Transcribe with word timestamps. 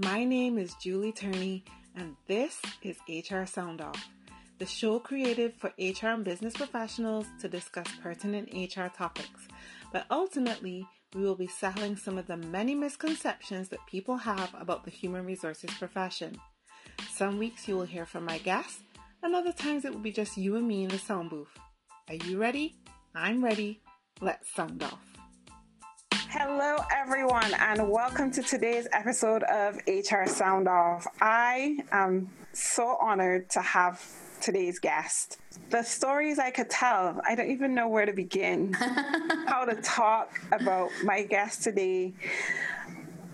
My 0.00 0.22
name 0.22 0.58
is 0.58 0.74
Julie 0.74 1.10
Turney, 1.10 1.64
and 1.96 2.14
this 2.28 2.62
is 2.82 2.98
HR 3.08 3.46
Sound 3.46 3.80
Off, 3.80 4.08
the 4.60 4.64
show 4.64 5.00
created 5.00 5.54
for 5.58 5.72
HR 5.76 6.14
and 6.14 6.24
business 6.24 6.54
professionals 6.54 7.26
to 7.40 7.48
discuss 7.48 7.88
pertinent 8.00 8.48
HR 8.54 8.86
topics. 8.96 9.48
But 9.92 10.06
ultimately, 10.08 10.86
we 11.16 11.22
will 11.22 11.34
be 11.34 11.48
settling 11.48 11.96
some 11.96 12.16
of 12.16 12.28
the 12.28 12.36
many 12.36 12.76
misconceptions 12.76 13.70
that 13.70 13.84
people 13.88 14.18
have 14.18 14.54
about 14.56 14.84
the 14.84 14.92
human 14.92 15.26
resources 15.26 15.70
profession. 15.80 16.38
Some 17.10 17.36
weeks 17.36 17.66
you 17.66 17.76
will 17.76 17.82
hear 17.82 18.06
from 18.06 18.24
my 18.24 18.38
guests, 18.38 18.84
and 19.24 19.34
other 19.34 19.52
times 19.52 19.84
it 19.84 19.92
will 19.92 19.98
be 19.98 20.12
just 20.12 20.36
you 20.36 20.54
and 20.54 20.68
me 20.68 20.84
in 20.84 20.90
the 20.90 20.98
sound 20.98 21.30
booth. 21.30 21.58
Are 22.08 22.14
you 22.14 22.38
ready? 22.38 22.76
I'm 23.16 23.42
ready. 23.42 23.80
Let's 24.20 24.48
sound 24.54 24.80
off. 24.80 25.17
Hello, 26.30 26.76
everyone, 26.94 27.54
and 27.54 27.88
welcome 27.88 28.30
to 28.32 28.42
today's 28.42 28.86
episode 28.92 29.44
of 29.44 29.76
HR 29.86 30.26
Sound 30.26 30.68
Off. 30.68 31.06
I 31.22 31.78
am 31.90 32.28
so 32.52 32.98
honored 33.00 33.48
to 33.48 33.62
have 33.62 34.04
today's 34.42 34.78
guest. 34.78 35.38
The 35.70 35.82
stories 35.82 36.38
I 36.38 36.50
could 36.50 36.68
tell, 36.68 37.18
I 37.26 37.34
don't 37.34 37.50
even 37.50 37.74
know 37.74 37.88
where 37.88 38.04
to 38.04 38.12
begin, 38.12 38.74
how 39.46 39.64
to 39.64 39.74
talk 39.76 40.38
about 40.52 40.90
my 41.02 41.22
guest 41.22 41.62
today. 41.62 42.12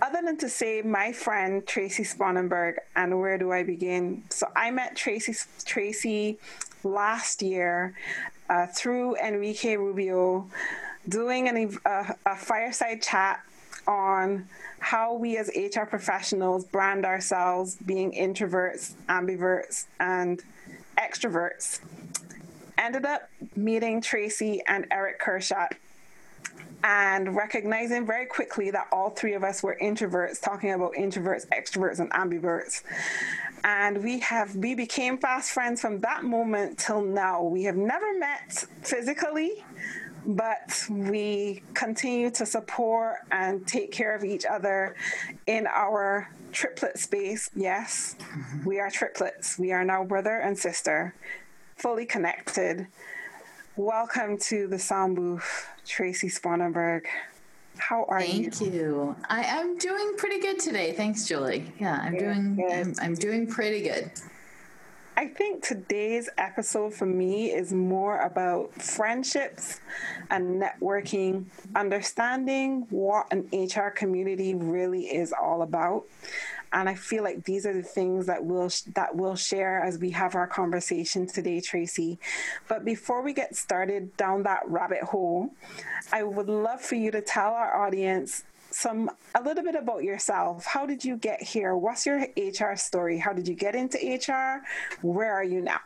Other 0.00 0.20
than 0.22 0.36
to 0.36 0.48
say 0.48 0.80
my 0.80 1.10
friend 1.10 1.66
Tracie 1.66 2.04
Sponenberg, 2.04 2.76
and 2.94 3.18
where 3.18 3.38
do 3.38 3.50
I 3.50 3.64
begin? 3.64 4.22
So 4.30 4.46
I 4.54 4.70
met 4.70 4.94
Tracie 4.94 5.34
Tracie 5.64 6.38
last 6.84 7.42
year 7.42 7.96
uh, 8.48 8.68
through 8.68 9.16
Enrique 9.16 9.76
Rubio 9.76 10.48
doing 11.08 11.48
an, 11.48 11.78
a, 11.84 12.14
a 12.26 12.36
fireside 12.36 13.02
chat 13.02 13.42
on 13.86 14.48
how 14.78 15.14
we 15.14 15.36
as 15.36 15.50
HR 15.54 15.84
professionals 15.84 16.64
brand 16.64 17.04
ourselves 17.04 17.76
being 17.84 18.12
introverts, 18.12 18.94
ambiverts, 19.08 19.86
and 20.00 20.42
extroverts. 20.98 21.80
Ended 22.78 23.04
up 23.04 23.30
meeting 23.56 24.00
Tracie 24.00 24.62
and 24.66 24.86
Eric 24.90 25.18
Kershaw 25.18 25.68
and 26.84 27.34
recognizing 27.34 28.06
very 28.06 28.26
quickly 28.26 28.70
that 28.70 28.86
all 28.92 29.08
three 29.08 29.32
of 29.32 29.42
us 29.42 29.62
were 29.62 29.76
introverts, 29.80 30.40
talking 30.40 30.70
about 30.70 30.92
introverts, 30.92 31.46
extroverts, 31.48 31.98
and 31.98 32.10
ambiverts. 32.12 32.82
And 33.64 34.04
we 34.04 34.18
have 34.18 34.54
we 34.54 34.74
became 34.74 35.16
fast 35.16 35.52
friends 35.52 35.80
from 35.80 36.00
that 36.00 36.24
moment 36.24 36.78
till 36.78 37.00
now. 37.00 37.42
We 37.42 37.64
have 37.64 37.76
never 37.76 38.18
met 38.18 38.66
physically, 38.82 39.64
but 40.26 40.86
we 40.88 41.62
continue 41.74 42.30
to 42.30 42.46
support 42.46 43.16
and 43.30 43.66
take 43.66 43.92
care 43.92 44.14
of 44.14 44.24
each 44.24 44.44
other 44.44 44.96
in 45.46 45.66
our 45.66 46.28
triplet 46.52 46.98
space. 46.98 47.50
Yes, 47.54 48.16
mm-hmm. 48.18 48.68
we 48.68 48.80
are 48.80 48.90
triplets. 48.90 49.58
We 49.58 49.72
are 49.72 49.84
now 49.84 50.04
brother 50.04 50.38
and 50.38 50.58
sister, 50.58 51.14
fully 51.76 52.06
connected. 52.06 52.86
Welcome 53.76 54.38
to 54.38 54.68
the 54.68 54.78
sound 54.78 55.16
booth, 55.16 55.68
Tracie 55.84 56.28
Sponenberg. 56.28 57.06
How 57.76 58.04
are 58.04 58.20
Thank 58.20 58.44
you? 58.44 58.50
Thank 58.50 58.72
you. 58.74 59.16
I, 59.28 59.42
am 59.42 59.76
doing 59.78 60.14
pretty 60.16 60.38
good 60.38 60.60
today. 60.60 60.92
Thanks, 60.92 61.26
Julie. 61.26 61.72
Yeah, 61.80 61.98
I'm 62.00 62.12
good, 62.12 62.56
doing. 62.56 62.68
I'm, 62.72 62.94
I'm 63.02 63.14
doing 63.14 63.48
pretty 63.48 63.82
good. 63.82 64.10
I 65.16 65.28
think 65.28 65.62
today's 65.62 66.28
episode 66.38 66.92
for 66.92 67.06
me 67.06 67.52
is 67.52 67.72
more 67.72 68.20
about 68.20 68.74
friendships 68.82 69.80
and 70.28 70.60
networking, 70.60 71.44
understanding 71.76 72.86
what 72.90 73.32
an 73.32 73.48
HR 73.52 73.90
community 73.90 74.56
really 74.56 75.04
is 75.04 75.32
all 75.32 75.62
about. 75.62 76.04
And 76.72 76.88
I 76.88 76.96
feel 76.96 77.22
like 77.22 77.44
these 77.44 77.64
are 77.64 77.72
the 77.72 77.84
things 77.84 78.26
that 78.26 78.44
we'll 78.44 78.70
that 78.94 79.14
we'll 79.14 79.36
share 79.36 79.80
as 79.80 79.98
we 79.98 80.10
have 80.10 80.34
our 80.34 80.48
conversation 80.48 81.28
today, 81.28 81.60
Tracie. 81.60 82.18
But 82.66 82.84
before 82.84 83.22
we 83.22 83.32
get 83.32 83.54
started 83.54 84.16
down 84.16 84.42
that 84.42 84.62
rabbit 84.66 85.02
hole, 85.02 85.50
I 86.12 86.24
would 86.24 86.48
love 86.48 86.80
for 86.80 86.96
you 86.96 87.12
to 87.12 87.20
tell 87.20 87.52
our 87.52 87.86
audience 87.86 88.42
some 88.74 89.10
a 89.34 89.42
little 89.42 89.62
bit 89.62 89.74
about 89.74 90.02
yourself. 90.02 90.66
How 90.66 90.86
did 90.86 91.04
you 91.04 91.16
get 91.16 91.42
here? 91.42 91.76
What's 91.76 92.06
your 92.06 92.26
HR 92.36 92.76
story? 92.76 93.18
How 93.18 93.32
did 93.32 93.48
you 93.48 93.54
get 93.54 93.74
into 93.74 93.98
HR? 93.98 94.62
Where 95.02 95.32
are 95.32 95.44
you 95.44 95.60
now? 95.60 95.80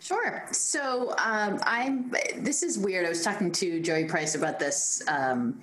Sure. 0.00 0.44
So 0.52 1.14
um, 1.18 1.58
I'm. 1.62 2.14
This 2.36 2.62
is 2.62 2.78
weird. 2.78 3.06
I 3.06 3.08
was 3.08 3.24
talking 3.24 3.50
to 3.52 3.80
Joey 3.80 4.04
Price 4.04 4.34
about 4.34 4.58
this 4.58 5.02
um, 5.08 5.60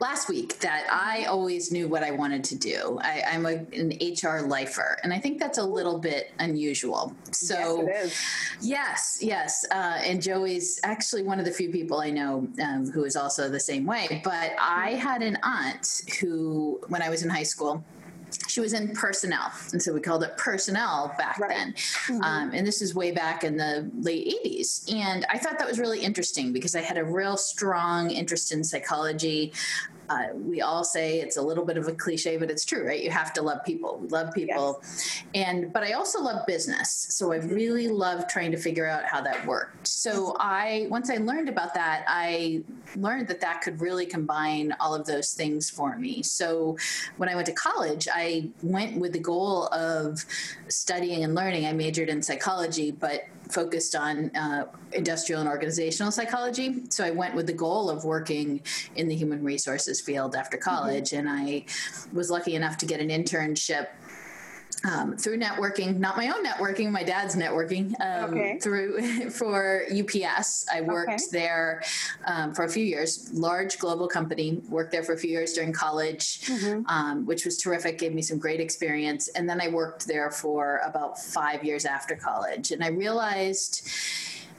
last 0.00 0.28
week. 0.28 0.58
That 0.60 0.86
I 0.90 1.24
always 1.24 1.72
knew 1.72 1.88
what 1.88 2.02
I 2.02 2.10
wanted 2.10 2.44
to 2.44 2.56
do. 2.56 2.98
I, 3.02 3.22
am 3.24 3.46
a, 3.46 3.64
an 3.72 3.92
HR 4.00 4.46
lifer, 4.46 4.98
and 5.02 5.12
I 5.12 5.18
think 5.18 5.40
that's 5.40 5.58
a 5.58 5.64
little 5.64 5.98
bit 5.98 6.32
unusual. 6.38 7.14
So 7.32 7.88
yes, 7.88 8.58
yes, 8.60 9.18
yes. 9.20 9.66
Uh, 9.70 9.98
and 10.02 10.22
Joey's 10.22 10.78
actually 10.84 11.22
one 11.22 11.38
of 11.38 11.44
the 11.44 11.52
few 11.52 11.70
people 11.70 12.00
I 12.00 12.10
know 12.10 12.46
um, 12.62 12.90
who 12.90 13.04
is 13.04 13.16
also 13.16 13.48
the 13.48 13.60
same 13.60 13.86
way. 13.86 14.20
But 14.24 14.52
I 14.60 14.90
had 14.90 15.22
an 15.22 15.38
aunt 15.42 16.02
who, 16.20 16.80
when 16.88 17.02
I 17.02 17.08
was 17.08 17.22
in 17.22 17.30
high 17.30 17.42
school 17.42 17.82
she 18.54 18.60
was 18.60 18.72
in 18.72 18.94
personnel 18.94 19.50
and 19.72 19.82
so 19.82 19.92
we 19.92 20.00
called 20.00 20.22
it 20.22 20.36
personnel 20.36 21.12
back 21.18 21.40
right. 21.40 21.50
then 21.50 21.72
mm-hmm. 21.72 22.22
um, 22.22 22.52
and 22.54 22.64
this 22.64 22.80
is 22.80 22.94
way 22.94 23.10
back 23.10 23.42
in 23.42 23.56
the 23.56 23.90
late 23.98 24.32
80s 24.44 24.94
and 24.94 25.26
i 25.28 25.36
thought 25.36 25.58
that 25.58 25.66
was 25.66 25.80
really 25.80 25.98
interesting 26.00 26.52
because 26.52 26.76
i 26.76 26.80
had 26.80 26.96
a 26.96 27.04
real 27.04 27.36
strong 27.36 28.12
interest 28.12 28.52
in 28.52 28.62
psychology 28.62 29.52
uh, 30.08 30.28
we 30.34 30.60
all 30.60 30.84
say 30.84 31.20
it's 31.20 31.36
a 31.36 31.42
little 31.42 31.64
bit 31.64 31.76
of 31.76 31.88
a 31.88 31.92
cliche, 31.92 32.36
but 32.36 32.50
it's 32.50 32.64
true, 32.64 32.86
right? 32.86 33.02
You 33.02 33.10
have 33.10 33.32
to 33.34 33.42
love 33.42 33.64
people. 33.64 33.98
We 33.98 34.08
love 34.08 34.32
people, 34.34 34.80
yes. 34.82 35.22
and 35.34 35.72
but 35.72 35.82
I 35.82 35.92
also 35.92 36.20
love 36.20 36.46
business, 36.46 37.06
so 37.10 37.32
I 37.32 37.36
really 37.36 37.88
love 37.88 38.28
trying 38.28 38.50
to 38.52 38.58
figure 38.58 38.86
out 38.86 39.04
how 39.04 39.20
that 39.22 39.46
worked. 39.46 39.86
So 39.86 40.36
I 40.38 40.86
once 40.90 41.10
I 41.10 41.16
learned 41.16 41.48
about 41.48 41.74
that, 41.74 42.04
I 42.06 42.62
learned 42.96 43.28
that 43.28 43.40
that 43.40 43.62
could 43.62 43.80
really 43.80 44.06
combine 44.06 44.74
all 44.78 44.94
of 44.94 45.06
those 45.06 45.32
things 45.32 45.70
for 45.70 45.96
me. 45.96 46.22
So 46.22 46.76
when 47.16 47.28
I 47.28 47.34
went 47.34 47.46
to 47.46 47.52
college, 47.52 48.06
I 48.12 48.43
went 48.62 48.98
with 48.98 49.12
the 49.12 49.18
goal 49.18 49.66
of 49.68 50.24
studying 50.68 51.24
and 51.24 51.34
learning. 51.34 51.66
I 51.66 51.72
majored 51.72 52.08
in 52.08 52.22
psychology, 52.22 52.90
but 52.90 53.24
focused 53.50 53.94
on 53.94 54.34
uh, 54.36 54.66
industrial 54.92 55.40
and 55.40 55.48
organizational 55.48 56.10
psychology. 56.12 56.82
So 56.88 57.04
I 57.04 57.10
went 57.10 57.34
with 57.34 57.46
the 57.46 57.52
goal 57.52 57.90
of 57.90 58.04
working 58.04 58.62
in 58.96 59.08
the 59.08 59.14
human 59.14 59.44
resources 59.44 60.00
field 60.00 60.34
after 60.34 60.56
mm-hmm. 60.56 60.70
college, 60.70 61.10
mm-hmm. 61.10 61.26
and 61.26 61.28
I 61.28 61.64
was 62.12 62.30
lucky 62.30 62.54
enough 62.54 62.76
to 62.78 62.86
get 62.86 63.00
an 63.00 63.08
internship 63.08 63.88
um, 64.84 65.16
through 65.16 65.38
networking, 65.38 65.98
not 65.98 66.16
my 66.16 66.28
own 66.28 66.44
networking, 66.44 66.90
my 66.90 67.02
dad's 67.02 67.34
networking 67.34 67.94
um, 68.00 68.34
okay. 68.34 68.58
through 68.58 69.30
for 69.30 69.84
UPS. 69.90 70.66
I 70.72 70.82
worked 70.82 71.10
okay. 71.10 71.24
there 71.32 71.82
um, 72.26 72.54
for 72.54 72.64
a 72.64 72.68
few 72.68 72.84
years, 72.84 73.30
large 73.32 73.78
global 73.78 74.06
company. 74.06 74.62
Worked 74.68 74.92
there 74.92 75.02
for 75.02 75.14
a 75.14 75.18
few 75.18 75.30
years 75.30 75.52
during 75.52 75.72
college, 75.72 76.42
mm-hmm. 76.42 76.86
Um, 76.86 77.26
which 77.26 77.44
was 77.44 77.58
terrific. 77.58 77.98
Gave 77.98 78.12
me 78.12 78.22
some 78.22 78.38
great 78.38 78.60
experience, 78.60 79.28
and 79.28 79.48
then 79.48 79.60
I 79.60 79.68
worked 79.68 80.06
there 80.06 80.30
for 80.30 80.80
about 80.84 81.18
five 81.18 81.64
years 81.64 81.84
after 81.84 82.14
college, 82.14 82.70
and 82.70 82.84
I 82.84 82.88
realized 82.88 83.88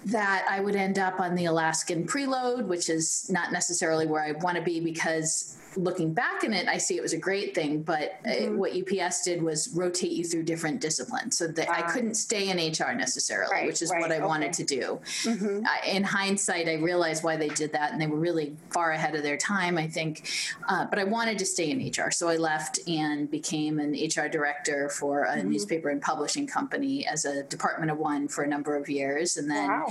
that 0.05 0.45
I 0.49 0.59
would 0.59 0.75
end 0.75 0.99
up 0.99 1.19
on 1.19 1.35
the 1.35 1.45
Alaskan 1.45 2.05
preload, 2.05 2.67
which 2.67 2.89
is 2.89 3.27
not 3.29 3.51
necessarily 3.51 4.05
where 4.05 4.23
I 4.23 4.33
want 4.33 4.55
to 4.55 4.61
be 4.61 4.79
because 4.79 5.57
looking 5.77 6.13
back 6.13 6.43
in 6.43 6.53
it, 6.53 6.67
I 6.67 6.77
see 6.77 6.95
it 6.97 7.01
was 7.01 7.13
a 7.13 7.17
great 7.17 7.55
thing. 7.55 7.81
But 7.81 8.19
uh, 8.25 8.29
mm-hmm. 8.29 8.57
what 8.57 8.73
UPS 8.73 9.23
did 9.23 9.41
was 9.41 9.69
rotate 9.73 10.11
you 10.11 10.23
through 10.23 10.43
different 10.43 10.81
disciplines, 10.81 11.37
so 11.37 11.47
that. 11.47 11.69
I 11.69 11.81
couldn't 11.83 12.15
stay 12.15 12.49
in 12.49 12.57
HR 12.57 12.93
necessarily, 12.93 13.51
right, 13.51 13.67
which 13.67 13.81
is 13.81 13.91
right, 13.91 14.01
what 14.01 14.11
I 14.11 14.17
okay. 14.17 14.25
wanted 14.25 14.53
to 14.53 14.63
do. 14.63 14.99
Mm-hmm. 15.23 15.65
Uh, 15.65 15.91
in 15.91 16.03
hindsight, 16.03 16.67
I 16.67 16.75
realized 16.75 17.23
why 17.23 17.37
they 17.37 17.49
did 17.49 17.73
that, 17.73 17.91
and 17.91 18.01
they 18.01 18.07
were 18.07 18.19
really 18.19 18.55
far 18.69 18.91
ahead 18.91 19.15
of 19.15 19.23
their 19.23 19.37
time, 19.37 19.77
I 19.77 19.87
think. 19.87 20.29
Uh, 20.67 20.85
but 20.85 20.99
I 20.99 21.03
wanted 21.03 21.37
to 21.39 21.45
stay 21.45 21.71
in 21.71 21.79
HR, 21.79 22.11
so 22.11 22.27
I 22.27 22.37
left 22.37 22.79
and 22.87 23.29
became 23.29 23.79
an 23.79 23.93
HR 23.93 24.27
director 24.27 24.89
for 24.89 25.23
a 25.23 25.37
mm-hmm. 25.37 25.49
newspaper 25.49 25.89
and 25.89 26.01
publishing 26.01 26.47
company 26.47 27.05
as 27.05 27.25
a 27.25 27.43
department 27.43 27.91
of 27.91 27.97
one 27.97 28.27
for 28.27 28.43
a 28.43 28.47
number 28.47 28.75
of 28.75 28.89
years, 28.89 29.37
and 29.37 29.49
then. 29.49 29.67
Wow 29.67 29.87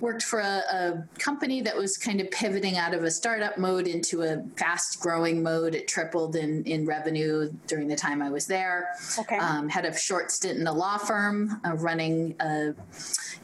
worked 0.00 0.22
for 0.22 0.40
a, 0.40 0.62
a, 0.70 1.04
company 1.18 1.60
that 1.62 1.76
was 1.76 1.96
kind 1.96 2.20
of 2.20 2.30
pivoting 2.30 2.76
out 2.76 2.94
of 2.94 3.04
a 3.04 3.10
startup 3.10 3.58
mode 3.58 3.86
into 3.86 4.22
a 4.22 4.42
fast 4.56 5.00
growing 5.06 5.40
mode. 5.40 5.76
It 5.76 5.86
tripled 5.86 6.34
in, 6.34 6.64
in 6.64 6.84
revenue 6.84 7.48
during 7.68 7.86
the 7.86 7.94
time 7.94 8.20
I 8.20 8.28
was 8.28 8.44
there. 8.46 8.88
Okay. 9.16 9.38
Um, 9.38 9.68
had 9.68 9.84
a 9.84 9.96
short 9.96 10.32
stint 10.32 10.58
in 10.58 10.66
a 10.66 10.72
law 10.72 10.98
firm 10.98 11.60
uh, 11.64 11.74
running 11.74 12.34
uh, 12.40 12.72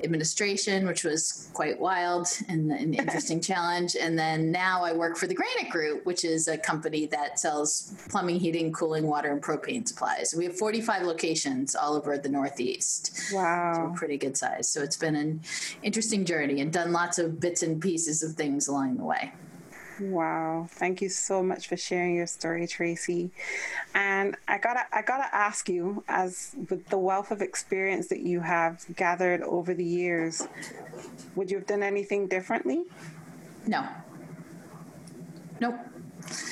administration, 0.03 0.89
which 0.89 1.05
was 1.05 1.49
quite 1.53 1.79
wild 1.79 2.27
and 2.49 2.73
an 2.73 2.95
interesting 2.95 3.41
challenge. 3.41 3.95
And 3.95 4.19
then 4.19 4.51
now 4.51 4.83
I 4.83 4.93
work 4.93 5.17
for 5.17 5.29
the 5.29 5.35
Granite 5.35 5.71
Group, 5.71 6.05
which 6.05 6.25
is 6.25 6.49
a 6.49 6.59
company 6.59 7.07
that 7.07 7.39
sells 7.39 7.95
plumbing, 8.09 8.41
heating, 8.41 8.73
cooling, 8.73 9.07
water, 9.07 9.31
and 9.31 9.41
propane 9.41 9.87
supplies. 9.87 10.35
We 10.37 10.45
have 10.47 10.59
45 10.59 11.03
locations 11.03 11.77
all 11.77 11.95
over 11.95 12.19
the 12.19 12.29
Northeast. 12.29 13.17
Wow. 13.33 13.93
So 13.93 13.97
pretty 13.97 14.19
good 14.19 14.37
size. 14.37 14.69
So 14.69 14.83
it's 14.83 14.97
been 14.97 15.15
an 15.15 15.43
interesting 15.85 16.25
journey 16.25 16.61
and 16.61 16.73
done 16.73 16.91
lots 16.91 17.21
of 17.21 17.39
bits 17.39 17.63
and 17.63 17.81
pieces 17.81 18.25
of 18.25 18.35
things 18.35 18.67
along 18.67 18.97
the 18.97 19.05
way. 19.05 19.33
Wow. 20.01 20.67
Thank 20.71 21.03
you 21.03 21.09
so 21.09 21.43
much 21.43 21.69
for 21.69 21.77
sharing 21.77 22.17
your 22.17 22.27
story, 22.27 22.67
Tracie. 22.67 23.31
And 23.95 24.37
I 24.49 24.59
gotta 24.59 24.85
I 24.93 25.03
gotta 25.03 25.35
ask 25.35 25.69
you, 25.69 26.03
as 26.09 26.55
with 26.71 26.89
the 26.89 26.99
wealth 26.99 27.31
of 27.31 27.43
experience 27.43 28.09
that 28.09 28.21
you 28.21 28.41
have 28.41 28.85
gathered 28.97 29.43
over 29.43 29.75
the 29.75 29.85
years, 29.85 30.47
would 31.37 31.51
you 31.51 31.59
have 31.59 31.67
done 31.67 31.83
anything 31.83 32.27
differently? 32.27 32.85
No. 33.67 33.87
Nope. 35.61 35.77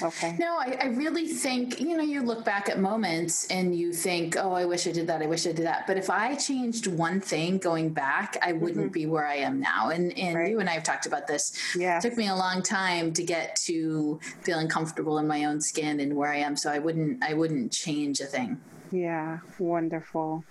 Okay. 0.03 0.37
No, 0.39 0.57
I, 0.59 0.79
I, 0.83 0.87
really 0.87 1.27
think, 1.27 1.81
you 1.81 1.97
know, 1.97 2.03
you 2.03 2.23
look 2.23 2.45
back 2.45 2.69
at 2.69 2.79
moments 2.79 3.47
and 3.49 3.75
you 3.75 3.93
think, 3.93 4.37
oh, 4.37 4.53
I 4.53 4.65
wish 4.65 4.87
I 4.87 4.93
did 4.93 5.07
that. 5.07 5.23
I 5.23 5.27
wish 5.27 5.47
I 5.47 5.53
did 5.53 5.67
that. 5.67 5.87
But 5.87 5.97
if 5.97 6.11
I 6.11 6.35
changed 6.35 6.87
one 6.87 7.21
thing 7.21 7.59
going 7.59 7.91
back, 7.91 8.37
I 8.43 8.53
wouldn't 8.53 8.87
mm-hmm. 8.87 8.93
be 8.93 9.07
where 9.07 9.27
I 9.27 9.37
am 9.37 9.61
now. 9.61 9.91
And, 9.91 10.17
and 10.19 10.37
right. 10.37 10.51
you 10.51 10.61
and 10.61 10.69
I 10.69 10.73
have 10.73 10.83
talked 10.83 11.07
about 11.07 11.27
this. 11.27 11.53
Yeah. 11.77 11.99
It 11.99 12.03
took 12.03 12.17
me 12.17 12.29
a 12.29 12.35
long 12.35 12.63
time 12.63 13.13
to 13.13 13.23
get 13.23 13.57
to 13.67 14.19
feeling 14.43 14.69
comfortable 14.69 15.19
in 15.19 15.27
my 15.27 15.45
own 15.45 15.61
skin 15.61 16.01
and 16.01 16.17
where 16.17 16.31
I 16.31 16.37
am. 16.37 16.57
So 16.57 16.71
I 16.71 16.79
wouldn't, 16.79 17.23
I 17.23 17.35
wouldn't 17.35 17.73
change 17.73 18.21
a 18.21 18.27
thing. 18.27 18.61
Yeah. 18.91 19.39
Wonderful. 19.59 20.45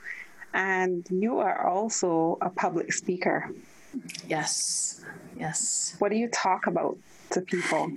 And 0.53 1.05
you 1.09 1.39
are 1.39 1.67
also 1.67 2.37
a 2.41 2.49
public 2.49 2.93
speaker. 2.93 3.51
Yes. 4.27 5.03
Yes. 5.37 5.95
What 5.99 6.11
do 6.11 6.17
you 6.17 6.27
talk 6.29 6.67
about? 6.67 6.97
To 7.31 7.41
people? 7.41 7.91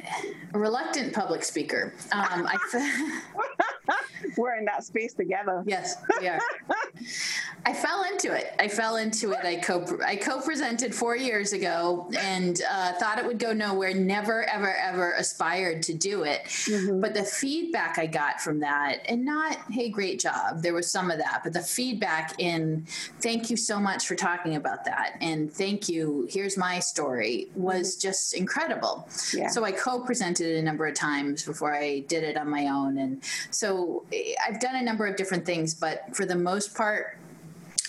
A 0.54 0.58
reluctant 0.58 1.12
public 1.12 1.42
speaker. 1.42 1.92
Um, 2.12 2.46
I 2.46 3.20
We're 4.36 4.56
in 4.56 4.64
that 4.66 4.84
space 4.84 5.14
together. 5.14 5.62
Yes, 5.66 5.96
we 6.20 6.28
are. 6.28 6.40
I 7.64 7.72
fell 7.72 8.04
into 8.04 8.32
it. 8.32 8.54
I 8.58 8.66
fell 8.66 8.96
into 8.96 9.32
it. 9.32 9.44
I 9.44 9.56
co 9.56 9.86
I 10.04 10.16
co-presented 10.16 10.94
four 10.94 11.16
years 11.16 11.52
ago 11.52 12.10
and 12.18 12.60
uh, 12.68 12.92
thought 12.94 13.18
it 13.18 13.26
would 13.26 13.38
go 13.38 13.52
nowhere. 13.52 13.94
Never, 13.94 14.44
ever, 14.44 14.74
ever 14.74 15.12
aspired 15.12 15.82
to 15.84 15.94
do 15.94 16.24
it. 16.24 16.44
Mm-hmm. 16.44 17.00
But 17.00 17.14
the 17.14 17.22
feedback 17.22 17.98
I 17.98 18.06
got 18.06 18.40
from 18.40 18.60
that, 18.60 19.02
and 19.08 19.24
not 19.24 19.58
hey, 19.70 19.90
great 19.90 20.18
job. 20.18 20.62
There 20.62 20.74
was 20.74 20.90
some 20.90 21.10
of 21.10 21.18
that, 21.18 21.42
but 21.44 21.52
the 21.52 21.60
feedback 21.60 22.34
in 22.38 22.84
thank 23.20 23.48
you 23.48 23.56
so 23.56 23.78
much 23.78 24.06
for 24.06 24.16
talking 24.16 24.56
about 24.56 24.84
that, 24.84 25.16
and 25.20 25.52
thank 25.52 25.88
you. 25.88 26.26
Here's 26.30 26.56
my 26.56 26.80
story 26.80 27.48
was 27.54 27.94
mm-hmm. 27.94 28.08
just 28.08 28.34
incredible. 28.34 29.08
Yeah. 29.32 29.48
So 29.48 29.64
I 29.64 29.72
co-presented 29.72 30.46
it 30.46 30.58
a 30.58 30.62
number 30.62 30.86
of 30.86 30.94
times 30.94 31.44
before 31.44 31.74
I 31.74 32.00
did 32.00 32.24
it 32.24 32.36
on 32.36 32.50
my 32.50 32.66
own, 32.68 32.98
and 32.98 33.22
so 33.50 34.04
I've 34.44 34.58
done 34.58 34.74
a 34.74 34.82
number 34.82 35.06
of 35.06 35.16
different 35.16 35.46
things, 35.46 35.74
but 35.74 36.14
for 36.14 36.26
the 36.26 36.34
most 36.36 36.74
part, 36.74 37.18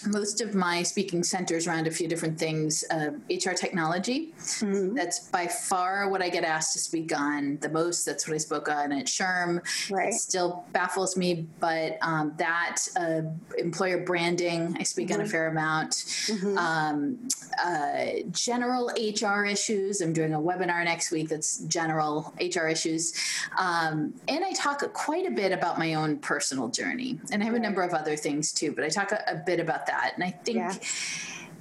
most 0.08 0.42
of 0.42 0.54
my 0.54 0.84
speaking 0.84 1.24
centers 1.24 1.68
around 1.68 1.88
a 1.88 1.92
few 1.92 2.08
different 2.08 2.38
things 2.38 2.84
uh, 2.92 3.12
hr 3.30 3.52
technology 3.52 4.34
mm-hmm. 4.38 4.96
that's 4.96 5.20
by 5.30 5.48
far 5.48 6.10
what 6.10 6.22
i 6.22 6.30
get 6.30 6.44
asked 6.44 6.74
to 6.74 6.80
speak 6.80 7.18
on 7.18 7.58
the 7.62 7.70
most 7.70 8.06
that's 8.06 8.28
what 8.28 8.34
i 8.34 8.38
spoke 8.38 8.70
on 8.70 8.92
at 8.92 9.06
SHRM 9.06 9.92
right. 9.92 10.10
it 10.10 10.14
still 10.14 10.66
baffles 10.72 11.16
me 11.16 11.48
but 11.60 11.98
um, 12.02 12.34
that 12.38 12.78
uh, 12.98 13.22
employer 13.58 14.04
branding 14.04 14.76
i 14.80 14.84
speak 14.84 15.08
mm-hmm. 15.08 15.16
on 15.16 15.22
a 15.22 15.24
mm-hmm. 15.24 15.32
fair 15.32 15.48
amount 15.48 15.92
mm-hmm. 15.92 16.58
um, 16.58 17.28
uh, 17.64 18.06
general 18.32 18.92
hr 19.22 19.46
issues 19.46 20.02
i'm 20.02 20.14
doing 20.14 20.34
a 20.34 20.40
webinar 20.40 20.84
next 20.84 21.12
week 21.12 21.30
that's 21.30 21.60
general 21.60 22.34
hr 22.40 22.68
issues 22.68 23.14
um, 23.58 24.14
and 24.28 24.44
i 24.44 24.52
talk 24.54 24.82
quite 24.94 25.26
a 25.26 25.32
bit 25.32 25.52
about 25.52 25.78
my 25.80 25.94
own 25.94 26.18
personal 26.18 26.68
journey 26.68 27.20
and 27.32 27.42
i 27.42 27.46
have 27.46 27.54
right. 27.54 27.62
a 27.62 27.64
number 27.64 27.82
of 27.82 27.94
other 27.94 28.16
things 28.16 28.52
too 28.52 28.72
but 28.72 28.84
i 28.84 28.90
talk 28.90 29.12
a, 29.12 29.24
a 29.28 29.36
bit 29.36 29.60
about 29.60 29.86
that 29.86 29.93
that. 29.94 30.14
And 30.16 30.24
I 30.24 30.32
think. 30.32 30.58
Yeah. 30.58 30.74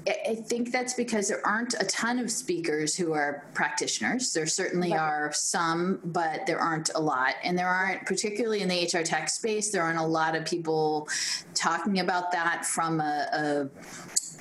I 0.04 0.34
think 0.34 0.72
that's 0.72 0.94
because 0.94 1.28
there 1.28 1.46
aren't 1.46 1.74
a 1.74 1.84
ton 1.84 2.18
of 2.18 2.28
speakers 2.28 2.96
who 2.96 3.12
are 3.12 3.46
practitioners. 3.54 4.32
There 4.32 4.48
certainly 4.48 4.90
right. 4.90 4.98
are 4.98 5.32
some, 5.32 6.00
but 6.02 6.44
there 6.44 6.58
aren't 6.58 6.90
a 6.96 7.00
lot. 7.00 7.34
And 7.44 7.56
there 7.56 7.68
aren't, 7.68 8.04
particularly 8.04 8.62
in 8.62 8.68
the 8.68 8.84
HR 8.84 9.04
tech 9.04 9.28
space, 9.28 9.70
there 9.70 9.84
aren't 9.84 10.00
a 10.00 10.04
lot 10.04 10.34
of 10.34 10.44
people 10.44 11.08
talking 11.54 12.00
about 12.00 12.32
that 12.32 12.66
from 12.66 13.00
a, 13.00 13.28
a 13.32 13.70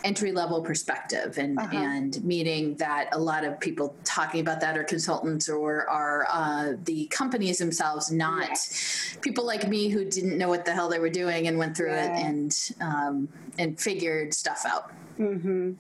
entry 0.03 0.31
level 0.31 0.61
perspective 0.61 1.38
and 1.38 1.59
uh-huh. 1.59 1.77
and 1.77 2.23
meaning 2.23 2.75
that 2.75 3.09
a 3.11 3.19
lot 3.19 3.43
of 3.43 3.59
people 3.59 3.95
talking 4.03 4.41
about 4.41 4.59
that 4.61 4.77
are 4.77 4.83
consultants 4.83 5.49
or 5.49 5.89
are 5.89 6.25
uh, 6.29 6.73
the 6.85 7.05
companies 7.07 7.57
themselves 7.57 8.11
not 8.11 8.49
yeah. 8.49 9.19
people 9.21 9.45
like 9.45 9.67
me 9.67 9.89
who 9.89 10.05
didn't 10.05 10.38
know 10.38 10.49
what 10.49 10.65
the 10.65 10.73
hell 10.73 10.89
they 10.89 10.99
were 10.99 11.09
doing 11.09 11.47
and 11.47 11.57
went 11.57 11.75
through 11.75 11.91
yeah. 11.91 12.17
it 12.17 12.25
and 12.25 12.71
um, 12.81 13.27
and 13.57 13.80
figured 13.80 14.33
stuff 14.33 14.63
out 14.65 14.92
mm-hmm. 15.18 15.74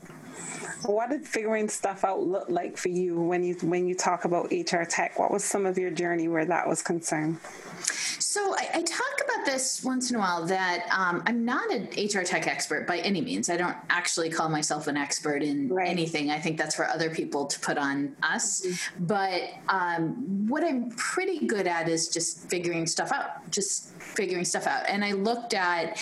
What 0.83 1.09
did 1.09 1.27
figuring 1.27 1.69
stuff 1.69 2.03
out 2.03 2.21
look 2.21 2.49
like 2.49 2.77
for 2.77 2.89
you 2.89 3.19
when 3.19 3.43
you 3.43 3.55
when 3.61 3.87
you 3.87 3.95
talk 3.95 4.25
about 4.25 4.51
HR 4.51 4.83
tech? 4.83 5.19
What 5.19 5.31
was 5.31 5.43
some 5.43 5.65
of 5.65 5.77
your 5.77 5.91
journey 5.91 6.27
where 6.27 6.45
that 6.45 6.67
was 6.67 6.81
concerned? 6.81 7.37
So 7.83 8.55
I, 8.55 8.69
I, 8.75 8.81
talk 8.83 9.21
about 9.25 9.45
this 9.45 9.83
once 9.83 10.09
in 10.09 10.15
a 10.15 10.19
while 10.19 10.45
that 10.45 10.87
um, 10.89 11.21
I'm 11.25 11.43
not 11.43 11.69
an 11.71 11.87
HR 11.97 12.23
tech 12.23 12.47
expert 12.47 12.87
by 12.87 12.99
any 12.99 13.19
means. 13.19 13.49
I 13.49 13.57
don't 13.57 13.75
actually 13.89 14.29
call 14.29 14.47
myself 14.47 14.87
an 14.87 14.95
expert 14.95 15.43
in 15.43 15.67
right. 15.67 15.89
anything. 15.89 16.29
I 16.29 16.39
think 16.39 16.57
that's 16.57 16.75
for 16.75 16.87
other 16.87 17.09
people 17.09 17.45
to 17.47 17.59
put 17.59 17.77
on 17.77 18.15
us. 18.23 18.65
Mm-hmm. 18.65 19.05
But 19.05 19.41
um, 19.67 20.47
what 20.47 20.63
I'm 20.63 20.91
pretty 20.91 21.45
good 21.45 21.67
at 21.67 21.89
is 21.89 22.07
just 22.07 22.49
figuring 22.49 22.87
stuff 22.87 23.11
out, 23.11 23.49
just 23.51 23.91
figuring 23.95 24.45
stuff 24.45 24.65
out. 24.65 24.83
And 24.87 25.03
I 25.03 25.11
looked 25.11 25.53
at 25.53 26.01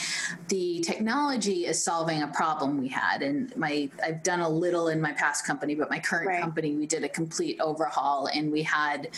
the 0.49 0.81
technology 0.81 1.58
as 1.67 1.83
solving 1.83 2.21
a 2.21 2.27
problem 2.27 2.79
we 2.79 2.87
had. 2.87 3.21
And 3.21 3.55
my 3.57 3.89
I've 4.03 4.23
done 4.23 4.39
a 4.39 4.49
little 4.49 4.87
in 4.89 5.01
my 5.01 5.13
past 5.13 5.45
company, 5.45 5.75
but 5.75 5.89
my 5.89 5.99
current 5.99 6.27
right. 6.27 6.41
company 6.41 6.75
we 6.75 6.85
did 6.85 7.03
a 7.03 7.09
complete 7.09 7.59
overhaul 7.59 8.27
and 8.33 8.51
we 8.51 8.63
had 8.63 9.09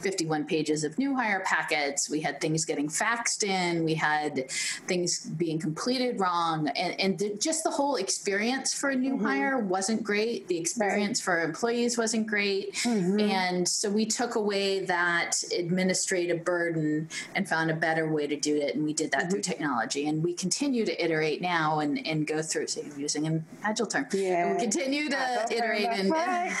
51 0.00 0.44
pages 0.46 0.82
of 0.82 0.98
new 0.98 1.14
hire 1.14 1.42
packets. 1.46 2.10
We 2.10 2.20
had 2.20 2.40
things 2.40 2.54
things 2.54 2.64
getting 2.64 2.88
faxed 2.88 3.44
in, 3.44 3.84
we 3.84 3.94
had 3.94 4.50
things 4.86 5.26
being 5.26 5.58
completed 5.58 6.20
wrong, 6.20 6.68
and, 6.68 7.00
and 7.00 7.18
the, 7.18 7.36
just 7.36 7.64
the 7.64 7.70
whole 7.70 7.96
experience 7.96 8.72
for 8.72 8.90
a 8.90 8.94
new 8.94 9.14
mm-hmm. 9.14 9.26
hire 9.26 9.58
wasn't 9.58 10.02
great. 10.02 10.46
The 10.48 10.58
experience 10.58 11.26
right. 11.26 11.34
for 11.34 11.42
employees 11.42 11.98
wasn't 11.98 12.26
great. 12.26 12.74
Mm-hmm. 12.74 13.20
And 13.20 13.68
so 13.68 13.90
we 13.90 14.06
took 14.06 14.34
away 14.36 14.84
that 14.84 15.42
administrative 15.56 16.44
burden 16.44 17.08
and 17.34 17.48
found 17.48 17.70
a 17.70 17.74
better 17.74 18.12
way 18.12 18.26
to 18.26 18.36
do 18.36 18.56
it. 18.56 18.74
And 18.74 18.84
we 18.84 18.92
did 18.92 19.10
that 19.12 19.22
mm-hmm. 19.22 19.30
through 19.30 19.42
technology. 19.42 20.08
And 20.08 20.22
we 20.22 20.32
continue 20.32 20.84
to 20.84 21.04
iterate 21.04 21.40
now 21.42 21.80
and, 21.84 22.06
and 22.06 22.26
go 22.26 22.42
through, 22.42 22.66
so 22.66 22.82
using 22.96 23.26
an 23.26 23.44
agile 23.62 23.86
term. 23.86 24.06
Yeah. 24.12 24.46
And 24.46 24.56
we 24.56 24.60
continue 24.60 25.08
to 25.10 25.46
iterate 25.50 25.86
and, 25.86 26.10
right. 26.10 26.52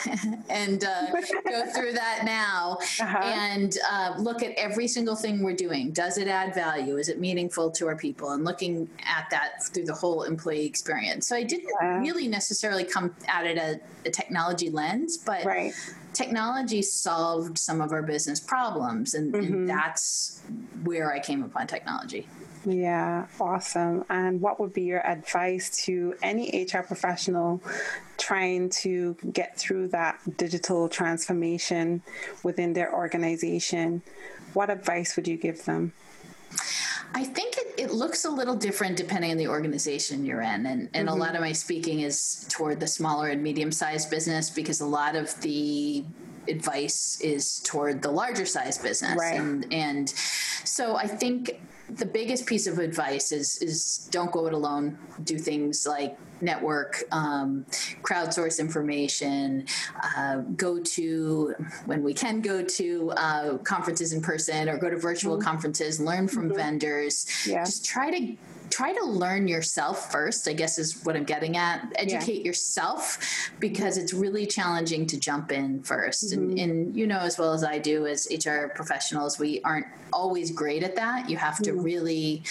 and 0.48 0.84
uh, 0.84 1.10
go 1.48 1.66
through 1.74 1.94
that 1.94 2.22
now 2.24 2.78
uh-huh. 3.00 3.18
and 3.22 3.76
uh, 3.90 4.14
look 4.18 4.42
at 4.42 4.52
every 4.56 4.86
single 4.86 5.16
thing 5.16 5.42
we're 5.42 5.52
doing 5.52 5.64
doing? 5.64 5.92
Does 5.92 6.18
it 6.18 6.28
add 6.28 6.54
value? 6.54 6.96
Is 6.96 7.08
it 7.08 7.18
meaningful 7.18 7.70
to 7.72 7.86
our 7.86 7.96
people? 7.96 8.30
And 8.30 8.44
looking 8.44 8.88
at 9.04 9.28
that 9.30 9.64
through 9.64 9.84
the 9.84 9.94
whole 9.94 10.22
employee 10.22 10.66
experience. 10.66 11.28
So 11.28 11.36
I 11.36 11.42
didn't 11.42 11.70
yeah. 11.80 11.98
really 11.98 12.28
necessarily 12.28 12.84
come 12.84 13.14
at 13.28 13.46
it 13.46 13.58
a, 13.58 13.80
a 14.06 14.10
technology 14.10 14.70
lens, 14.70 15.16
but 15.16 15.44
right. 15.44 15.72
technology 16.12 16.82
solved 16.82 17.58
some 17.58 17.80
of 17.80 17.92
our 17.92 18.02
business 18.02 18.40
problems, 18.40 19.14
and, 19.14 19.32
mm-hmm. 19.32 19.52
and 19.52 19.68
that's 19.68 20.42
where 20.84 21.12
I 21.12 21.18
came 21.18 21.42
upon 21.42 21.66
technology. 21.66 22.26
Yeah, 22.66 23.26
awesome. 23.40 24.04
And 24.08 24.40
what 24.40 24.58
would 24.58 24.72
be 24.72 24.82
your 24.82 25.06
advice 25.06 25.84
to 25.84 26.14
any 26.22 26.64
HR 26.64 26.80
professional 26.80 27.60
trying 28.16 28.70
to 28.70 29.16
get 29.32 29.58
through 29.58 29.88
that 29.88 30.18
digital 30.36 30.88
transformation 30.88 32.02
within 32.42 32.72
their 32.72 32.94
organization? 32.94 34.02
what 34.54 34.70
advice 34.70 35.16
would 35.16 35.28
you 35.28 35.36
give 35.36 35.64
them? 35.64 35.92
I 37.16 37.24
think 37.24 37.56
it, 37.56 37.74
it, 37.78 37.92
looks 37.92 38.24
a 38.24 38.30
little 38.30 38.56
different 38.56 38.96
depending 38.96 39.30
on 39.30 39.36
the 39.36 39.48
organization 39.48 40.24
you're 40.24 40.40
in. 40.40 40.66
And, 40.66 40.88
and 40.94 41.08
mm-hmm. 41.08 41.08
a 41.08 41.14
lot 41.14 41.34
of 41.34 41.40
my 41.40 41.52
speaking 41.52 42.00
is 42.00 42.46
toward 42.48 42.80
the 42.80 42.86
smaller 42.86 43.28
and 43.28 43.42
medium 43.42 43.70
sized 43.70 44.10
business 44.10 44.50
because 44.50 44.80
a 44.80 44.86
lot 44.86 45.14
of 45.14 45.40
the 45.40 46.04
advice 46.48 47.20
is 47.20 47.60
toward 47.60 48.02
the 48.02 48.10
larger 48.10 48.46
size 48.46 48.78
business. 48.78 49.16
Right. 49.18 49.40
And, 49.40 49.72
and 49.72 50.08
so 50.64 50.96
I 50.96 51.06
think 51.06 51.60
the 51.90 52.06
biggest 52.06 52.46
piece 52.46 52.66
of 52.66 52.78
advice 52.78 53.30
is 53.30 53.58
is 53.58 54.08
don't 54.10 54.32
go 54.32 54.46
it 54.46 54.54
alone. 54.54 54.98
Do 55.22 55.38
things 55.38 55.86
like 55.86 56.18
network, 56.40 57.04
um, 57.12 57.66
crowdsource 58.02 58.58
information, 58.58 59.66
uh, 60.16 60.36
go 60.56 60.80
to 60.80 61.54
when 61.86 62.02
we 62.02 62.14
can 62.14 62.40
go 62.40 62.62
to 62.62 63.12
uh, 63.16 63.58
conferences 63.58 64.12
in 64.12 64.22
person 64.22 64.68
or 64.68 64.78
go 64.78 64.88
to 64.88 64.96
virtual 64.96 65.36
mm-hmm. 65.36 65.44
conferences, 65.44 66.00
learn 66.00 66.26
from 66.26 66.48
mm-hmm. 66.48 66.56
vendors. 66.56 67.26
Yeah. 67.46 67.64
Just 67.64 67.84
try 67.84 68.10
to 68.10 68.36
try 68.74 68.92
to 68.92 69.04
learn 69.04 69.46
yourself 69.46 70.10
first, 70.10 70.48
I 70.48 70.52
guess 70.52 70.80
is 70.80 71.04
what 71.04 71.14
I'm 71.14 71.22
getting 71.22 71.56
at. 71.56 71.92
Educate 71.94 72.38
yeah. 72.38 72.46
yourself 72.46 73.18
because 73.60 73.96
it's 73.96 74.12
really 74.12 74.46
challenging 74.46 75.06
to 75.06 75.16
jump 75.16 75.52
in 75.52 75.80
1st 75.84 76.24
mm-hmm. 76.24 76.42
and, 76.42 76.58
and, 76.58 76.96
you 76.96 77.06
know, 77.06 77.20
as 77.20 77.38
well 77.38 77.52
as 77.52 77.62
I 77.62 77.78
do 77.78 78.08
as 78.08 78.26
HR 78.44 78.66
professionals, 78.74 79.38
we 79.38 79.60
aren't 79.62 79.86
always 80.12 80.50
great 80.50 80.82
at 80.82 80.96
that. 80.96 81.30
You 81.30 81.36
have 81.36 81.58
to 81.58 81.70
mm-hmm. 81.70 81.82
really, 81.82 82.42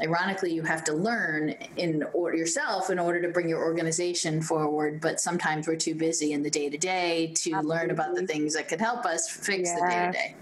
ironically, 0.00 0.54
you 0.54 0.62
have 0.62 0.84
to 0.84 0.94
learn 0.94 1.50
in 1.76 2.02
order 2.14 2.38
yourself 2.38 2.88
in 2.88 2.98
order 2.98 3.20
to 3.20 3.28
bring 3.28 3.46
your 3.46 3.62
organization 3.62 4.40
forward. 4.40 5.02
But 5.02 5.20
sometimes 5.20 5.68
we're 5.68 5.76
too 5.76 5.94
busy 5.94 6.32
in 6.32 6.42
the 6.42 6.50
day 6.50 6.70
to 6.70 6.78
day 6.78 7.34
to 7.42 7.60
learn 7.60 7.90
about 7.90 8.14
the 8.14 8.26
things 8.26 8.54
that 8.54 8.68
could 8.68 8.80
help 8.80 9.04
us 9.04 9.28
fix 9.28 9.68
yeah. 9.68 9.74
the 9.74 9.86
day 9.86 10.06
to 10.06 10.12
day. 10.12 10.34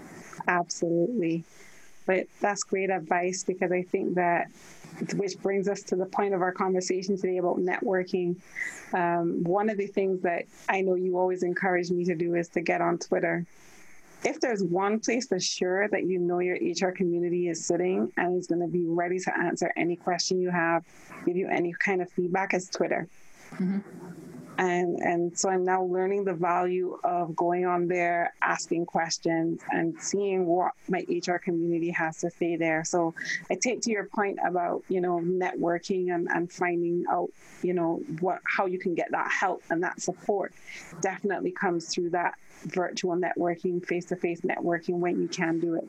Absolutely. 0.47 1.43
But 2.05 2.27
that's 2.39 2.63
great 2.63 2.89
advice 2.89 3.43
because 3.43 3.73
I 3.73 3.81
think 3.81 4.15
that 4.15 4.47
which 5.15 5.37
brings 5.41 5.67
us 5.67 5.83
to 5.83 5.95
the 5.95 6.05
point 6.05 6.33
of 6.33 6.41
our 6.41 6.51
conversation 6.51 7.17
today 7.17 7.37
about 7.37 7.57
networking. 7.57 8.37
Um, 8.93 9.43
one 9.43 9.69
of 9.69 9.77
the 9.77 9.87
things 9.87 10.21
that 10.21 10.45
I 10.69 10.81
know 10.81 10.95
you 10.95 11.17
always 11.17 11.43
encourage 11.43 11.89
me 11.91 12.05
to 12.05 12.15
do 12.15 12.35
is 12.35 12.49
to 12.49 12.61
get 12.61 12.81
on 12.81 12.97
Twitter. 12.97 13.45
If 14.23 14.39
there's 14.39 14.63
one 14.63 14.99
place 14.99 15.27
for 15.27 15.39
sure 15.39 15.87
that 15.89 16.05
you 16.05 16.17
know 16.17 16.39
your 16.39 16.55
HR 16.55 16.91
community 16.91 17.49
is 17.49 17.65
sitting 17.65 18.11
and 18.17 18.37
is 18.37 18.47
going 18.47 18.61
to 18.61 18.67
be 18.67 18.83
ready 18.85 19.19
to 19.19 19.37
answer 19.37 19.71
any 19.77 19.95
question 19.95 20.41
you 20.41 20.49
have, 20.49 20.83
give 21.25 21.35
you 21.35 21.47
any 21.47 21.73
kind 21.79 22.01
of 22.01 22.09
feedback, 22.09 22.53
is 22.53 22.67
Twitter. 22.69 23.07
Mm-hmm 23.53 24.26
and 24.57 24.99
and 24.99 25.37
so 25.37 25.49
i'm 25.49 25.63
now 25.63 25.83
learning 25.83 26.23
the 26.23 26.33
value 26.33 26.97
of 27.03 27.35
going 27.35 27.65
on 27.65 27.87
there 27.87 28.33
asking 28.41 28.85
questions 28.85 29.61
and 29.71 29.99
seeing 30.01 30.45
what 30.45 30.71
my 30.89 31.05
hr 31.27 31.37
community 31.37 31.89
has 31.91 32.17
to 32.17 32.29
say 32.31 32.55
there. 32.55 32.83
So 32.83 33.13
i 33.51 33.55
take 33.55 33.81
to 33.81 33.91
your 33.91 34.05
point 34.05 34.39
about 34.45 34.83
you 34.87 35.01
know 35.01 35.19
networking 35.19 36.13
and, 36.13 36.27
and 36.29 36.51
finding 36.51 37.05
out 37.09 37.29
you 37.61 37.73
know 37.73 38.01
what 38.19 38.39
how 38.45 38.65
you 38.65 38.79
can 38.79 38.95
get 38.95 39.11
that 39.11 39.31
help 39.31 39.63
and 39.69 39.83
that 39.83 40.01
support 40.01 40.53
definitely 41.01 41.51
comes 41.51 41.93
through 41.93 42.11
that 42.11 42.35
virtual 42.65 43.15
networking 43.15 43.85
face-to-face 43.85 44.41
networking 44.41 44.95
when 44.99 45.21
you 45.21 45.27
can 45.27 45.59
do 45.59 45.75
it. 45.75 45.87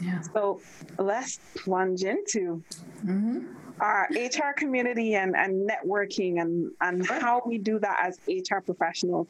Yeah. 0.00 0.20
so 0.22 0.60
let's 0.98 1.38
plunge 1.54 2.02
into 2.02 2.62
mm-hmm 3.04 3.46
our 3.82 4.08
HR 4.12 4.52
community 4.56 5.16
and, 5.16 5.34
and 5.36 5.68
networking 5.68 6.40
and, 6.40 6.70
and 6.80 7.04
how 7.04 7.42
we 7.44 7.58
do 7.58 7.80
that 7.80 7.98
as 8.00 8.18
HR 8.28 8.60
professionals. 8.64 9.26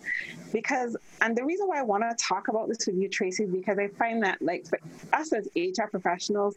Because, 0.53 0.95
and 1.23 1.37
the 1.37 1.45
reason 1.45 1.67
why 1.69 1.79
I 1.79 1.83
want 1.83 2.05
to 2.09 2.15
talk 2.23 2.49
about 2.49 2.69
this 2.69 2.87
with 2.87 2.97
you, 2.97 3.09
Tracie, 3.09 3.47
because 3.47 3.79
I 3.79 3.89
find 3.89 4.23
that, 4.23 4.43
like, 4.43 4.67
for 4.67 4.79
us 5.15 5.33
as 5.33 5.49
HR 5.57 5.89
professionals, 5.91 6.55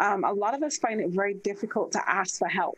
um, 0.00 0.24
a 0.24 0.32
lot 0.32 0.54
of 0.54 0.64
us 0.64 0.78
find 0.78 1.00
it 1.00 1.10
very 1.10 1.34
difficult 1.34 1.92
to 1.92 2.10
ask 2.10 2.38
for 2.38 2.48
help 2.48 2.76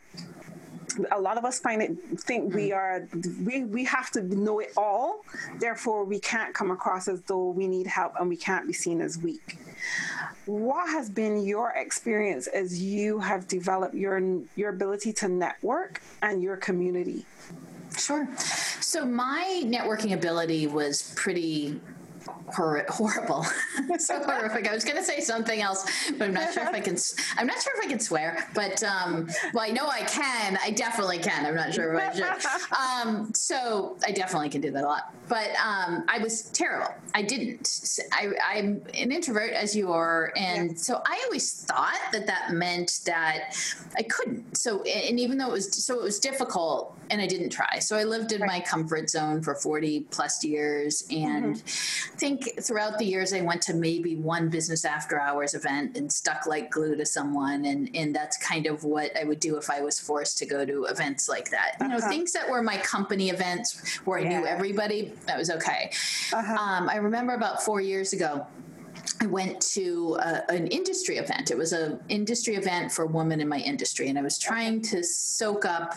a 1.11 1.19
lot 1.19 1.37
of 1.37 1.45
us 1.45 1.59
find 1.59 1.81
it 1.81 1.97
think 2.19 2.53
we 2.53 2.69
mm. 2.69 2.75
are 2.75 3.07
we 3.43 3.63
we 3.63 3.83
have 3.85 4.11
to 4.11 4.21
know 4.21 4.59
it 4.59 4.71
all. 4.77 5.23
Therefore 5.59 6.03
we 6.03 6.19
can't 6.19 6.53
come 6.53 6.71
across 6.71 7.07
as 7.07 7.21
though 7.21 7.49
we 7.49 7.67
need 7.67 7.87
help 7.87 8.13
and 8.19 8.29
we 8.29 8.37
can't 8.37 8.67
be 8.67 8.73
seen 8.73 9.01
as 9.01 9.17
weak. 9.17 9.57
What 10.45 10.89
has 10.89 11.09
been 11.09 11.43
your 11.43 11.71
experience 11.71 12.47
as 12.47 12.81
you 12.81 13.19
have 13.19 13.47
developed 13.47 13.95
your 13.95 14.21
your 14.55 14.69
ability 14.69 15.13
to 15.13 15.27
network 15.27 16.01
and 16.21 16.41
your 16.41 16.57
community? 16.57 17.25
Sure. 17.97 18.27
So 18.37 19.05
my 19.05 19.61
networking 19.65 20.13
ability 20.13 20.67
was 20.67 21.13
pretty 21.15 21.79
hor- 22.53 22.85
horrible, 22.89 23.45
so 23.97 24.23
horrific. 24.23 24.67
I 24.67 24.73
was 24.73 24.83
going 24.83 24.97
to 24.97 25.03
say 25.03 25.19
something 25.19 25.61
else, 25.61 25.85
but 26.17 26.27
I'm 26.27 26.33
not 26.33 26.53
sure 26.53 26.63
if 26.63 26.73
I 26.73 26.79
can. 26.79 26.97
I'm 27.37 27.47
not 27.47 27.61
sure 27.61 27.73
if 27.77 27.85
I 27.85 27.89
can 27.89 27.99
swear, 27.99 28.47
but 28.53 28.83
um, 28.83 29.29
well, 29.53 29.63
I 29.63 29.71
know 29.71 29.87
I 29.87 30.01
can. 30.03 30.57
I 30.63 30.71
definitely 30.71 31.19
can. 31.19 31.45
I'm 31.45 31.55
not 31.55 31.73
sure 31.73 31.93
if 31.93 32.01
I 32.01 32.13
should. 32.13 32.25
Um, 32.81 33.33
so 33.33 33.97
I 34.05 34.11
definitely 34.11 34.49
can 34.49 34.61
do 34.61 34.71
that 34.71 34.83
a 34.83 34.87
lot. 34.87 35.13
But 35.27 35.49
um, 35.63 36.03
I 36.07 36.19
was 36.19 36.43
terrible. 36.43 36.93
I 37.13 37.21
didn't. 37.21 37.99
I, 38.11 38.57
am 38.57 38.81
an 38.93 39.11
introvert, 39.11 39.53
as 39.53 39.75
you 39.75 39.91
are, 39.91 40.33
and 40.35 40.71
yeah. 40.71 40.77
so 40.77 41.01
I 41.05 41.21
always 41.25 41.63
thought 41.63 41.99
that 42.11 42.27
that 42.27 42.51
meant 42.51 43.01
that 43.05 43.55
I 43.97 44.03
couldn't. 44.03 44.57
So, 44.57 44.81
and 44.83 45.19
even 45.19 45.37
though 45.37 45.47
it 45.47 45.53
was 45.53 45.85
so, 45.85 45.99
it 45.99 46.03
was 46.03 46.19
difficult, 46.19 46.97
and 47.09 47.21
I 47.21 47.27
didn't 47.27 47.49
try. 47.49 47.79
So 47.79 47.97
I 47.97 48.03
lived 48.03 48.31
in 48.31 48.41
right. 48.41 48.47
my 48.47 48.59
comfort 48.59 49.09
zone 49.09 49.41
for 49.41 49.55
40 49.55 50.01
plus 50.11 50.43
years, 50.43 51.05
and 51.09 51.55
mm-hmm. 51.55 52.13
I 52.13 52.17
think 52.17 52.40
think 52.41 52.61
throughout 52.61 52.97
the 52.97 53.05
years, 53.05 53.33
I 53.33 53.41
went 53.41 53.61
to 53.63 53.73
maybe 53.73 54.15
one 54.15 54.49
business 54.49 54.85
after 54.85 55.19
hours 55.19 55.53
event 55.53 55.97
and 55.97 56.11
stuck 56.11 56.45
like 56.45 56.71
glue 56.71 56.95
to 56.95 57.05
someone. 57.05 57.65
And, 57.65 57.89
and 57.95 58.15
that's 58.15 58.37
kind 58.37 58.67
of 58.67 58.83
what 58.83 59.15
I 59.17 59.23
would 59.23 59.39
do 59.39 59.57
if 59.57 59.69
I 59.69 59.81
was 59.81 59.99
forced 59.99 60.37
to 60.39 60.45
go 60.45 60.65
to 60.65 60.85
events 60.85 61.29
like 61.29 61.49
that. 61.51 61.77
You 61.81 61.87
know, 61.87 61.97
uh-huh. 61.97 62.09
things 62.09 62.33
that 62.33 62.49
were 62.49 62.61
my 62.61 62.77
company 62.77 63.29
events 63.29 63.97
where 64.05 64.19
I 64.19 64.23
yeah. 64.23 64.39
knew 64.39 64.45
everybody, 64.45 65.13
that 65.27 65.37
was 65.37 65.49
okay. 65.49 65.91
Uh-huh. 66.33 66.53
Um, 66.53 66.89
I 66.89 66.97
remember 66.97 67.33
about 67.33 67.63
four 67.63 67.81
years 67.81 68.13
ago, 68.13 68.45
I 69.19 69.25
went 69.27 69.61
to 69.73 70.17
a, 70.19 70.51
an 70.51 70.67
industry 70.67 71.17
event. 71.17 71.51
It 71.51 71.57
was 71.57 71.73
an 71.73 71.99
industry 72.09 72.55
event 72.55 72.91
for 72.91 73.05
women 73.05 73.39
in 73.39 73.47
my 73.47 73.59
industry, 73.59 74.09
and 74.09 74.17
I 74.17 74.21
was 74.21 74.37
trying 74.37 74.81
to 74.83 75.03
soak 75.03 75.65
up 75.65 75.95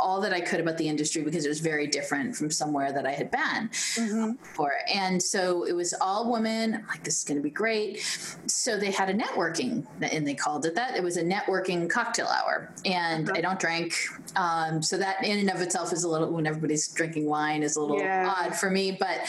all 0.00 0.20
that 0.20 0.32
I 0.32 0.40
could 0.40 0.60
about 0.60 0.78
the 0.78 0.88
industry 0.88 1.22
because 1.22 1.44
it 1.44 1.48
was 1.48 1.60
very 1.60 1.86
different 1.86 2.36
from 2.36 2.50
somewhere 2.50 2.92
that 2.92 3.06
I 3.06 3.12
had 3.12 3.30
been 3.30 3.68
mm-hmm. 3.68 4.32
for. 4.54 4.72
And 4.92 5.22
so 5.22 5.64
it 5.64 5.72
was 5.72 5.94
all 6.00 6.30
women. 6.30 6.74
I'm 6.74 6.86
like, 6.86 7.04
this 7.04 7.18
is 7.18 7.24
going 7.24 7.36
to 7.36 7.42
be 7.42 7.50
great. 7.50 8.00
So 8.46 8.78
they 8.78 8.90
had 8.90 9.10
a 9.10 9.14
networking, 9.14 9.86
and 10.00 10.26
they 10.26 10.34
called 10.34 10.66
it 10.66 10.74
that. 10.74 10.96
It 10.96 11.02
was 11.02 11.16
a 11.16 11.22
networking 11.22 11.88
cocktail 11.88 12.26
hour. 12.26 12.72
And 12.84 13.28
uh-huh. 13.28 13.38
I 13.38 13.40
don't 13.40 13.60
drink. 13.60 13.94
Um, 14.36 14.82
so 14.82 14.96
that 14.98 15.24
in 15.24 15.38
and 15.38 15.50
of 15.50 15.60
itself 15.60 15.92
is 15.92 16.04
a 16.04 16.08
little, 16.08 16.30
when 16.30 16.46
everybody's 16.46 16.88
drinking 16.88 17.26
wine, 17.26 17.62
is 17.62 17.76
a 17.76 17.80
little 17.80 17.98
yeah. 17.98 18.34
odd 18.36 18.54
for 18.54 18.70
me. 18.70 18.96
But 18.98 19.20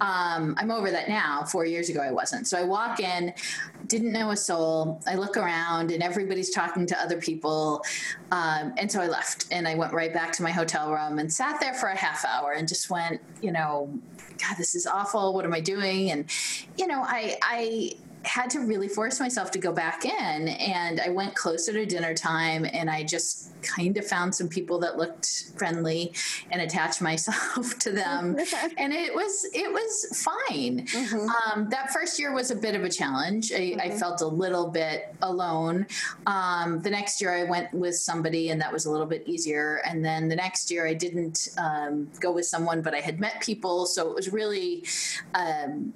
um, 0.00 0.54
I'm 0.58 0.70
over 0.70 0.90
that 0.90 1.08
now. 1.08 1.44
Four 1.44 1.64
years 1.64 1.88
ago, 1.88 2.00
I 2.00 2.10
wasn't. 2.10 2.46
So 2.46 2.58
I 2.58 2.64
walk 2.64 3.00
in, 3.00 3.32
didn't 3.86 4.12
know 4.12 4.30
a 4.30 4.36
soul. 4.36 5.00
I 5.06 5.14
look 5.14 5.36
around, 5.36 5.90
and 5.90 6.02
everybody's 6.02 6.50
talking 6.50 6.86
to 6.86 7.00
other 7.00 7.20
people. 7.20 7.84
Um, 8.30 8.74
and 8.76 8.90
so 8.90 9.00
I 9.00 9.06
left 9.06 9.46
and 9.50 9.66
I 9.66 9.74
went 9.74 9.92
right 9.92 10.12
back 10.12 10.32
to 10.32 10.42
my 10.42 10.50
hotel 10.50 10.92
room 10.92 11.18
and 11.18 11.32
sat 11.32 11.60
there 11.60 11.74
for 11.74 11.88
a 11.88 11.96
half 11.96 12.24
hour 12.24 12.52
and 12.52 12.66
just 12.66 12.90
went, 12.90 13.20
you 13.42 13.52
know, 13.52 13.88
God, 14.38 14.56
this 14.58 14.74
is 14.74 14.86
awful. 14.86 15.32
What 15.32 15.44
am 15.44 15.54
I 15.54 15.60
doing? 15.60 16.10
And, 16.10 16.30
you 16.76 16.86
know, 16.86 17.02
I, 17.02 17.38
I, 17.42 17.92
had 18.26 18.50
to 18.50 18.60
really 18.60 18.88
force 18.88 19.20
myself 19.20 19.50
to 19.52 19.58
go 19.58 19.72
back 19.72 20.04
in 20.04 20.48
and 20.48 21.00
I 21.00 21.10
went 21.10 21.34
closer 21.34 21.72
to 21.72 21.86
dinner 21.86 22.14
time 22.14 22.66
and 22.72 22.90
I 22.90 23.04
just 23.04 23.50
kind 23.62 23.96
of 23.96 24.06
found 24.06 24.34
some 24.34 24.48
people 24.48 24.78
that 24.80 24.96
looked 24.96 25.52
friendly 25.56 26.12
and 26.50 26.60
attached 26.60 27.00
myself 27.10 27.78
to 27.80 27.92
them. 27.92 28.36
And 28.78 28.92
it 28.92 29.14
was 29.14 29.46
it 29.54 29.70
was 29.72 30.24
fine. 30.24 30.86
Mm-hmm. 30.86 31.28
um, 31.28 31.68
that 31.70 31.92
first 31.92 32.18
year 32.18 32.34
was 32.34 32.50
a 32.50 32.54
bit 32.54 32.74
of 32.74 32.84
a 32.84 32.90
challenge. 32.90 33.52
I, 33.52 33.56
mm-hmm. 33.56 33.80
I 33.80 33.90
felt 33.90 34.20
a 34.20 34.26
little 34.26 34.68
bit 34.68 35.14
alone. 35.22 35.86
Um, 36.26 36.80
the 36.82 36.90
next 36.90 37.20
year 37.20 37.32
I 37.32 37.44
went 37.44 37.72
with 37.72 37.96
somebody 37.96 38.50
and 38.50 38.60
that 38.60 38.72
was 38.72 38.86
a 38.86 38.90
little 38.90 39.06
bit 39.06 39.22
easier. 39.26 39.82
And 39.86 40.04
then 40.04 40.28
the 40.28 40.36
next 40.36 40.70
year 40.70 40.86
I 40.86 40.94
didn't 40.94 41.48
um, 41.58 42.08
go 42.20 42.32
with 42.32 42.46
someone 42.46 42.82
but 42.82 42.94
I 42.94 43.00
had 43.00 43.20
met 43.20 43.40
people. 43.40 43.86
So 43.86 44.08
it 44.10 44.14
was 44.14 44.32
really 44.32 44.84
um, 45.34 45.92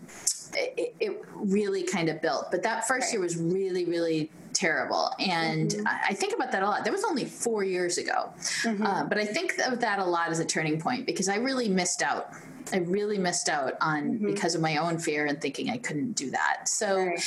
it, 0.54 0.94
it, 1.00 1.24
really 1.34 1.82
kind 1.82 2.08
of 2.08 2.20
built. 2.20 2.50
But 2.50 2.62
that 2.62 2.86
first 2.86 3.06
right. 3.06 3.12
year 3.12 3.20
was 3.22 3.36
really, 3.36 3.84
really 3.84 4.30
terrible. 4.52 5.10
And 5.18 5.70
mm-hmm. 5.70 5.86
I 5.86 6.12
think 6.14 6.34
about 6.34 6.52
that 6.52 6.62
a 6.62 6.66
lot. 6.66 6.84
That 6.84 6.92
was 6.92 7.04
only 7.04 7.24
four 7.24 7.64
years 7.64 7.98
ago. 7.98 8.32
Mm-hmm. 8.62 8.84
Uh, 8.84 9.04
but 9.04 9.18
I 9.18 9.24
think 9.24 9.58
of 9.66 9.80
that 9.80 9.98
a 9.98 10.04
lot 10.04 10.30
as 10.30 10.38
a 10.38 10.44
turning 10.44 10.80
point 10.80 11.06
because 11.06 11.28
I 11.28 11.36
really 11.36 11.68
missed 11.68 12.02
out. 12.02 12.32
I 12.72 12.78
really 12.78 13.18
missed 13.18 13.48
out 13.48 13.74
on 13.80 14.02
mm-hmm. 14.02 14.26
because 14.26 14.54
of 14.54 14.60
my 14.60 14.76
own 14.76 14.98
fear 14.98 15.26
and 15.26 15.40
thinking 15.40 15.70
I 15.70 15.78
couldn't 15.78 16.12
do 16.12 16.30
that. 16.30 16.68
So. 16.68 16.96
Right 16.96 17.22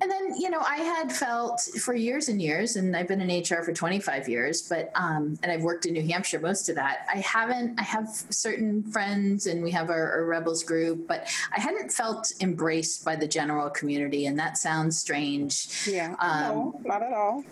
and 0.00 0.10
then, 0.10 0.34
you 0.38 0.50
know, 0.50 0.60
I 0.60 0.76
had 0.76 1.12
felt 1.12 1.60
for 1.80 1.94
years 1.94 2.28
and 2.28 2.40
years, 2.40 2.76
and 2.76 2.96
I've 2.96 3.08
been 3.08 3.20
in 3.20 3.42
HR 3.42 3.62
for 3.62 3.72
25 3.72 4.28
years, 4.28 4.62
but, 4.62 4.90
um, 4.94 5.38
and 5.42 5.52
I've 5.52 5.62
worked 5.62 5.86
in 5.86 5.92
New 5.92 6.06
Hampshire 6.06 6.40
most 6.40 6.68
of 6.68 6.74
that. 6.76 7.06
I 7.12 7.18
haven't, 7.18 7.78
I 7.78 7.82
have 7.82 8.08
certain 8.30 8.82
friends 8.84 9.46
and 9.46 9.62
we 9.62 9.70
have 9.72 9.90
our, 9.90 10.12
our 10.12 10.24
Rebels 10.24 10.62
group, 10.62 11.06
but 11.06 11.28
I 11.56 11.60
hadn't 11.60 11.92
felt 11.92 12.32
embraced 12.40 13.04
by 13.04 13.16
the 13.16 13.28
general 13.28 13.68
community. 13.70 14.26
And 14.26 14.38
that 14.38 14.56
sounds 14.56 14.98
strange. 14.98 15.86
Yeah. 15.86 16.14
Um, 16.18 16.42
no, 16.42 16.80
not 16.84 17.02
at 17.02 17.12
all. 17.12 17.44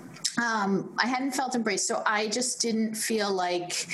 Um, 0.42 0.94
I 0.98 1.06
hadn't 1.06 1.32
felt 1.32 1.54
embraced. 1.54 1.86
So 1.86 2.02
I 2.06 2.28
just 2.28 2.60
didn't 2.60 2.94
feel 2.94 3.32
like 3.32 3.88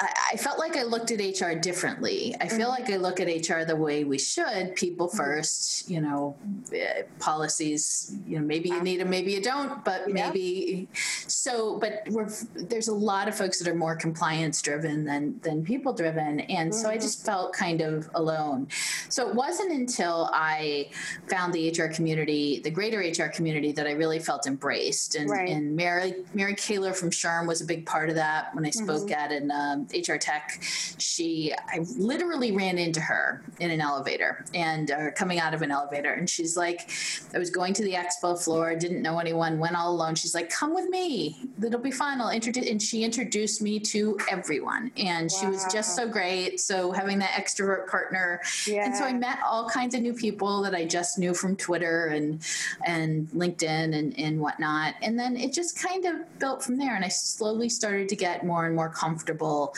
I, 0.00 0.36
felt 0.36 0.58
like 0.58 0.76
I 0.76 0.84
looked 0.84 1.10
at 1.10 1.18
HR 1.18 1.58
differently. 1.58 2.34
I 2.40 2.48
feel 2.48 2.70
mm-hmm. 2.70 2.82
like 2.82 2.90
I 2.90 2.96
look 2.96 3.20
at 3.20 3.26
HR 3.26 3.64
the 3.64 3.76
way 3.76 4.04
we 4.04 4.18
should 4.18 4.74
people 4.76 5.08
1st 5.08 5.40
mm-hmm. 5.40 5.92
you 5.92 6.00
know, 6.00 6.36
uh, 6.72 7.02
policies, 7.18 8.16
you 8.26 8.38
know, 8.38 8.44
maybe 8.44 8.68
you 8.68 8.82
need 8.82 9.00
them, 9.00 9.10
maybe 9.10 9.32
you 9.32 9.42
don't, 9.42 9.84
but 9.84 10.04
yeah. 10.06 10.28
maybe 10.28 10.88
so, 11.26 11.78
but 11.78 12.02
we're, 12.10 12.28
there's 12.54 12.88
a 12.88 12.94
lot 12.94 13.28
of 13.28 13.36
folks 13.36 13.58
that 13.58 13.68
are 13.68 13.74
more 13.74 13.96
compliance 13.96 14.62
driven 14.62 15.04
than, 15.04 15.38
than 15.40 15.64
people 15.64 15.92
driven. 15.92 16.40
And 16.40 16.70
mm-hmm. 16.70 16.80
so 16.80 16.88
I 16.88 16.92
mm-hmm. 16.92 17.02
just 17.02 17.24
felt 17.24 17.52
kind 17.52 17.80
of 17.80 18.08
alone. 18.14 18.68
So 19.08 19.28
it 19.28 19.34
wasn't 19.34 19.72
until 19.72 20.30
I 20.32 20.90
found 21.28 21.52
the 21.52 21.70
HR 21.70 21.92
community, 21.92 22.60
the 22.60 22.70
greater 22.70 23.00
HR 23.00 23.28
community, 23.28 23.72
that 23.72 23.86
I 23.86 23.92
really 23.92 24.18
felt 24.18 24.46
embraced. 24.46 25.14
And, 25.14 25.28
Right. 25.28 25.48
and 25.50 25.76
Mary 25.76 26.14
Mary 26.34 26.54
Kaylor 26.54 26.94
from 26.94 27.10
SHRM 27.10 27.46
was 27.46 27.60
a 27.60 27.64
big 27.64 27.84
part 27.86 28.08
of 28.08 28.14
that. 28.14 28.54
When 28.54 28.64
I 28.64 28.70
spoke 28.70 29.10
at 29.10 29.30
an 29.30 29.50
um, 29.50 29.87
HR 29.92 30.16
Tech, 30.16 30.62
she 30.98 31.52
I 31.52 31.80
literally 31.96 32.52
ran 32.52 32.78
into 32.78 33.00
her 33.00 33.42
in 33.60 33.70
an 33.70 33.80
elevator 33.80 34.44
and 34.54 34.90
uh, 34.90 35.10
coming 35.12 35.38
out 35.38 35.54
of 35.54 35.62
an 35.62 35.70
elevator, 35.70 36.12
and 36.12 36.28
she's 36.28 36.56
like, 36.56 36.90
I 37.34 37.38
was 37.38 37.50
going 37.50 37.74
to 37.74 37.82
the 37.82 37.92
expo 37.92 38.42
floor, 38.42 38.74
didn't 38.74 39.02
know 39.02 39.18
anyone, 39.18 39.58
went 39.58 39.76
all 39.76 39.92
alone. 39.92 40.14
She's 40.14 40.34
like, 40.34 40.50
"Come 40.50 40.74
with 40.74 40.88
me, 40.88 41.36
it'll 41.64 41.80
be 41.80 41.90
fun." 41.90 42.20
I'll 42.20 42.30
introduce, 42.30 42.68
and 42.68 42.80
she 42.80 43.04
introduced 43.04 43.62
me 43.62 43.78
to 43.80 44.18
everyone, 44.30 44.90
and 44.96 45.30
she 45.30 45.46
was 45.46 45.64
just 45.72 45.96
so 45.96 46.08
great. 46.08 46.60
So 46.60 46.92
having 46.92 47.18
that 47.20 47.30
extrovert 47.30 47.88
partner, 47.88 48.40
and 48.86 48.94
so 48.96 49.04
I 49.04 49.12
met 49.12 49.38
all 49.44 49.68
kinds 49.68 49.94
of 49.94 50.02
new 50.02 50.14
people 50.14 50.62
that 50.62 50.74
I 50.74 50.84
just 50.84 51.18
knew 51.18 51.34
from 51.34 51.56
Twitter 51.56 52.06
and 52.06 52.42
and 52.84 53.28
LinkedIn 53.28 53.96
and 53.96 54.18
and 54.18 54.40
whatnot, 54.40 54.94
and 55.02 55.18
then 55.18 55.36
it 55.36 55.52
just 55.52 55.80
kind 55.80 56.04
of 56.04 56.38
built 56.38 56.62
from 56.62 56.76
there. 56.76 56.94
And 56.94 57.04
I 57.04 57.08
slowly 57.08 57.68
started 57.68 58.08
to 58.08 58.16
get 58.16 58.44
more 58.44 58.66
and 58.66 58.74
more 58.74 58.88
comfortable 58.88 59.74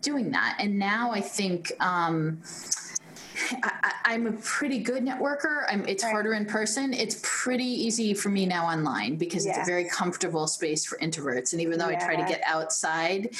doing 0.00 0.30
that. 0.32 0.56
And 0.58 0.78
now 0.78 1.12
I 1.12 1.20
think. 1.20 1.72
Um, 1.80 2.42
I, 3.88 4.14
I'm 4.14 4.26
a 4.26 4.32
pretty 4.32 4.78
good 4.78 5.04
networker. 5.04 5.64
I'm, 5.68 5.86
it's 5.86 6.04
Right. 6.04 6.12
harder 6.12 6.32
in 6.34 6.46
person. 6.46 6.94
It's 6.94 7.18
pretty 7.22 7.64
easy 7.64 8.14
for 8.14 8.28
me 8.28 8.46
now 8.46 8.66
online 8.66 9.16
because 9.16 9.46
it's 9.46 9.58
a 9.58 9.64
very 9.64 9.84
comfortable 9.88 10.46
space 10.46 10.84
for 10.84 10.96
introverts. 10.98 11.52
And 11.52 11.60
even 11.60 11.78
though 11.78 11.86
I 11.86 11.94
try 11.96 12.16
to 12.16 12.24
get 12.24 12.40
outside, 12.46 13.30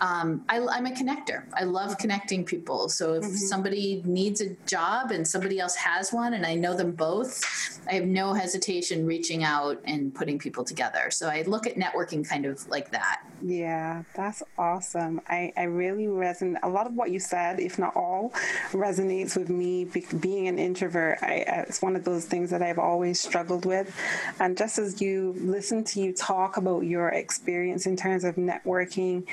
um, 0.00 0.44
I, 0.48 0.58
I'm 0.58 0.86
a 0.86 0.90
connector. 0.90 1.44
I 1.54 1.64
love 1.64 1.98
connecting 1.98 2.44
people. 2.44 2.88
So 2.88 3.14
if 3.14 3.24
somebody 3.24 4.02
needs 4.04 4.40
a 4.40 4.50
job 4.66 5.10
and 5.10 5.26
somebody 5.26 5.58
else 5.60 5.76
has 5.76 6.12
one, 6.12 6.34
and 6.34 6.44
I 6.44 6.54
know 6.54 6.74
them 6.76 6.92
both, 6.92 7.42
I 7.88 7.94
have 7.94 8.04
no 8.04 8.34
hesitation 8.34 9.06
reaching 9.06 9.44
out 9.44 9.80
and 9.84 10.14
putting 10.14 10.38
people 10.38 10.64
together. 10.64 11.10
So 11.10 11.28
I 11.28 11.42
look 11.42 11.66
at 11.66 11.76
networking 11.76 12.26
kind 12.28 12.46
of 12.46 12.66
like 12.68 12.90
that. 12.90 13.22
Yeah, 13.42 14.02
that's 14.14 14.42
awesome. 14.58 15.20
I, 15.28 15.52
I 15.56 15.62
really 15.64 16.06
resonate. 16.06 16.58
A 16.62 16.68
lot 16.68 16.86
of 16.86 16.94
what 16.94 17.10
you 17.10 17.18
said, 17.18 17.60
if 17.60 17.78
not 17.78 17.94
all, 17.96 18.32
resonates 18.72 19.36
with 19.36 19.48
me. 19.48 19.84
Be, 19.92 20.04
being 20.20 20.48
an 20.48 20.58
introvert, 20.58 21.18
I- 21.22 21.64
it's 21.68 21.82
one 21.82 21.96
of 21.96 22.04
those 22.04 22.24
things 22.24 22.50
that 22.50 22.62
I've 22.62 22.78
always 22.78 23.20
struggled 23.20 23.64
with. 23.64 23.94
And 24.38 24.56
just 24.56 24.78
as 24.78 25.00
you 25.00 25.34
listen 25.38 25.84
to 25.84 26.00
you 26.00 26.12
talk 26.12 26.56
about 26.56 26.80
your 26.80 27.08
experience 27.08 27.86
in 27.86 27.96
terms 27.96 28.24
of 28.24 28.36
networking, 28.36 29.24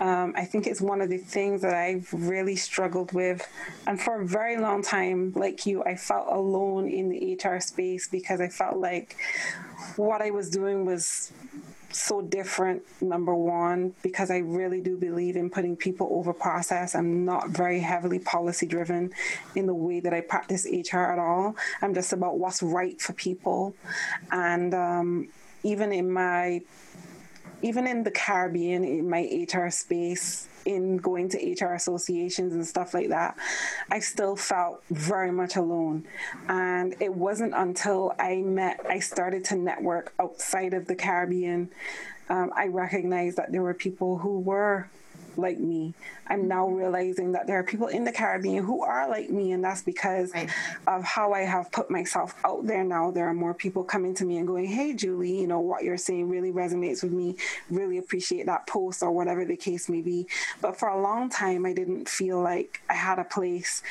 um, 0.00 0.34
I 0.36 0.44
think 0.44 0.66
it's 0.66 0.80
one 0.80 1.00
of 1.00 1.08
the 1.08 1.18
things 1.18 1.62
that 1.62 1.74
I've 1.74 2.08
really 2.12 2.56
struggled 2.56 3.12
with. 3.12 3.46
And 3.86 4.00
for 4.00 4.20
a 4.20 4.26
very 4.26 4.56
long 4.58 4.82
time, 4.82 5.32
like 5.34 5.66
you, 5.66 5.82
I 5.84 5.96
felt 5.96 6.28
alone 6.28 6.88
in 6.88 7.08
the 7.08 7.34
HR 7.34 7.60
space 7.60 8.08
because 8.08 8.40
I 8.40 8.48
felt 8.48 8.76
like 8.76 9.16
what 9.96 10.22
I 10.22 10.30
was 10.30 10.50
doing 10.50 10.84
was 10.84 11.32
so 11.94 12.20
different 12.22 12.82
number 13.00 13.34
one 13.34 13.94
because 14.02 14.30
i 14.30 14.38
really 14.38 14.80
do 14.80 14.96
believe 14.96 15.36
in 15.36 15.48
putting 15.50 15.76
people 15.76 16.08
over 16.12 16.32
process. 16.32 16.94
I'm 16.94 17.24
not 17.24 17.50
very 17.50 17.80
heavily 17.80 18.18
policy 18.18 18.66
driven 18.66 19.12
in 19.54 19.66
the 19.66 19.74
way 19.74 20.00
that 20.00 20.12
i 20.12 20.20
practice 20.20 20.66
hr 20.66 20.98
at 20.98 21.18
all. 21.18 21.56
I'm 21.82 21.94
just 21.94 22.12
about 22.12 22.38
what's 22.38 22.62
right 22.62 23.00
for 23.00 23.12
people. 23.12 23.74
And 24.30 24.74
um, 24.74 25.28
even 25.62 25.92
in 25.92 26.10
my 26.10 26.62
even 27.64 27.86
in 27.86 28.02
the 28.02 28.10
caribbean 28.10 28.84
in 28.84 29.08
my 29.08 29.46
hr 29.50 29.70
space 29.70 30.48
in 30.66 30.98
going 30.98 31.28
to 31.30 31.38
HR 31.38 31.72
associations 31.74 32.52
and 32.52 32.66
stuff 32.66 32.94
like 32.94 33.08
that, 33.08 33.36
I 33.90 34.00
still 34.00 34.36
felt 34.36 34.82
very 34.90 35.30
much 35.30 35.56
alone. 35.56 36.06
And 36.48 36.94
it 37.00 37.12
wasn't 37.12 37.52
until 37.54 38.14
I 38.18 38.36
met, 38.36 38.80
I 38.88 38.98
started 38.98 39.44
to 39.46 39.56
network 39.56 40.14
outside 40.18 40.72
of 40.72 40.86
the 40.86 40.94
Caribbean, 40.94 41.70
um, 42.30 42.50
I 42.56 42.68
recognized 42.68 43.36
that 43.36 43.52
there 43.52 43.60
were 43.62 43.74
people 43.74 44.18
who 44.18 44.40
were 44.40 44.88
like 45.38 45.58
me. 45.58 45.94
I'm 46.26 46.48
now 46.48 46.68
realizing 46.68 47.32
that 47.32 47.46
there 47.46 47.58
are 47.58 47.64
people 47.64 47.88
in 47.88 48.04
the 48.04 48.12
Caribbean 48.12 48.64
who 48.64 48.82
are 48.82 49.08
like 49.08 49.30
me, 49.30 49.52
and 49.52 49.62
that's 49.62 49.82
because 49.82 50.32
Right. 50.34 50.50
of 50.86 51.04
how 51.04 51.32
I 51.32 51.40
have 51.40 51.70
put 51.70 51.90
myself 51.90 52.34
out 52.44 52.66
there 52.66 52.84
now. 52.84 53.10
There 53.10 53.28
are 53.28 53.34
more 53.34 53.54
people 53.54 53.84
coming 53.84 54.14
to 54.14 54.24
me 54.24 54.38
and 54.38 54.46
going, 54.46 54.66
Hey, 54.66 54.94
Julie, 54.94 55.40
you 55.40 55.46
know, 55.46 55.60
what 55.60 55.84
you're 55.84 55.96
saying 55.96 56.28
really 56.28 56.52
resonates 56.52 57.02
with 57.02 57.12
me. 57.12 57.36
Really 57.70 57.98
appreciate 57.98 58.46
that 58.46 58.66
post 58.66 59.02
or 59.02 59.12
whatever 59.12 59.44
the 59.44 59.56
case 59.56 59.88
may 59.88 60.00
be. 60.00 60.26
But 60.60 60.78
for 60.78 60.88
a 60.88 61.00
long 61.00 61.28
time, 61.28 61.66
I 61.66 61.72
didn't 61.72 62.08
feel 62.08 62.40
like 62.40 62.80
I 62.88 62.94
had 62.94 63.18
a 63.18 63.24
place. 63.24 63.82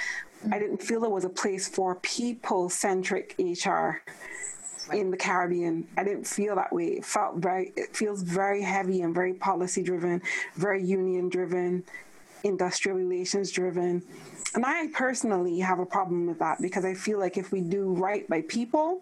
I 0.45 0.57
mm. 0.57 0.59
didn't 0.59 0.81
feel 0.81 1.01
there 1.01 1.09
was 1.09 1.25
a 1.25 1.29
place 1.29 1.67
for 1.67 1.95
people 1.95 2.69
centric 2.69 3.35
HR 3.39 4.01
in 4.93 5.11
the 5.11 5.17
Caribbean. 5.17 5.87
I 5.97 6.03
didn't 6.03 6.25
feel 6.25 6.55
that 6.55 6.71
way. 6.71 6.85
It 6.87 7.05
felt 7.05 7.37
very, 7.37 7.73
it 7.75 7.95
feels 7.95 8.21
very 8.21 8.61
heavy 8.61 9.01
and 9.01 9.13
very 9.13 9.33
policy 9.33 9.83
driven, 9.83 10.21
very 10.55 10.83
union 10.83 11.29
driven, 11.29 11.83
industrial 12.43 12.97
relations 12.97 13.51
driven. 13.51 14.03
And 14.55 14.65
I 14.65 14.87
personally 14.93 15.59
have 15.59 15.79
a 15.79 15.85
problem 15.85 16.27
with 16.27 16.39
that 16.39 16.61
because 16.61 16.85
I 16.85 16.93
feel 16.93 17.19
like 17.19 17.37
if 17.37 17.51
we 17.51 17.61
do 17.61 17.93
right 17.93 18.27
by 18.29 18.41
people 18.41 19.01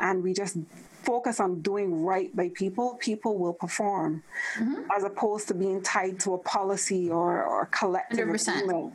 and 0.00 0.22
we 0.22 0.32
just 0.32 0.56
focus 1.04 1.40
on 1.40 1.60
doing 1.62 2.04
right 2.04 2.34
by 2.34 2.50
people, 2.54 2.96
people 3.00 3.38
will 3.38 3.52
perform 3.52 4.22
mm-hmm. 4.58 4.82
as 4.94 5.04
opposed 5.04 5.48
to 5.48 5.54
being 5.54 5.80
tied 5.82 6.18
to 6.20 6.34
a 6.34 6.38
policy 6.38 7.08
or, 7.08 7.42
or 7.44 7.66
collective 7.66 8.28
100%. 8.28 8.64
agreement 8.64 8.92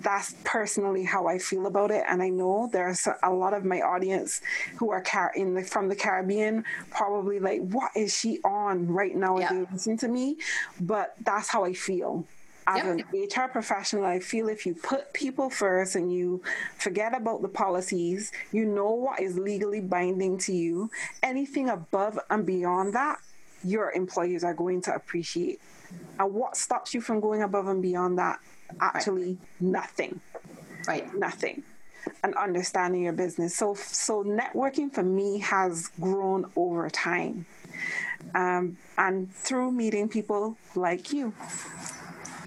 that's 0.00 0.34
personally 0.44 1.04
how 1.04 1.26
I 1.26 1.38
feel 1.38 1.66
about 1.66 1.90
it. 1.90 2.04
And 2.08 2.22
I 2.22 2.28
know 2.28 2.68
there's 2.72 3.06
a 3.22 3.30
lot 3.32 3.54
of 3.54 3.64
my 3.64 3.80
audience 3.80 4.40
who 4.76 4.90
are 4.90 5.00
car- 5.00 5.32
in 5.34 5.54
the 5.54 5.62
from 5.62 5.88
the 5.88 5.96
Caribbean 5.96 6.64
probably 6.90 7.38
like, 7.40 7.60
what 7.70 7.90
is 7.96 8.16
she 8.16 8.40
on 8.44 8.86
right 8.88 9.14
now? 9.14 9.38
As 9.38 9.50
they 9.50 9.66
listen 9.72 9.96
to 9.98 10.08
me, 10.08 10.36
but 10.80 11.14
that's 11.24 11.48
how 11.48 11.64
I 11.64 11.72
feel. 11.72 12.24
As 12.68 12.84
Yep. 12.84 13.06
an 13.12 13.22
HR 13.44 13.48
professional, 13.48 14.04
I 14.04 14.18
feel 14.18 14.48
if 14.48 14.66
you 14.66 14.74
put 14.74 15.12
people 15.12 15.50
first 15.50 15.94
and 15.94 16.12
you 16.12 16.42
forget 16.78 17.14
about 17.16 17.42
the 17.42 17.48
policies, 17.48 18.32
you 18.50 18.64
know 18.64 18.90
what 18.90 19.20
is 19.20 19.38
legally 19.38 19.80
binding 19.80 20.36
to 20.38 20.52
you. 20.52 20.90
Anything 21.22 21.68
above 21.68 22.18
and 22.28 22.44
beyond 22.44 22.92
that, 22.94 23.20
your 23.62 23.92
employees 23.92 24.42
are 24.42 24.54
going 24.54 24.82
to 24.82 24.94
appreciate. 24.94 25.60
And 26.18 26.34
what 26.34 26.56
stops 26.56 26.92
you 26.92 27.00
from 27.00 27.20
going 27.20 27.42
above 27.42 27.68
and 27.68 27.80
beyond 27.80 28.18
that? 28.18 28.40
Actually, 28.80 29.38
nothing. 29.60 30.20
Right. 30.86 31.12
nothing. 31.14 31.62
And 32.22 32.34
understanding 32.36 33.02
your 33.02 33.12
business. 33.12 33.56
So 33.56 33.74
so 33.74 34.22
networking 34.22 34.92
for 34.92 35.02
me 35.02 35.38
has 35.40 35.88
grown 36.00 36.50
over 36.54 36.88
time. 36.88 37.46
Um, 38.34 38.76
and 38.98 39.32
through 39.34 39.72
meeting 39.72 40.08
people 40.08 40.56
like 40.74 41.12
you 41.12 41.32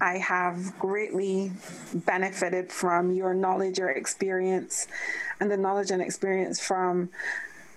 i 0.00 0.16
have 0.18 0.78
greatly 0.78 1.52
benefited 1.94 2.72
from 2.72 3.12
your 3.12 3.34
knowledge 3.34 3.78
your 3.78 3.90
experience 3.90 4.88
and 5.40 5.50
the 5.50 5.56
knowledge 5.56 5.90
and 5.90 6.02
experience 6.02 6.60
from 6.60 7.08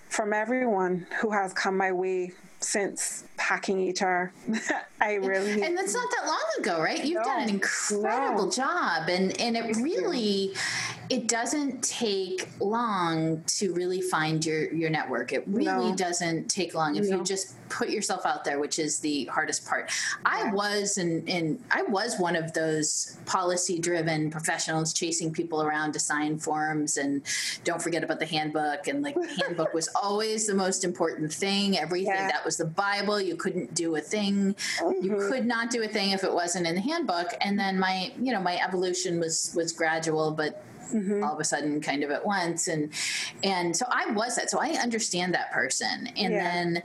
from 0.08 0.32
everyone 0.32 1.06
who 1.20 1.30
has 1.30 1.52
come 1.52 1.76
my 1.76 1.92
way 1.92 2.32
since 2.60 3.24
hacking 3.48 3.94
hr 4.00 4.32
i 5.00 5.14
really 5.14 5.62
And 5.62 5.76
that's 5.76 5.94
not 5.94 6.08
that 6.16 6.26
long 6.26 6.46
ago, 6.60 6.80
right? 6.80 7.04
You've 7.04 7.22
done 7.24 7.42
an 7.42 7.48
incredible 7.50 8.46
No. 8.46 8.50
job, 8.50 9.08
and 9.08 9.38
and 9.40 9.56
it 9.56 9.76
really, 9.76 10.54
it 11.10 11.28
doesn't 11.28 11.82
take 11.82 12.48
long 12.60 13.42
to 13.46 13.72
really 13.74 14.00
find 14.00 14.44
your 14.44 14.72
your 14.72 14.90
network. 14.90 15.32
It 15.32 15.44
really 15.46 15.90
No. 15.90 15.96
doesn't 15.96 16.48
take 16.48 16.74
long 16.74 16.96
if 16.96 17.06
you 17.06 17.22
just 17.24 17.54
put 17.68 17.88
yourself 17.88 18.24
out 18.26 18.44
there, 18.44 18.58
which 18.58 18.78
is 18.78 19.00
the 19.00 19.24
hardest 19.26 19.66
part. 19.66 19.90
I 20.24 20.50
was 20.52 20.98
and 20.98 21.28
and 21.28 21.62
I 21.70 21.82
was 21.82 22.18
one 22.18 22.36
of 22.36 22.52
those 22.52 23.16
policy 23.26 23.78
driven 23.78 24.30
professionals 24.30 24.92
chasing 24.92 25.32
people 25.32 25.62
around 25.62 25.92
to 25.92 25.98
sign 25.98 26.38
forms 26.38 26.96
and 26.96 27.22
don't 27.64 27.82
forget 27.82 28.04
about 28.04 28.18
the 28.20 28.26
handbook 28.26 28.86
and 28.86 29.02
like 29.02 29.14
the 29.14 29.42
handbook 29.42 29.74
was 29.74 29.88
always 30.02 30.46
the 30.46 30.54
most 30.54 30.84
important 30.84 31.32
thing. 31.32 31.78
Everything 31.78 32.14
Yeah. 32.14 32.28
that 32.28 32.44
was 32.44 32.56
the 32.56 32.64
Bible. 32.64 33.20
You 33.20 33.36
couldn't 33.36 33.74
do 33.74 33.96
a 33.96 34.00
thing. 34.00 34.54
You 34.80 35.10
mm-hmm. 35.12 35.28
could 35.30 35.46
not 35.46 35.70
do 35.70 35.82
a 35.82 35.88
thing 35.88 36.10
if 36.10 36.24
it 36.24 36.32
wasn't 36.32 36.66
in 36.66 36.74
the 36.74 36.80
handbook. 36.80 37.32
And 37.40 37.58
then 37.58 37.78
my, 37.78 38.12
you 38.20 38.32
know, 38.32 38.40
my 38.40 38.56
evolution 38.62 39.20
was 39.20 39.52
was 39.54 39.72
gradual, 39.72 40.30
but 40.30 40.62
all 41.22 41.34
of 41.34 41.40
a 41.40 41.44
sudden 41.44 41.80
kind 41.80 42.02
of 42.04 42.10
at 42.10 42.24
once. 42.24 42.68
And 42.68 42.90
and 43.42 43.76
so 43.76 43.84
i 43.90 44.10
was 44.12 44.36
that 44.36 44.50
so 44.50 44.58
i 44.60 44.70
understand 44.70 45.34
that 45.34 45.52
person. 45.52 46.08
And 46.16 46.32
Yeah. 46.34 46.44
then 46.44 46.82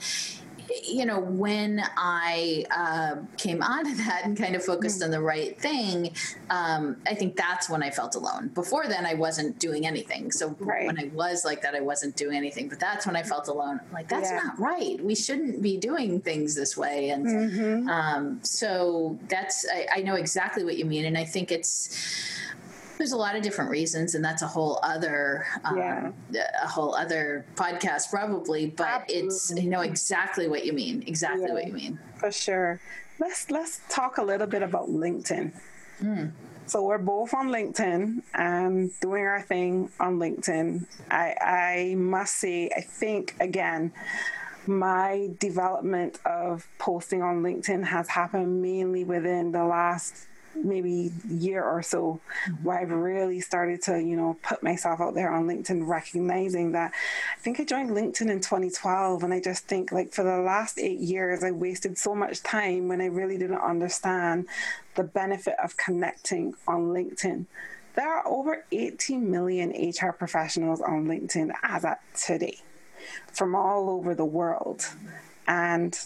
you 0.87 1.03
know 1.03 1.19
when 1.19 1.81
i 1.97 2.63
uh, 2.69 3.15
came 3.37 3.59
out 3.63 3.87
of 3.89 3.97
that 3.97 4.21
and 4.23 4.37
kind 4.37 4.55
of 4.55 4.63
focused 4.63 5.01
on 5.01 5.09
the 5.09 5.19
right 5.19 5.59
thing 5.59 6.11
um, 6.51 6.95
i 7.07 7.15
think 7.15 7.35
that's 7.35 7.67
when 7.71 7.81
i 7.81 7.89
felt 7.89 8.13
alone. 8.15 8.49
Before 8.53 8.85
then 8.87 9.03
i 9.03 9.15
wasn't 9.15 9.57
doing 9.57 9.87
anything. 9.87 10.31
So 10.31 10.55
Right. 10.59 10.85
when 10.85 10.99
i 10.99 11.09
was 11.13 11.43
like 11.43 11.63
that 11.63 11.73
i 11.73 11.79
wasn't 11.81 12.15
doing 12.17 12.37
anything. 12.37 12.69
But 12.69 12.79
that's 12.79 13.07
when 13.07 13.15
i 13.15 13.23
felt 13.23 13.47
alone. 13.47 13.79
I'm 13.87 13.93
like 13.93 14.07
that's 14.09 14.29
Yeah. 14.29 14.41
not 14.43 14.59
right. 14.59 15.03
We 15.03 15.15
shouldn't 15.15 15.63
be 15.63 15.75
doing 15.77 16.21
things 16.21 16.53
this 16.53 16.77
way. 16.77 17.09
And 17.09 17.89
um, 17.89 18.39
so 18.43 19.17
that's 19.27 19.65
I, 19.73 19.87
I 19.97 20.01
know 20.03 20.15
exactly 20.15 20.63
what 20.63 20.77
you 20.77 20.85
mean. 20.85 21.05
And 21.05 21.17
i 21.17 21.23
think 21.25 21.51
it's 21.51 21.89
There's 22.99 23.13
a 23.13 23.17
lot 23.17 23.35
of 23.35 23.41
different 23.41 23.71
reasons, 23.71 24.13
and 24.13 24.23
that's 24.23 24.43
a 24.43 24.47
whole 24.47 24.79
other, 24.83 25.47
um, 25.63 25.77
yeah. 25.77 26.11
a 26.61 26.67
whole 26.67 26.93
other 26.93 27.45
podcast 27.55 28.11
probably. 28.11 28.67
But 28.67 28.87
Absolutely. 28.87 29.27
it's 29.27 29.51
you 29.55 29.69
know 29.69 29.81
exactly 29.81 30.47
what 30.47 30.65
you 30.65 30.73
mean, 30.73 31.03
exactly 31.07 31.47
yeah, 31.47 31.53
what 31.53 31.65
you 31.65 31.73
mean. 31.73 31.99
For 32.15 32.31
sure. 32.31 32.79
Let's 33.17 33.49
let's 33.49 33.81
talk 33.89 34.17
a 34.17 34.23
little 34.23 34.47
bit 34.47 34.61
about 34.61 34.89
LinkedIn. 34.89 35.53
Mm. 36.03 36.31
So 36.69 36.83
we're 36.83 36.99
both 36.99 37.33
on 37.33 37.49
LinkedIn 37.49 38.21
and 38.35 38.91
doing 38.99 39.23
our 39.25 39.41
thing 39.41 39.89
on 39.99 40.19
LinkedIn. 40.19 40.85
I, 41.09 41.35
I 41.41 41.95
must 41.95 42.35
say, 42.35 42.69
I 42.77 42.81
think 42.81 43.35
again, 43.39 43.91
my 44.67 45.31
development 45.39 46.19
of 46.25 46.67
posting 46.77 47.23
on 47.23 47.41
LinkedIn 47.41 47.85
has 47.85 48.07
happened 48.09 48.61
mainly 48.61 49.03
within 49.03 49.51
the 49.51 49.63
last 49.63 50.27
maybe 50.63 51.11
year 51.27 51.63
or 51.63 51.81
so 51.81 52.19
where 52.63 52.79
I've 52.79 52.91
really 52.91 53.41
started 53.41 53.81
to, 53.83 54.01
you 54.01 54.15
know, 54.15 54.37
put 54.43 54.63
myself 54.63 54.99
out 54.99 55.15
there 55.15 55.31
on 55.31 55.47
LinkedIn, 55.47 55.87
recognizing 55.87 56.73
that 56.73 56.93
I 57.37 57.39
think 57.39 57.59
I 57.59 57.63
joined 57.63 57.91
LinkedIn 57.91 58.29
in 58.29 58.39
2012. 58.39 59.23
And 59.23 59.33
I 59.33 59.41
just 59.41 59.65
think 59.65 59.91
like 59.91 60.11
for 60.11 60.23
the 60.23 60.39
last 60.39 60.79
eight 60.79 60.99
years, 60.99 61.43
I 61.43 61.51
wasted 61.51 61.97
so 61.97 62.15
much 62.15 62.43
time 62.43 62.87
when 62.87 63.01
I 63.01 63.05
really 63.05 63.37
didn't 63.37 63.61
understand 63.61 64.47
the 64.95 65.03
benefit 65.03 65.55
of 65.63 65.77
connecting 65.77 66.53
on 66.67 66.89
LinkedIn. 66.89 67.45
There 67.95 68.07
are 68.07 68.27
over 68.27 68.65
18 68.71 69.29
million 69.29 69.71
HR 69.71 70.11
professionals 70.11 70.81
on 70.81 71.05
LinkedIn 71.05 71.51
as 71.63 71.83
at 71.83 72.01
today 72.15 72.59
from 73.31 73.55
all 73.55 73.89
over 73.89 74.15
the 74.15 74.25
world. 74.25 74.87
And 75.47 75.97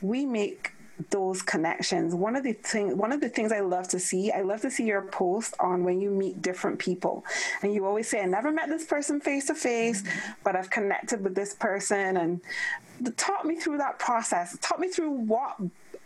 we 0.00 0.26
make 0.26 0.71
those 1.10 1.42
connections. 1.42 2.14
One 2.14 2.36
of 2.36 2.44
the 2.44 2.52
thing, 2.52 2.96
one 2.96 3.12
of 3.12 3.20
the 3.20 3.28
things 3.28 3.52
I 3.52 3.60
love 3.60 3.88
to 3.88 3.98
see, 3.98 4.30
I 4.30 4.42
love 4.42 4.60
to 4.62 4.70
see 4.70 4.84
your 4.84 5.02
post 5.02 5.54
on 5.58 5.84
when 5.84 6.00
you 6.00 6.10
meet 6.10 6.42
different 6.42 6.78
people, 6.78 7.24
and 7.62 7.72
you 7.74 7.86
always 7.86 8.08
say, 8.08 8.20
"I 8.20 8.26
never 8.26 8.52
met 8.52 8.68
this 8.68 8.84
person 8.84 9.20
face 9.20 9.46
to 9.46 9.54
face, 9.54 10.04
but 10.44 10.54
I've 10.54 10.70
connected 10.70 11.24
with 11.24 11.34
this 11.34 11.54
person." 11.54 12.16
And 12.16 12.40
talk 13.16 13.44
me 13.44 13.56
through 13.56 13.78
that 13.78 13.98
process. 13.98 14.56
Talk 14.60 14.78
me 14.78 14.88
through 14.88 15.10
what 15.10 15.56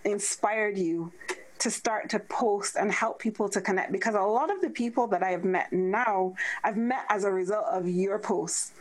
inspired 0.04 0.78
you 0.78 1.12
to 1.58 1.70
start 1.70 2.10
to 2.10 2.18
post 2.18 2.76
and 2.76 2.92
help 2.92 3.18
people 3.18 3.48
to 3.48 3.60
connect 3.60 3.90
because 3.90 4.14
a 4.14 4.20
lot 4.20 4.50
of 4.50 4.60
the 4.60 4.70
people 4.70 5.06
that 5.08 5.22
I 5.22 5.30
have 5.30 5.44
met 5.44 5.72
now, 5.72 6.34
I've 6.62 6.76
met 6.76 7.04
as 7.08 7.24
a 7.24 7.32
result 7.32 7.64
of 7.66 7.88
your 7.88 8.18
posts 8.18 8.72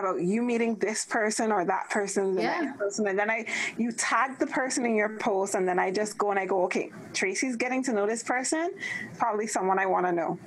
about 0.00 0.20
you 0.20 0.42
meeting 0.42 0.76
this 0.76 1.04
person 1.04 1.52
or 1.52 1.64
that 1.64 1.90
person, 1.90 2.34
the 2.34 2.42
yeah. 2.42 2.60
next 2.60 2.78
person, 2.78 3.06
and 3.06 3.18
then 3.18 3.30
I 3.30 3.46
you 3.76 3.92
tag 3.92 4.38
the 4.38 4.46
person 4.46 4.84
in 4.84 4.94
your 4.94 5.16
post, 5.18 5.54
and 5.54 5.66
then 5.66 5.78
I 5.78 5.90
just 5.90 6.18
go 6.18 6.30
and 6.30 6.38
I 6.38 6.46
go, 6.46 6.64
okay, 6.64 6.90
Tracie's 7.12 7.56
getting 7.56 7.82
to 7.84 7.92
know 7.92 8.06
this 8.06 8.22
person, 8.22 8.72
probably 9.18 9.46
someone 9.46 9.78
I 9.78 9.86
want 9.86 10.06
to 10.06 10.12
know. 10.12 10.38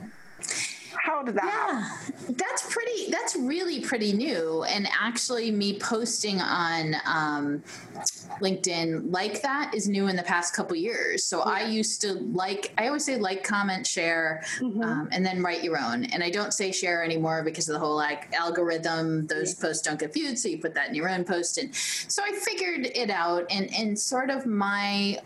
How 0.95 1.23
did 1.23 1.35
that? 1.35 1.45
Yeah, 1.45 1.81
happen? 1.81 2.35
that's 2.37 2.73
pretty. 2.73 3.11
That's 3.11 3.35
really 3.35 3.81
pretty 3.81 4.13
new. 4.13 4.63
And 4.63 4.87
actually, 4.99 5.51
me 5.51 5.79
posting 5.79 6.41
on 6.41 6.95
um, 7.05 7.63
LinkedIn 8.41 9.11
like 9.11 9.41
that 9.41 9.73
is 9.73 9.87
new 9.87 10.07
in 10.07 10.15
the 10.15 10.23
past 10.23 10.55
couple 10.55 10.75
years. 10.75 11.23
So 11.23 11.39
yeah. 11.39 11.43
I 11.45 11.63
used 11.63 12.01
to 12.01 12.13
like. 12.13 12.73
I 12.77 12.87
always 12.87 13.05
say 13.05 13.17
like, 13.17 13.43
comment, 13.43 13.85
share, 13.85 14.43
mm-hmm. 14.59 14.81
um, 14.81 15.09
and 15.11 15.25
then 15.25 15.41
write 15.41 15.63
your 15.63 15.79
own. 15.79 16.05
And 16.05 16.23
I 16.23 16.29
don't 16.29 16.53
say 16.53 16.71
share 16.71 17.03
anymore 17.03 17.43
because 17.43 17.69
of 17.69 17.73
the 17.73 17.79
whole 17.79 17.95
like 17.95 18.33
algorithm. 18.33 19.27
Those 19.27 19.55
yeah. 19.55 19.67
posts 19.67 19.83
don't 19.83 19.99
get 19.99 20.13
viewed, 20.13 20.37
so 20.39 20.49
you 20.49 20.57
put 20.57 20.73
that 20.75 20.89
in 20.89 20.95
your 20.95 21.09
own 21.09 21.23
post. 21.23 21.57
And 21.57 21.73
so 21.73 22.23
I 22.23 22.31
figured 22.31 22.87
it 22.95 23.09
out. 23.09 23.45
And 23.49 23.73
and 23.73 23.97
sort 23.97 24.29
of 24.29 24.45
my 24.45 25.19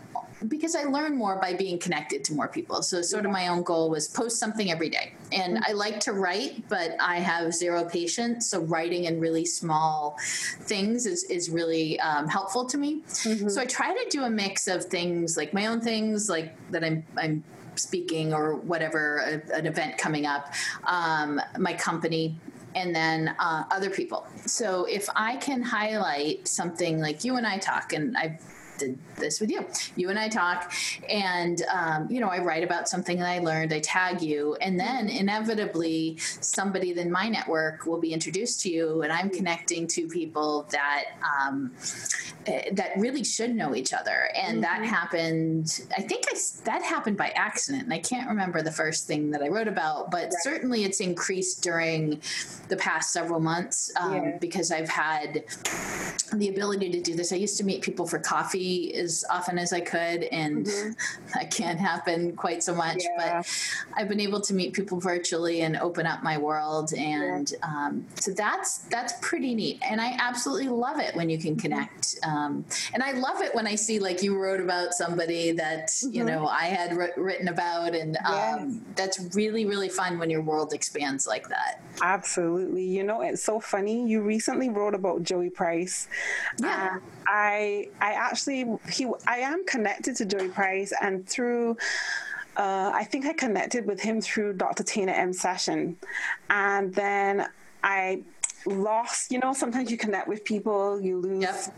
because 0.48 0.76
I 0.76 0.84
learn 0.84 1.18
more 1.18 1.38
by 1.40 1.54
being 1.54 1.80
connected 1.80 2.24
to 2.26 2.34
more 2.34 2.48
people. 2.48 2.82
So 2.84 3.02
sort 3.02 3.26
of 3.26 3.32
my 3.32 3.48
own 3.48 3.64
goal 3.64 3.90
was 3.90 4.08
post 4.08 4.40
something 4.40 4.72
every 4.72 4.90
day. 4.90 5.14
And 5.32 5.56
mm-hmm. 5.56 5.64
I 5.68 5.74
like 5.74 6.00
to 6.02 6.14
write, 6.14 6.68
but 6.70 6.96
I 7.00 7.20
have 7.20 7.54
zero 7.54 7.86
patience. 7.86 8.48
So 8.48 8.62
writing 8.62 9.06
in 9.06 9.20
really 9.20 9.46
small 9.46 10.18
things 10.62 11.06
is, 11.06 11.24
is 11.26 11.50
really 11.50 12.00
um, 12.00 12.28
helpful 12.28 12.66
to 12.66 12.78
me. 12.78 13.02
Mm-hmm. 13.02 13.50
So 13.50 13.62
I 13.62 13.66
try 13.66 13.94
to 13.94 14.10
do 14.10 14.24
a 14.24 14.30
mix 14.30 14.68
of 14.68 14.86
things 14.86 15.38
like 15.38 15.54
my 15.54 15.68
own 15.68 15.82
things, 15.82 16.30
like 16.30 16.56
that 16.72 16.84
I'm, 16.84 17.06
I'm 17.18 17.44
speaking 17.76 18.34
or 18.34 18.56
whatever, 18.56 19.18
a, 19.18 19.56
an 19.56 19.66
event 19.66 19.98
coming 19.98 20.26
up, 20.26 20.54
um, 20.86 21.42
my 21.58 21.74
company, 21.74 22.36
and 22.76 22.96
then 22.96 23.36
uh, 23.40 23.64
other 23.72 23.90
people. 23.90 24.26
So 24.46 24.86
if 24.86 25.08
I 25.16 25.38
can 25.38 25.62
highlight 25.62 26.48
something 26.48 27.00
like 27.00 27.24
you 27.24 27.38
and 27.38 27.46
I 27.46 27.58
talk, 27.58 27.94
and 27.94 28.18
I've 28.18 28.42
did 28.78 28.98
this 29.18 29.40
with 29.40 29.50
you. 29.50 29.66
You 29.96 30.10
and 30.10 30.20
I 30.20 30.30
talk, 30.30 30.74
and 31.10 31.62
um, 31.74 32.08
you 32.10 32.20
know, 32.20 32.30
I 32.30 32.40
write 32.40 32.64
about 32.64 32.88
something 32.88 33.18
that 33.20 33.28
I 33.28 33.40
learned. 33.40 33.74
I 33.74 33.80
tag 33.80 34.22
you, 34.22 34.56
and 34.62 34.80
then 34.80 35.10
inevitably, 35.10 36.18
somebody 36.18 36.98
in 36.98 37.12
my 37.12 37.30
network 37.30 37.86
will 37.86 38.00
be 38.00 38.14
introduced 38.14 38.62
to 38.62 38.70
you, 38.70 39.02
and 39.02 39.12
I'm 39.12 39.30
connecting 39.30 39.88
to 39.88 40.08
people 40.08 40.68
that 40.72 41.04
um, 41.42 41.72
eh, 42.48 42.70
that 42.74 42.92
really 42.98 43.24
should 43.24 43.56
know 43.56 43.76
each 43.76 43.94
other. 43.94 44.30
And 44.36 44.62
mm-hmm. 44.62 44.62
that 44.62 44.86
happened. 44.86 45.82
I 45.98 46.02
think 46.02 46.26
I, 46.28 46.38
that 46.66 46.84
happened 46.84 47.18
by 47.18 47.30
accident. 47.36 47.84
And 47.84 47.94
I 47.94 48.00
can't 48.00 48.28
remember 48.30 48.62
the 48.62 48.72
first 48.72 49.08
thing 49.08 49.32
that 49.32 49.42
I 49.42 49.48
wrote 49.48 49.68
about, 49.68 50.12
but 50.12 50.24
right. 50.24 50.34
certainly 50.42 50.84
it's 50.84 51.00
increased 51.00 51.64
during 51.64 52.22
the 52.70 52.78
past 52.78 53.12
several 53.12 53.40
months 53.40 53.92
um, 54.00 54.14
yeah. 54.14 54.38
because 54.40 54.72
I've 54.72 54.90
had 54.90 55.44
the 56.34 56.50
ability 56.50 56.90
to 56.92 57.02
do 57.02 57.16
this. 57.16 57.32
I 57.32 57.36
used 57.36 57.58
to 57.58 57.64
meet 57.64 57.82
people 57.82 58.08
for 58.08 58.20
coffee 58.20 58.63
as 58.94 59.24
often 59.30 59.58
as 59.58 59.74
I 59.74 59.80
could, 59.80 60.24
and 60.24 60.66
mm-hmm. 60.66 60.92
that 61.34 61.52
can't 61.52 61.80
happen 61.80 62.36
quite 62.36 62.64
so 62.64 62.74
much. 62.74 63.04
Yeah. 63.04 63.42
But 63.42 63.60
I've 63.96 64.10
been 64.10 64.20
able 64.20 64.42
to 64.42 64.54
meet 64.54 64.74
people 64.74 65.00
virtually 65.00 65.62
and 65.62 65.78
open 65.78 66.06
up 66.06 66.24
my 66.24 66.38
world, 66.38 66.94
and 66.94 67.52
yeah. 67.52 67.58
um, 67.68 68.06
so 68.16 68.32
that's 68.32 68.80
that's 68.90 69.14
pretty 69.22 69.56
neat. 69.56 69.80
And 69.88 70.00
I 70.00 70.16
absolutely 70.20 70.70
love 70.70 71.00
it 71.00 71.16
when 71.16 71.30
you 71.30 71.38
can 71.38 71.56
mm-hmm. 71.56 71.62
connect. 71.62 72.16
Um, 72.24 72.66
and 72.94 73.04
I 73.04 73.12
love 73.14 73.42
it 73.42 73.54
when 73.56 73.68
I 73.68 73.76
see 73.76 74.00
like 74.00 74.24
you 74.24 74.38
wrote 74.38 74.62
about 74.62 74.94
somebody 74.94 75.52
that 75.54 75.88
mm-hmm. 75.88 76.14
you 76.14 76.24
know 76.24 76.48
I 76.48 76.66
had 76.66 76.98
r- 76.98 77.14
written 77.18 77.48
about, 77.48 77.96
and 77.96 78.18
um, 78.26 78.86
that's 78.96 79.36
really 79.36 79.66
really 79.66 79.90
fun 79.90 80.20
when 80.20 80.30
your 80.30 80.42
world 80.42 80.74
expands 80.74 81.28
like 81.28 81.50
that. 81.50 81.82
Absolutely. 82.02 82.84
You 82.84 83.04
know, 83.04 83.22
it's 83.22 83.44
so 83.44 83.60
funny. 83.60 84.08
You 84.08 84.22
recently 84.22 84.70
wrote 84.70 84.96
about 84.96 85.24
Joey 85.24 85.50
Price. 85.50 86.08
Yeah. 86.60 86.96
Uh, 86.96 87.00
I 87.28 87.90
I 88.02 88.14
actually 88.14 88.53
he 88.54 89.08
I 89.28 89.38
am 89.38 89.66
connected 89.66 90.16
to 90.18 90.26
Joey 90.26 90.50
Price 90.50 90.94
and 91.02 91.28
through 91.28 91.78
uh, 92.56 92.92
I 92.94 93.04
think 93.04 93.26
I 93.26 93.34
connected 93.34 93.86
with 93.86 94.00
him 94.00 94.22
through 94.22 94.54
Dr. 94.54 94.84
Tina 94.84 95.12
M 95.12 95.34
session, 95.34 95.98
and 96.50 96.94
then 96.94 97.48
I 97.84 98.24
lost. 98.66 99.32
You 99.32 99.40
know, 99.40 99.54
sometimes 99.54 99.90
you 99.90 99.98
connect 99.98 100.28
with 100.28 100.44
people, 100.44 101.02
you 101.02 101.20
lose. 101.20 101.42
Yep. 101.42 101.76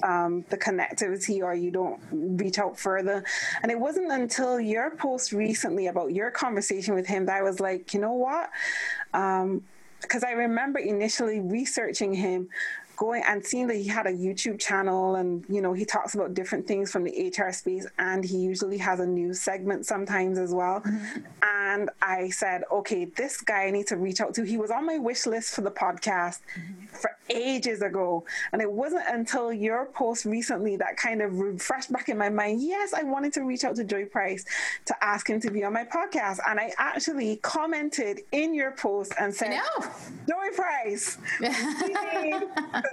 Um, 0.00 0.44
the 0.48 0.56
connectivity 0.56 1.42
or 1.42 1.54
you 1.54 1.72
don't 1.72 2.00
reach 2.12 2.60
out 2.60 2.78
further. 2.78 3.24
And 3.64 3.72
it 3.72 3.80
wasn't 3.80 4.12
until 4.12 4.60
your 4.60 4.92
post 4.92 5.32
recently 5.32 5.88
about 5.88 6.12
your 6.12 6.30
conversation 6.30 6.94
with 6.94 7.04
him 7.04 7.26
that 7.26 7.34
I 7.34 7.42
was 7.42 7.58
like, 7.58 7.92
you 7.92 8.00
know 8.00 8.12
what? 8.12 8.48
Because 9.10 10.22
um, 10.22 10.28
I 10.28 10.30
remember 10.34 10.78
initially 10.78 11.40
researching 11.40 12.14
him 12.14 12.48
going 12.98 13.22
and 13.26 13.44
seeing 13.44 13.68
that 13.68 13.76
he 13.76 13.86
had 13.86 14.06
a 14.06 14.12
YouTube 14.12 14.58
channel 14.58 15.14
and, 15.14 15.44
you 15.48 15.62
know, 15.62 15.72
he 15.72 15.84
talks 15.84 16.14
about 16.14 16.34
different 16.34 16.66
things 16.66 16.90
from 16.90 17.04
the 17.04 17.32
HR 17.36 17.52
space 17.52 17.86
and 17.98 18.24
he 18.24 18.36
usually 18.38 18.76
has 18.78 18.98
a 18.98 19.06
news 19.06 19.40
segment 19.40 19.86
sometimes 19.86 20.36
as 20.36 20.52
well. 20.52 20.80
Mm-hmm. 20.80 21.20
And 21.42 21.90
I 22.02 22.30
said, 22.30 22.64
okay, 22.72 23.04
this 23.04 23.40
guy 23.40 23.66
I 23.66 23.70
need 23.70 23.86
to 23.86 23.96
reach 23.96 24.20
out 24.20 24.34
to. 24.34 24.42
He 24.42 24.56
was 24.56 24.70
on 24.70 24.84
my 24.84 24.98
wish 24.98 25.26
list 25.26 25.54
for 25.54 25.60
the 25.60 25.70
podcast 25.70 26.40
mm-hmm. 26.56 26.86
for 26.86 27.10
ages 27.30 27.82
ago. 27.82 28.24
And 28.52 28.60
it 28.60 28.70
wasn't 28.70 29.04
until 29.08 29.52
your 29.52 29.86
post 29.86 30.24
recently 30.24 30.76
that 30.76 30.96
kind 30.96 31.22
of 31.22 31.38
refreshed 31.38 31.92
back 31.92 32.08
in 32.08 32.18
my 32.18 32.28
mind. 32.28 32.62
Yes, 32.62 32.94
I 32.94 33.02
wanted 33.04 33.32
to 33.34 33.42
reach 33.42 33.64
out 33.64 33.76
to 33.76 33.84
Joey 33.84 34.06
Price 34.06 34.44
to 34.86 35.04
ask 35.04 35.28
him 35.28 35.40
to 35.40 35.50
be 35.50 35.62
on 35.62 35.72
my 35.72 35.84
podcast. 35.84 36.38
And 36.48 36.58
I 36.58 36.72
actually 36.78 37.36
commented 37.36 38.20
in 38.32 38.54
your 38.54 38.72
post 38.72 39.12
and 39.20 39.34
said, 39.34 39.50
No, 39.50 39.90
Joey 40.28 40.50
Price, 40.54 41.18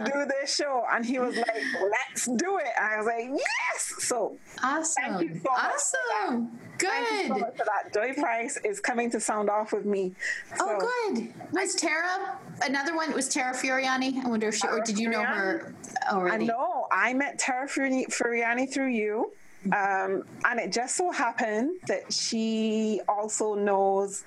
do 0.03 0.25
this 0.25 0.55
show. 0.55 0.83
And 0.91 1.05
he 1.05 1.19
was 1.19 1.35
like, 1.35 1.63
let's 1.91 2.25
do 2.25 2.57
it. 2.57 2.67
And 2.77 2.93
I 2.93 2.97
was 2.97 3.05
like, 3.05 3.29
yes. 3.29 3.93
So 3.99 4.37
awesome. 4.63 5.41
So 5.41 5.49
awesome. 5.49 6.59
Good. 6.77 6.89
Thank 6.89 7.23
you 7.23 7.27
so 7.27 7.39
much 7.39 7.57
for 7.57 7.65
that. 7.65 7.93
Joey 7.93 8.13
Price 8.13 8.57
is 8.63 8.79
coming 8.79 9.09
to 9.11 9.19
sound 9.19 9.49
off 9.49 9.71
with 9.73 9.85
me. 9.85 10.13
Oh, 10.53 10.57
so. 10.57 10.77
Oh, 10.81 11.13
good. 11.13 11.33
Was 11.51 11.75
Tara 11.75 12.37
another 12.63 12.95
one? 12.95 13.13
Was 13.13 13.29
Tara 13.29 13.53
Furiani? 13.53 14.23
I 14.23 14.29
wonder 14.29 14.49
if 14.49 14.55
she, 14.55 14.67
or 14.67 14.81
did 14.81 14.99
you 14.99 15.09
know 15.09 15.23
her 15.23 15.73
already? 16.11 16.43
I 16.43 16.47
know. 16.47 16.87
I 16.91 17.13
met 17.13 17.39
Tara 17.39 17.67
Furiani 17.67 18.71
through 18.71 18.89
you. 18.89 19.31
Um, 19.65 20.25
and 20.45 20.59
it 20.59 20.71
just 20.71 20.95
so 20.95 21.09
happened 21.09 21.79
that 21.87 22.13
she 22.13 23.01
also 23.07 23.55
knows 23.55 24.23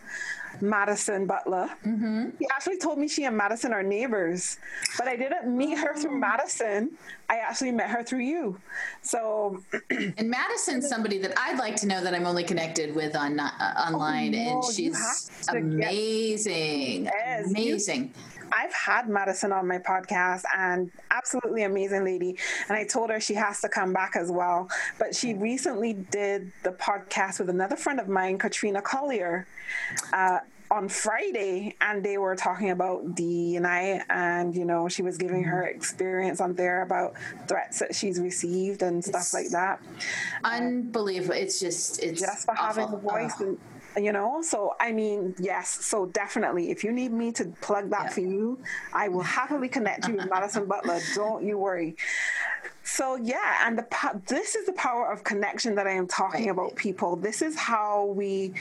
Madison 0.60 1.26
Butler. 1.26 1.70
Mm-hmm. 1.86 2.30
He 2.38 2.46
actually 2.54 2.78
told 2.78 2.98
me 2.98 3.08
she 3.08 3.24
and 3.24 3.36
Madison 3.36 3.72
are 3.72 3.82
neighbors, 3.82 4.58
but 4.98 5.08
I 5.08 5.16
didn't 5.16 5.56
meet 5.56 5.78
her 5.78 5.94
through 5.94 6.16
oh. 6.16 6.18
Madison. 6.18 6.90
I 7.28 7.36
actually 7.36 7.72
met 7.72 7.90
her 7.90 8.02
through 8.02 8.20
you. 8.20 8.58
So, 9.02 9.62
and 9.90 10.30
Madison's 10.30 10.88
somebody 10.88 11.18
that 11.18 11.34
I'd 11.36 11.58
like 11.58 11.76
to 11.76 11.86
know 11.86 12.02
that 12.02 12.14
I'm 12.14 12.26
only 12.26 12.44
connected 12.44 12.94
with 12.94 13.14
on 13.14 13.38
uh, 13.38 13.50
online, 13.86 14.34
oh, 14.34 14.38
no, 14.38 14.62
and 14.62 14.64
she's 14.64 15.30
amazing, 15.48 17.04
get, 17.04 17.46
amazing. 17.46 18.04
You, 18.04 18.10
I've 18.52 18.72
had 18.72 19.08
Madison 19.08 19.52
on 19.52 19.66
my 19.66 19.78
podcast 19.78 20.42
and 20.56 20.90
absolutely 21.10 21.62
amazing 21.62 22.04
lady. 22.04 22.36
And 22.68 22.76
I 22.76 22.84
told 22.84 23.10
her 23.10 23.20
she 23.20 23.34
has 23.34 23.60
to 23.60 23.68
come 23.68 23.92
back 23.92 24.12
as 24.14 24.30
well. 24.30 24.68
But 24.98 25.14
she 25.14 25.34
recently 25.34 25.92
did 25.92 26.52
the 26.62 26.72
podcast 26.72 27.38
with 27.38 27.50
another 27.50 27.76
friend 27.76 28.00
of 28.00 28.08
mine, 28.08 28.38
Katrina 28.38 28.82
Collier. 28.82 29.46
Uh, 30.12 30.38
on 30.70 30.88
Friday, 30.88 31.74
and 31.80 32.04
they 32.04 32.18
were 32.18 32.36
talking 32.36 32.70
about 32.70 33.14
DEI, 33.14 34.02
and 34.10 34.54
you 34.54 34.64
know, 34.64 34.88
she 34.88 35.02
was 35.02 35.16
giving 35.16 35.42
her 35.44 35.62
mm-hmm. 35.62 35.76
experience 35.76 36.40
on 36.40 36.54
there 36.54 36.82
about 36.82 37.14
threats 37.46 37.78
that 37.78 37.94
she's 37.94 38.20
received 38.20 38.82
and 38.82 39.02
stuff 39.02 39.22
it's 39.22 39.34
like 39.34 39.48
that. 39.50 39.80
Unbelievable! 40.44 41.34
It's 41.34 41.58
just 41.58 42.02
it's 42.02 42.20
just 42.20 42.44
for 42.44 42.52
awful. 42.52 42.82
having 42.82 42.94
a 42.94 42.98
voice 42.98 43.32
oh. 43.40 43.46
and 43.46 43.58
you 43.96 44.12
know? 44.12 44.42
So 44.42 44.74
i 44.80 44.92
mean 44.92 45.34
yes. 45.38 45.84
So 45.84 46.06
definitely 46.06 46.70
if 46.70 46.84
you 46.84 46.92
need 46.92 47.12
me 47.12 47.32
to 47.32 47.46
plug 47.60 47.90
that 47.90 48.04
yeah. 48.04 48.10
for 48.10 48.20
you 48.20 48.58
i 48.92 49.08
will 49.08 49.22
happily 49.38 49.68
connect 49.68 50.08
you 50.08 50.14
with 50.14 50.28
madison 50.30 50.66
butler. 50.66 51.00
Don't 51.14 51.44
you 51.44 51.58
worry. 51.58 51.96
So 52.82 53.16
yeah 53.16 53.66
and 53.66 53.78
the 53.78 53.86
this 54.26 54.54
is 54.54 54.66
the 54.66 54.72
power 54.72 55.10
of 55.10 55.24
connection 55.24 55.74
that 55.76 55.86
i 55.86 55.92
am 55.92 56.06
talking 56.06 56.46
right. 56.46 56.52
about 56.52 56.76
people. 56.76 57.16
This 57.16 57.42
is 57.42 57.56
how 57.56 58.06
we 58.06 58.54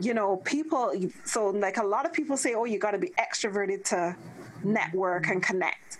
you 0.00 0.14
know 0.14 0.36
people 0.38 0.92
so 1.24 1.50
like 1.50 1.76
a 1.76 1.84
lot 1.84 2.04
of 2.06 2.12
people 2.12 2.36
say 2.36 2.54
oh 2.54 2.64
you 2.64 2.78
got 2.78 2.92
to 2.92 2.98
be 2.98 3.12
extroverted 3.18 3.84
to 3.84 4.16
network 4.64 5.28
and 5.28 5.42
connect 5.42 5.98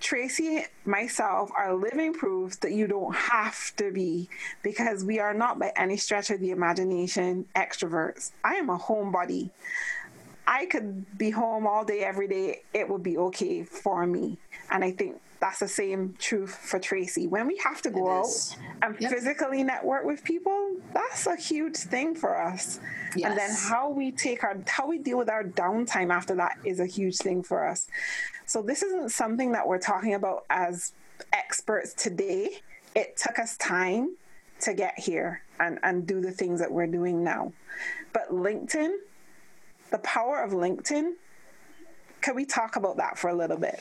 Tracie, 0.00 0.64
myself 0.84 1.50
are 1.56 1.74
living 1.74 2.12
proof 2.12 2.60
that 2.60 2.72
you 2.72 2.86
don't 2.86 3.14
have 3.14 3.74
to 3.76 3.90
be 3.90 4.28
because 4.62 5.04
we 5.04 5.18
are 5.18 5.34
not 5.34 5.58
by 5.58 5.72
any 5.76 5.96
stretch 5.96 6.30
of 6.30 6.40
the 6.40 6.50
imagination 6.50 7.46
extroverts. 7.56 8.30
I 8.44 8.54
am 8.54 8.70
a 8.70 8.78
homebody. 8.78 9.50
I 10.46 10.66
could 10.66 11.18
be 11.18 11.30
home 11.30 11.66
all 11.66 11.84
day, 11.84 12.00
every 12.04 12.28
day. 12.28 12.62
It 12.72 12.88
would 12.88 13.02
be 13.02 13.18
okay 13.18 13.64
for 13.64 14.06
me. 14.06 14.38
And 14.70 14.84
I 14.84 14.92
think 14.92 15.20
that's 15.40 15.58
the 15.60 15.68
same 15.68 16.14
truth 16.18 16.54
for 16.54 16.78
Tracie. 16.78 17.26
When 17.26 17.46
we 17.46 17.56
have 17.58 17.82
to 17.82 17.90
go 17.90 18.10
out 18.10 18.56
and 18.82 18.96
yep. 18.98 19.10
physically 19.10 19.62
network 19.62 20.04
with 20.04 20.24
people, 20.24 20.76
that's 20.94 21.26
a 21.26 21.36
huge 21.36 21.76
thing 21.76 22.14
for 22.14 22.40
us. 22.40 22.80
Yes. 23.14 23.30
And 23.30 23.38
then 23.38 23.50
how 23.54 23.90
we 23.90 24.12
take 24.12 24.44
our 24.44 24.56
how 24.66 24.86
we 24.86 24.98
deal 24.98 25.18
with 25.18 25.28
our 25.28 25.44
downtime 25.44 26.12
after 26.12 26.34
that 26.36 26.58
is 26.64 26.80
a 26.80 26.86
huge 26.86 27.16
thing 27.16 27.42
for 27.42 27.66
us. 27.66 27.86
So 28.46 28.62
this 28.62 28.82
isn't 28.82 29.10
something 29.10 29.52
that 29.52 29.66
we're 29.66 29.78
talking 29.78 30.14
about 30.14 30.44
as 30.50 30.92
experts 31.32 31.92
today. 31.94 32.60
It 32.94 33.16
took 33.16 33.38
us 33.38 33.56
time 33.56 34.16
to 34.60 34.72
get 34.72 34.98
here 34.98 35.42
and, 35.60 35.78
and 35.82 36.06
do 36.06 36.20
the 36.20 36.30
things 36.30 36.60
that 36.60 36.70
we're 36.70 36.86
doing 36.86 37.22
now. 37.22 37.52
But 38.12 38.30
LinkedIn, 38.30 38.96
the 39.90 39.98
power 39.98 40.42
of 40.42 40.52
LinkedIn 40.52 41.12
can 42.26 42.34
we 42.34 42.44
talk 42.44 42.74
about 42.74 42.96
that 42.96 43.16
for 43.16 43.28
a 43.28 43.34
little 43.34 43.56
bit? 43.56 43.80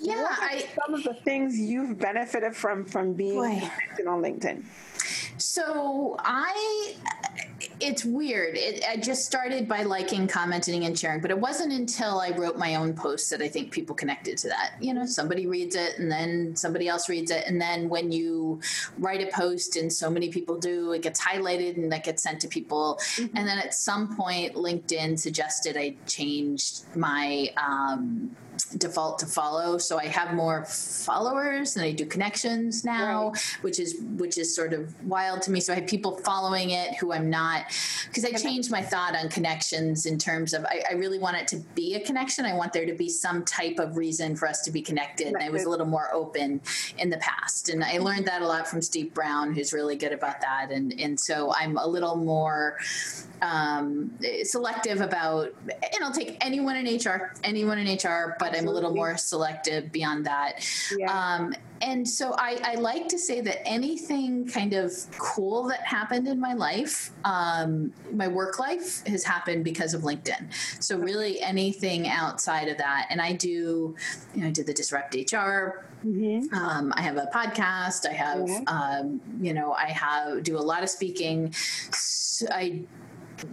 Yeah, 0.00 0.26
I, 0.30 0.66
some 0.86 0.94
of 0.94 1.04
the 1.04 1.12
things 1.12 1.58
you've 1.58 1.98
benefited 1.98 2.56
from 2.56 2.86
from 2.86 3.12
being 3.12 3.34
boy. 3.34 3.70
on 4.08 4.22
LinkedIn. 4.22 4.64
So 5.36 6.16
I, 6.20 6.94
it's 7.84 8.04
weird. 8.04 8.56
It, 8.56 8.82
I 8.88 8.96
just 8.96 9.26
started 9.26 9.68
by 9.68 9.82
liking, 9.82 10.26
commenting, 10.26 10.84
and 10.84 10.98
sharing, 10.98 11.20
but 11.20 11.30
it 11.30 11.38
wasn't 11.38 11.72
until 11.72 12.20
I 12.20 12.30
wrote 12.30 12.56
my 12.56 12.76
own 12.76 12.94
post 12.94 13.30
that 13.30 13.42
I 13.42 13.48
think 13.48 13.70
people 13.70 13.94
connected 13.94 14.38
to 14.38 14.48
that. 14.48 14.74
You 14.80 14.94
know, 14.94 15.06
somebody 15.06 15.46
reads 15.46 15.76
it, 15.76 15.98
and 15.98 16.10
then 16.10 16.56
somebody 16.56 16.88
else 16.88 17.08
reads 17.08 17.30
it, 17.30 17.44
and 17.46 17.60
then 17.60 17.88
when 17.88 18.10
you 18.10 18.60
write 18.98 19.20
a 19.22 19.30
post 19.30 19.76
and 19.76 19.92
so 19.92 20.10
many 20.10 20.30
people 20.30 20.58
do, 20.58 20.92
it 20.92 21.02
gets 21.02 21.20
highlighted 21.20 21.76
and 21.76 21.92
that 21.92 22.04
gets 22.04 22.22
sent 22.22 22.40
to 22.40 22.48
people. 22.48 22.98
Mm-hmm. 23.16 23.36
And 23.36 23.46
then 23.46 23.58
at 23.58 23.74
some 23.74 24.16
point, 24.16 24.54
LinkedIn 24.54 25.18
suggested 25.18 25.76
I 25.76 25.96
changed 26.06 26.84
my 26.96 27.50
um, 27.56 28.34
default 28.78 29.18
to 29.20 29.26
follow. 29.26 29.78
So 29.78 29.98
i 29.98 30.06
have 30.06 30.34
more 30.34 30.64
followers 30.64 31.76
and 31.76 31.84
i 31.84 31.92
do 31.92 32.06
connections 32.06 32.84
now 32.84 33.30
right. 33.30 33.58
which 33.62 33.78
is 33.78 33.96
which 34.16 34.38
is 34.38 34.54
sort 34.54 34.72
of 34.72 34.94
wild 35.04 35.42
to 35.42 35.50
me. 35.50 35.60
So 35.60 35.72
i 35.72 35.76
have 35.76 35.86
people 35.86 36.16
following 36.18 36.70
it 36.70 36.94
who 36.96 37.12
i'm 37.12 37.30
not 37.30 37.64
because 38.06 38.24
i 38.24 38.30
changed 38.30 38.70
my 38.70 38.82
thought 38.82 39.16
on 39.16 39.28
connections 39.28 40.06
in 40.06 40.18
terms 40.18 40.54
of 40.54 40.64
I, 40.66 40.82
I, 40.90 40.94
really 40.94 41.18
want 41.18 41.36
it 41.36 41.48
to 41.48 41.56
be 41.74 41.94
a 41.94 42.00
connection. 42.00 42.44
I 42.44 42.54
want 42.54 42.72
there 42.72 42.86
to 42.86 42.94
be 42.94 43.08
some 43.08 43.44
type 43.44 43.78
of 43.78 43.96
reason 43.96 44.36
for 44.36 44.48
us 44.48 44.62
to 44.62 44.70
be 44.70 44.82
connected. 44.82 45.28
And 45.28 45.42
i 45.42 45.50
was 45.50 45.64
a 45.64 45.70
little 45.70 45.86
more 45.86 46.12
open 46.12 46.60
in 46.98 47.10
the 47.10 47.18
past. 47.18 47.68
And 47.68 47.82
i 47.82 47.98
learned 47.98 48.26
that 48.26 48.42
a 48.42 48.46
lot 48.46 48.66
from 48.68 48.82
steve 48.82 49.12
browne 49.14 49.54
who's 49.54 49.72
really 49.72 49.96
good 49.96 50.12
about 50.12 50.40
that. 50.40 50.70
And 50.70 50.98
and 50.98 51.18
so 51.18 51.52
i'm 51.54 51.76
a 51.76 51.86
little 51.86 52.16
more 52.16 52.78
um, 53.42 54.12
selective 54.42 55.00
about 55.00 55.54
and 55.62 56.02
i'll 56.02 56.12
take 56.12 56.36
anyone 56.40 56.76
in 56.76 56.96
hr 56.96 57.32
anyone 57.42 57.78
in 57.78 57.86
hr 57.96 58.36
but 58.44 58.56
I'm 58.56 58.68
a 58.68 58.70
little 58.70 58.94
more 58.94 59.16
selective 59.16 59.90
beyond 59.90 60.26
that. 60.26 60.68
Yeah. 60.96 61.10
Um, 61.10 61.54
and 61.80 62.08
so 62.08 62.34
I, 62.38 62.60
I, 62.62 62.74
like 62.76 63.08
to 63.08 63.18
say 63.18 63.40
that 63.40 63.66
anything 63.66 64.46
kind 64.46 64.74
of 64.74 64.92
cool 65.18 65.64
that 65.68 65.80
happened 65.80 66.28
in 66.28 66.40
my 66.40 66.52
life, 66.52 67.10
um, 67.24 67.92
my 68.12 68.28
work 68.28 68.58
life, 68.58 69.04
has 69.06 69.24
happened 69.24 69.64
because 69.64 69.92
of 69.94 70.02
LinkedIn. 70.02 70.52
So 70.82 70.98
really 70.98 71.40
anything 71.40 72.08
outside 72.08 72.68
of 72.68 72.78
that, 72.78 73.06
and 73.10 73.20
I 73.20 73.32
do, 73.32 73.96
you 74.34 74.40
know, 74.40 74.48
I 74.48 74.50
did 74.50 74.66
the 74.66 74.74
Disrupt 74.74 75.14
HR. 75.14 75.86
Mm-hmm. 76.04 76.54
Um, 76.54 76.92
I 76.96 77.02
have 77.02 77.16
a 77.16 77.28
podcast. 77.34 78.06
I 78.06 78.12
have, 78.12 78.46
yeah. 78.46 78.60
um, 78.66 79.20
you 79.40 79.54
know, 79.54 79.72
I 79.72 79.86
have 79.86 80.42
do 80.42 80.56
a 80.56 80.60
lot 80.60 80.82
of 80.82 80.90
speaking. 80.90 81.54
I 82.50 82.82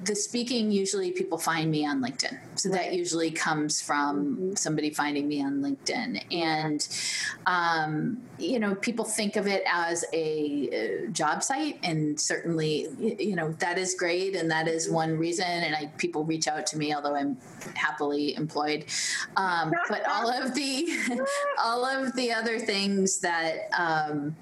the 0.04 0.16
speaking 0.16 0.72
usually 0.72 1.12
people 1.12 1.38
find 1.38 1.72
me 1.72 1.86
on 1.86 2.02
linkedin 2.02 2.38
so 2.56 2.70
right. 2.70 2.82
that 2.82 2.94
usually 2.94 3.32
comes 3.32 3.82
from 3.82 4.36
mm-hmm. 4.36 4.56
somebody 4.56 4.92
finding 4.92 5.28
me 5.28 5.44
on 5.44 5.62
linkedin 5.62 6.24
and 6.32 6.88
um, 7.46 8.22
you 8.38 8.60
know 8.60 8.76
people 8.76 9.06
think 9.06 9.36
of 9.36 9.48
it 9.48 9.64
as 9.72 10.06
a, 10.14 10.70
a 10.72 11.08
job 11.08 11.44
site 11.44 11.80
and 11.84 12.20
certainly 12.20 12.88
you 13.20 13.36
know 13.36 13.52
that 13.54 13.78
is 13.78 13.96
great 13.96 14.36
and 14.36 14.50
that 14.52 14.68
is 14.68 14.90
one 14.90 15.18
reason 15.18 15.46
and 15.46 15.76
I, 15.76 15.88
people 15.98 16.24
reach 16.24 16.48
out 16.48 16.66
to 16.68 16.78
me 16.78 16.94
although 16.94 17.16
i'm 17.16 17.38
happily 17.76 18.36
employed 18.36 18.86
um, 19.38 19.74
but 19.90 20.08
all 20.08 20.30
of 20.30 20.54
the 20.54 20.88
all 21.64 21.86
of 21.86 22.16
the 22.16 22.32
other 22.32 22.60
things 22.60 23.20
that 23.20 23.70
um, 23.78 24.36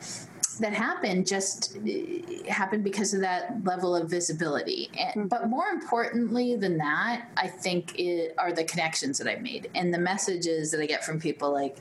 that 0.60 0.74
happened 0.74 1.26
just 1.26 1.78
uh, 1.78 2.52
happened 2.52 2.84
because 2.84 3.14
of 3.14 3.22
that 3.22 3.64
level 3.64 3.96
of 3.96 4.10
visibility. 4.10 4.90
And, 4.98 5.10
mm-hmm. 5.10 5.28
But 5.28 5.50
more 5.50 5.68
importantly 5.68 6.56
than 6.56 6.78
that, 6.78 7.30
I 7.38 7.48
think 7.48 7.98
it 7.98 8.36
are 8.38 8.52
the 8.52 8.64
connections 8.64 9.18
that 9.18 9.28
I've 9.28 9.42
made 9.42 9.70
and 9.76 9.94
the 9.94 9.98
messages 9.98 10.72
that 10.72 10.82
I 10.82 10.86
get 10.86 11.04
from 11.04 11.20
people 11.20 11.52
like, 11.52 11.78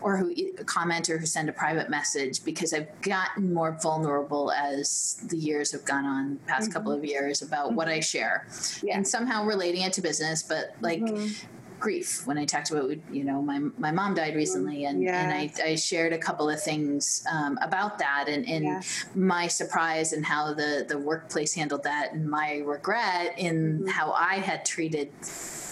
or 0.00 0.16
who 0.16 0.34
comment 0.64 1.08
or 1.08 1.18
who 1.18 1.26
send 1.26 1.48
a 1.48 1.52
private 1.52 1.88
message 1.88 2.44
because 2.44 2.72
I've 2.72 3.00
gotten 3.02 3.52
more 3.52 3.76
vulnerable 3.82 4.52
as 4.52 5.18
the 5.24 5.36
years 5.36 5.72
have 5.72 5.84
gone 5.84 6.04
on, 6.04 6.38
past 6.46 6.64
mm-hmm. 6.64 6.72
couple 6.72 6.92
of 6.92 7.04
years 7.04 7.42
about 7.42 7.68
mm-hmm. 7.68 7.76
what 7.76 7.88
I 7.88 8.00
share, 8.00 8.46
yeah. 8.82 8.96
and 8.96 9.06
somehow 9.06 9.44
relating 9.44 9.82
it 9.82 9.92
to 9.94 10.02
business. 10.02 10.42
But 10.42 10.74
like 10.80 11.00
mm-hmm 11.00 11.46
grief 11.78 12.26
when 12.26 12.38
I 12.38 12.44
talked 12.44 12.70
about 12.70 12.90
you 13.10 13.24
know 13.24 13.42
my 13.42 13.58
my 13.78 13.90
mom 13.90 14.14
died 14.14 14.34
recently 14.34 14.84
and 14.84 15.02
yes. 15.02 15.14
and 15.14 15.32
I, 15.32 15.70
I, 15.70 15.74
shared 15.76 16.12
a 16.12 16.18
couple 16.18 16.48
of 16.48 16.62
things 16.62 17.24
um, 17.30 17.58
about 17.62 17.98
that 17.98 18.26
and, 18.28 18.48
and 18.48 18.64
yes. 18.64 19.04
my 19.14 19.46
surprise 19.46 20.12
and 20.12 20.24
how 20.24 20.54
the 20.54 20.84
the 20.88 20.98
workplace 20.98 21.54
handled 21.54 21.82
that 21.84 22.12
and 22.12 22.28
my 22.28 22.62
regret 22.64 23.34
in 23.38 23.80
mm-hmm. 23.80 23.88
how 23.88 24.12
I 24.12 24.36
had 24.36 24.64
treated 24.64 25.10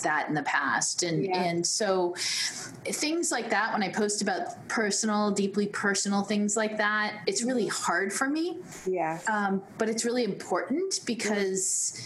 that 0.03 0.29
in 0.29 0.35
the 0.35 0.43
past 0.43 1.03
and 1.03 1.25
yeah. 1.25 1.43
and 1.43 1.67
so 1.67 2.15
things 2.19 3.33
like 3.33 3.51
that 3.51 3.73
when 3.73 3.83
I 3.83 3.89
post 3.89 4.21
about 4.21 4.69
personal 4.69 5.31
deeply 5.31 5.67
personal 5.67 6.23
things 6.23 6.57
like 6.57 6.77
that 6.77 7.23
it's 7.27 7.43
really 7.43 7.67
hard 7.67 8.13
for 8.13 8.29
me 8.29 8.59
yeah 8.87 9.19
um, 9.33 9.63
but 9.79 9.89
it's 9.89 10.05
really 10.05 10.25
important 10.25 11.01
because 11.07 11.99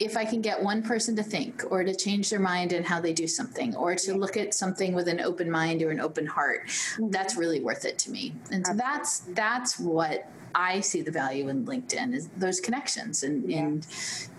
if 0.00 0.16
I 0.16 0.24
can 0.24 0.40
get 0.40 0.62
one 0.62 0.82
person 0.82 1.14
to 1.16 1.22
think 1.22 1.62
or 1.70 1.84
to 1.84 1.94
change 1.94 2.30
their 2.30 2.40
mind 2.40 2.72
in 2.72 2.82
how 2.82 3.00
they 3.00 3.12
do 3.12 3.26
something 3.26 3.74
or 3.76 3.94
to 3.94 4.14
look 4.14 4.36
at 4.36 4.54
something 4.54 4.94
with 4.94 5.08
an 5.08 5.20
open 5.20 5.50
mind 5.50 5.82
or 5.82 5.90
an 5.90 6.00
open 6.00 6.26
heart, 6.26 6.66
mm-hmm. 6.66 7.10
that's 7.10 7.36
really 7.36 7.60
worth 7.60 7.84
it 7.84 7.98
to 8.00 8.10
me. 8.10 8.34
And 8.50 8.66
so 8.66 8.74
that's 8.74 9.20
that's 9.20 9.78
what 9.78 10.28
I 10.54 10.80
see 10.80 11.02
the 11.02 11.10
value 11.10 11.48
in 11.48 11.64
LinkedIn 11.64 12.14
is 12.14 12.28
those 12.36 12.60
connections 12.60 13.22
and, 13.22 13.50
yeah. 13.50 13.58
and 13.58 13.86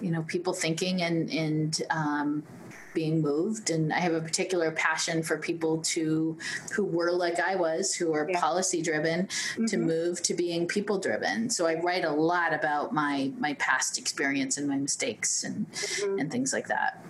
you 0.02 0.12
know 0.12 0.24
people 0.24 0.54
thinking 0.54 1.02
and 1.02 1.30
and 1.30 1.82
um, 1.90 2.44
being 2.96 3.22
moved 3.22 3.70
and 3.70 3.94
i 3.94 4.00
have 4.00 4.14
a 4.14 4.22
particular 4.22 4.72
passion 4.72 5.22
for 5.22 5.38
people 5.38 5.78
to 5.82 6.36
who 6.74 6.84
were 6.84 7.12
like 7.12 7.40
i 7.40 7.56
was 7.56 7.94
who 7.94 8.14
are 8.14 8.28
yeah. 8.28 8.40
policy 8.40 8.82
driven 8.82 9.28
mm-hmm. 9.28 9.66
to 9.66 9.78
move 9.78 10.24
to 10.24 10.34
being 10.34 10.68
people 10.68 10.98
driven 10.98 11.50
so 11.50 11.68
i 11.68 11.76
write 11.82 12.04
a 12.04 12.12
lot 12.12 12.54
about 12.54 12.94
my 12.94 13.32
my 13.38 13.54
past 13.56 14.00
experience 14.00 14.58
and 14.58 14.68
my 14.68 14.78
mistakes 14.78 15.44
and 15.44 15.72
mm-hmm. 15.72 16.20
and 16.20 16.32
things 16.32 16.52
like 16.52 16.68
that 16.68 17.06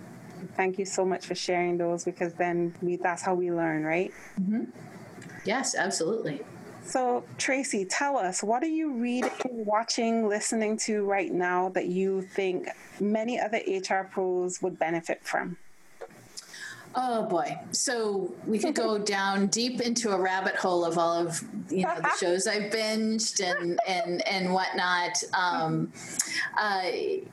Thank 0.56 0.80
you 0.80 0.86
so 0.86 1.06
much 1.06 1.26
for 1.26 1.36
sharing 1.36 1.78
those 1.78 2.06
because 2.06 2.34
then 2.34 2.74
we, 2.82 2.95
that's 2.95 3.21
how 3.21 3.34
we 3.34 3.52
learn, 3.52 3.84
right? 3.84 4.12
Mm-hmm. 4.39 4.63
Yes, 5.43 5.76
absolutely. 5.76 6.41
So, 6.84 7.24
Tracie, 7.38 7.86
tell 7.86 8.17
us 8.17 8.43
what 8.43 8.63
are 8.63 8.67
you 8.67 8.93
reading, 8.93 9.32
watching, 9.43 10.30
listening 10.30 10.78
to 10.80 11.04
right 11.04 11.32
now 11.32 11.69
that 11.69 11.88
you 11.88 12.21
think 12.21 12.67
many 13.00 13.39
other 13.39 13.60
HR 13.67 14.08
pros 14.10 14.62
would 14.62 14.78
benefit 14.78 15.24
from? 15.24 15.58
Oh 16.98 17.26
boy. 17.26 17.60
So 17.72 18.34
we 18.48 18.58
could 18.58 18.74
go 18.74 18.98
down 19.18 19.48
deep 19.48 19.82
into 19.82 20.12
a 20.12 20.20
rabbit 20.20 20.56
hole 20.56 20.86
of 20.86 20.98
all 20.98 21.28
of 21.28 21.42
you 21.70 21.84
know 21.84 21.96
the 22.02 22.12
shows 22.20 22.48
I've 22.48 22.72
binged 22.72 23.42
and 23.44 23.80
and 23.88 24.26
and 24.28 24.54
whatnot. 24.54 25.22
Um, 25.34 25.92
uh, 26.58 26.84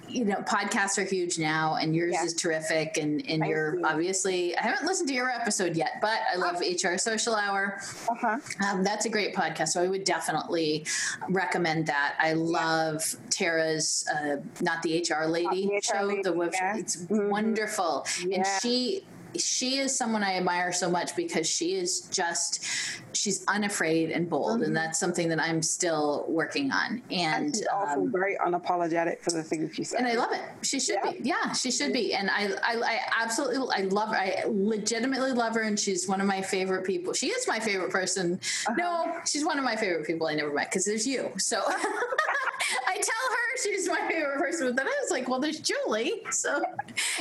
you 0.08 0.24
know, 0.24 0.36
podcasts 0.38 0.98
are 0.98 1.04
huge 1.04 1.38
now, 1.38 1.76
and 1.76 1.94
yours 1.94 2.14
yeah. 2.14 2.24
is 2.24 2.34
terrific. 2.34 2.96
And 2.96 3.24
and 3.28 3.44
you're 3.46 3.78
you. 3.78 3.86
obviously 3.86 4.56
I 4.56 4.62
haven't 4.62 4.86
listened 4.86 5.08
to 5.08 5.14
your 5.14 5.30
episode 5.30 5.76
yet, 5.76 5.98
but 6.00 6.20
I 6.32 6.36
love 6.36 6.60
HR 6.60 6.96
Social 6.96 7.36
Hour. 7.36 7.78
Uh-huh. 8.10 8.38
Um, 8.66 8.82
that's 8.82 9.06
a 9.06 9.10
great 9.10 9.34
podcast, 9.34 9.68
so 9.68 9.82
I 9.82 9.86
would 9.86 10.04
definitely 10.04 10.86
recommend 11.28 11.86
that. 11.86 12.16
I 12.18 12.32
love 12.32 13.16
Tara's 13.30 14.04
uh, 14.12 14.36
not 14.60 14.82
the 14.82 14.98
HR 14.98 15.26
lady 15.26 15.66
the 15.66 15.76
HR 15.76 15.82
show. 15.82 16.02
Lady, 16.02 16.22
the 16.22 16.50
yeah. 16.52 16.76
it's 16.76 16.96
mm-hmm. 16.96 17.28
wonderful, 17.28 18.06
yeah. 18.26 18.38
and 18.38 18.46
she 18.60 19.04
she 19.36 19.78
is 19.78 19.96
someone 19.96 20.22
I 20.22 20.34
admire 20.34 20.72
so 20.72 20.90
much 20.90 21.14
because 21.16 21.48
she 21.48 21.74
is 21.74 22.02
just 22.12 22.64
she's 23.12 23.44
unafraid 23.46 24.10
and 24.10 24.28
bold, 24.28 24.56
mm-hmm. 24.56 24.64
and 24.64 24.76
that's 24.76 24.98
something 24.98 25.28
that 25.28 25.40
I'm 25.40 25.62
still 25.62 26.24
working 26.28 26.70
on. 26.72 27.02
And, 27.10 27.54
she's 27.54 27.66
also 27.72 28.00
um, 28.00 28.12
very 28.12 28.36
unapologetic 28.36 29.20
for 29.20 29.30
the 29.30 29.42
things 29.42 29.74
she 29.74 29.84
says. 29.84 29.98
And 29.98 30.06
I 30.06 30.14
love 30.14 30.32
it. 30.32 30.42
She 30.62 30.80
should 30.80 30.98
yeah. 31.04 31.10
be. 31.10 31.18
Yeah, 31.22 31.52
she 31.52 31.70
should 31.70 31.92
be. 31.92 32.14
And 32.14 32.30
I, 32.30 32.50
I, 32.62 32.80
I 32.80 33.00
absolutely, 33.20 33.68
I 33.74 33.82
love 33.82 34.10
her. 34.10 34.16
I 34.16 34.44
legitimately 34.46 35.32
love 35.32 35.54
her, 35.54 35.62
and 35.62 35.78
she's 35.78 36.08
one 36.08 36.20
of 36.20 36.26
my 36.26 36.42
favorite 36.42 36.84
people. 36.84 37.12
She 37.12 37.28
is 37.28 37.46
my 37.46 37.60
favorite 37.60 37.90
person. 37.90 38.40
Uh-huh. 38.66 38.74
No, 38.76 39.20
she's 39.26 39.44
one 39.44 39.58
of 39.58 39.64
my 39.64 39.76
favorite 39.76 40.06
people 40.06 40.26
I 40.26 40.34
never 40.34 40.52
met 40.52 40.70
because 40.70 40.84
there's 40.84 41.06
you. 41.06 41.30
So 41.38 41.62
I 42.86 42.94
tell 42.94 43.26
her 43.30 43.42
she's 43.62 43.88
my 43.88 44.06
favorite 44.08 44.38
person, 44.38 44.68
but 44.68 44.76
then 44.76 44.86
I 44.86 44.98
was 45.02 45.10
like, 45.10 45.28
well, 45.28 45.40
there's 45.40 45.60
Julie. 45.60 46.22
So, 46.30 46.62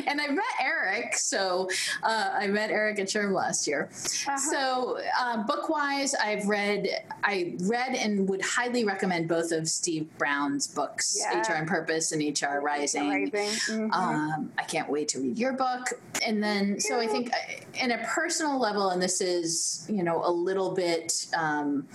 and 0.08 0.22
I 0.22 0.28
met 0.28 0.44
Eric. 0.62 1.16
So 1.16 1.70
uh, 2.04 2.30
I 2.34 2.48
met 2.48 2.70
Eric 2.70 3.00
at 3.00 3.08
SHRM 3.08 3.34
last 3.34 3.68
year. 3.68 3.90
Uh-huh. 3.92 4.38
So 4.38 5.00
uh, 5.20 5.44
book 5.44 5.70
wise, 5.70 6.16
I've 6.16 6.48
read, 6.48 6.88
I 7.24 7.56
read 7.62 7.96
and 7.96 8.28
would 8.30 8.42
highly 8.42 8.84
recommend 8.84 9.28
both 9.28 9.52
of 9.52 9.68
Steve 9.68 10.08
Browne's 10.18 10.68
books, 10.68 11.18
yeah. 11.20 11.42
HR 11.42 11.58
on 11.58 11.66
Purpose 11.66 12.12
and 12.12 12.22
HR 12.22 12.60
Rising. 12.60 13.10
Rising. 13.10 13.30
Mm-hmm. 13.32 13.92
Um, 13.92 14.52
I 14.58 14.64
can't 14.64 14.90
wait 14.90 15.08
to 15.10 15.20
read 15.20 15.38
your 15.38 15.54
book. 15.54 15.88
And 16.26 16.44
then, 16.44 16.80
so 16.80 17.00
I 17.00 17.08
think, 17.08 17.32
uh, 17.32 17.84
in 17.84 17.92
a 17.92 17.98
personal 18.06 18.60
level, 18.60 18.90
and 18.90 19.02
this 19.02 19.22
is, 19.22 19.86
you 19.90 20.04
know, 20.04 20.22
a 20.24 20.32
little 20.32 20.74
bit. 20.74 21.28
Um, 21.36 21.88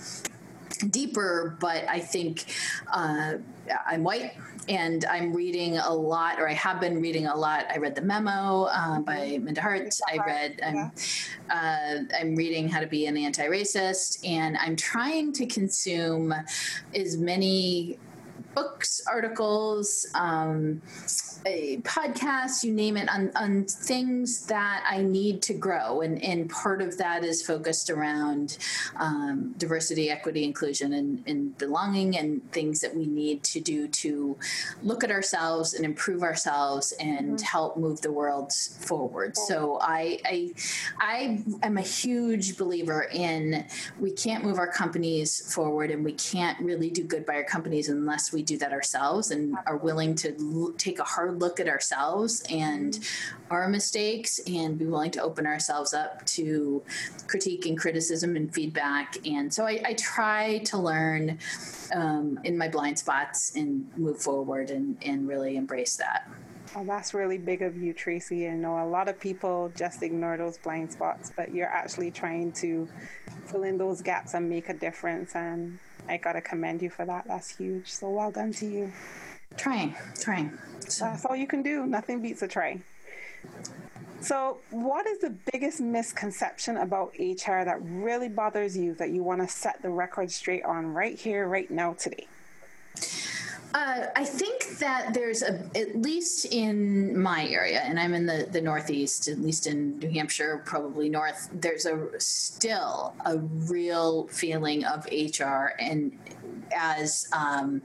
deeper, 0.89 1.57
but 1.59 1.87
I 1.89 1.99
think 1.99 2.45
uh, 2.93 3.33
I'm 3.85 4.03
white 4.03 4.33
and 4.67 5.05
I'm 5.05 5.33
reading 5.33 5.77
a 5.77 5.93
lot, 5.93 6.39
or 6.39 6.49
I 6.49 6.53
have 6.53 6.79
been 6.79 7.01
reading 7.01 7.27
a 7.27 7.35
lot. 7.35 7.65
I 7.71 7.77
read 7.77 7.95
the 7.95 8.01
memo 8.01 8.63
uh, 8.63 8.99
by 8.99 9.19
mm-hmm. 9.19 9.45
Minda 9.45 9.61
Harts. 9.61 10.01
I 10.11 10.17
read. 10.17 10.59
I'm, 10.65 10.91
uh, 11.49 12.03
I'm 12.19 12.35
reading 12.35 12.67
How 12.67 12.79
to 12.79 12.87
Be 12.87 13.05
an 13.05 13.17
Anti-Racist, 13.17 14.27
and 14.27 14.57
I'm 14.57 14.75
trying 14.75 15.31
to 15.33 15.45
consume 15.45 16.33
as 16.93 17.17
many 17.17 17.97
books, 18.57 19.01
articles, 19.07 20.07
um, 20.15 20.81
podcasts, 21.45 22.63
you 22.63 22.73
name 22.73 22.97
it, 22.97 23.07
on, 23.07 23.31
on 23.35 23.63
things 23.65 24.47
that 24.47 24.83
I 24.89 25.03
need 25.03 25.43
to 25.43 25.53
grow. 25.53 26.01
And, 26.01 26.21
and 26.23 26.49
part 26.49 26.81
of 26.81 26.97
that 26.97 27.23
is 27.23 27.45
focused 27.45 27.91
around 27.91 28.57
um, 28.95 29.53
diversity, 29.57 30.09
equity, 30.09 30.43
inclusion, 30.43 30.93
and, 30.93 31.23
and 31.27 31.55
belonging, 31.59 32.17
and 32.17 32.51
things 32.51 32.81
that 32.81 32.95
we 32.95 33.05
need 33.05 33.43
to 33.43 33.59
do 33.59 33.87
to 33.89 34.35
look 34.81 35.03
at 35.03 35.11
ourselves 35.11 35.75
and 35.75 35.85
improve 35.85 36.23
ourselves 36.23 36.93
and 36.99 37.35
mm-hmm. 37.35 37.45
help 37.45 37.77
move 37.77 38.01
the 38.01 38.11
world 38.11 38.51
forward. 38.51 39.37
So 39.37 39.77
I, 39.81 40.19
I, 40.25 40.51
I 40.99 41.43
am 41.61 41.77
a 41.77 41.81
huge 41.81 42.57
believer 42.57 43.07
in 43.13 43.65
we 43.99 44.11
can't 44.11 44.43
move 44.43 44.57
our 44.57 44.71
companies 44.71 45.53
forward 45.53 45.91
and 45.91 46.03
we 46.03 46.13
can't 46.13 46.59
really 46.59 46.89
do 46.89 47.03
good 47.03 47.23
by 47.23 47.35
our 47.35 47.43
companies 47.43 47.89
unless 47.89 48.33
we 48.33 48.46
do 48.47 48.57
that 48.57 48.71
ourselves 48.71 49.31
and 49.31 49.55
are 49.65 49.77
willing 49.77 50.15
to 50.15 50.35
l- 50.39 50.73
take 50.77 50.99
a 50.99 51.03
hard 51.03 51.39
look 51.39 51.59
at 51.59 51.67
ourselves 51.67 52.43
and 52.49 52.99
our 53.51 53.67
mistakes 53.67 54.39
and 54.47 54.79
be 54.79 54.85
willing 54.85 55.11
to 55.11 55.21
open 55.21 55.45
ourselves 55.45 55.93
up 55.93 56.25
to 56.25 56.81
critique 57.27 57.65
and 57.65 57.77
criticism 57.77 58.35
and 58.35 58.53
feedback. 58.53 59.15
And 59.27 59.53
so 59.53 59.65
I, 59.65 59.81
I 59.85 59.93
try 59.93 60.59
to 60.65 60.77
learn 60.77 61.37
um, 61.93 62.39
in 62.43 62.57
my 62.57 62.67
blind 62.67 62.97
spots 62.97 63.55
and 63.55 63.85
move 63.97 64.19
forward 64.21 64.71
and, 64.71 64.97
and 65.03 65.27
really 65.27 65.57
embrace 65.57 65.95
that. 65.97 66.29
Oh, 66.75 66.83
that's 66.83 67.13
really 67.13 67.37
big 67.37 67.61
of 67.61 67.77
you, 67.77 67.93
Tracie. 67.93 68.47
I 68.47 68.53
know 68.53 68.83
a 68.83 68.89
lot 68.89 69.07
of 69.07 69.19
people 69.19 69.71
just 69.75 70.03
ignore 70.03 70.37
those 70.37 70.57
blind 70.57 70.91
spots, 70.91 71.31
but 71.35 71.53
you're 71.53 71.69
actually 71.69 72.11
trying 72.11 72.51
to 72.53 72.87
fill 73.45 73.63
in 73.63 73.77
those 73.77 74.01
gaps 74.01 74.33
and 74.33 74.49
make 74.49 74.67
a 74.69 74.73
difference. 74.73 75.35
And 75.35 75.79
I 76.07 76.17
got 76.17 76.33
to 76.33 76.41
commend 76.41 76.81
you 76.81 76.89
for 76.89 77.05
that. 77.05 77.25
That's 77.27 77.55
huge. 77.57 77.87
So 77.91 78.09
well 78.09 78.31
done 78.31 78.53
to 78.53 78.65
you. 78.65 78.91
Trying, 79.55 79.95
trying. 80.19 80.57
So. 80.87 81.05
That's 81.05 81.25
all 81.25 81.35
you 81.35 81.47
can 81.47 81.63
do. 81.63 81.85
Nothing 81.85 82.21
beats 82.21 82.41
a 82.41 82.47
try. 82.47 82.79
So, 84.19 84.57
what 84.71 85.05
is 85.05 85.19
the 85.19 85.35
biggest 85.51 85.79
misconception 85.79 86.77
about 86.77 87.13
HR 87.19 87.63
that 87.63 87.77
really 87.81 88.29
bothers 88.29 88.75
you 88.75 88.95
that 88.95 89.11
you 89.11 89.23
want 89.23 89.41
to 89.41 89.47
set 89.47 89.81
the 89.81 89.89
record 89.89 90.31
straight 90.31 90.63
on 90.63 90.93
right 90.93 91.17
here, 91.17 91.47
right 91.47 91.69
now, 91.69 91.93
today? 91.93 92.27
Uh, 93.73 94.05
I 94.15 94.23
think 94.23 94.77
that 94.79 95.13
there's 95.13 95.41
a, 95.41 95.59
at 95.75 95.95
least 95.95 96.45
in 96.45 97.19
my 97.19 97.47
area, 97.47 97.81
and 97.81 97.99
I'm 97.99 98.13
in 98.13 98.25
the, 98.25 98.47
the 98.49 98.61
Northeast, 98.61 99.27
at 99.27 99.39
least 99.39 99.67
in 99.67 99.99
New 99.99 100.09
Hampshire, 100.09 100.61
probably 100.65 101.09
North, 101.09 101.49
there's 101.53 101.85
a 101.85 102.07
still 102.19 103.13
a 103.25 103.37
real 103.37 104.27
feeling 104.27 104.85
of 104.85 105.05
HR 105.11 105.73
and 105.79 106.17
as 106.75 107.27
um, 107.33 107.81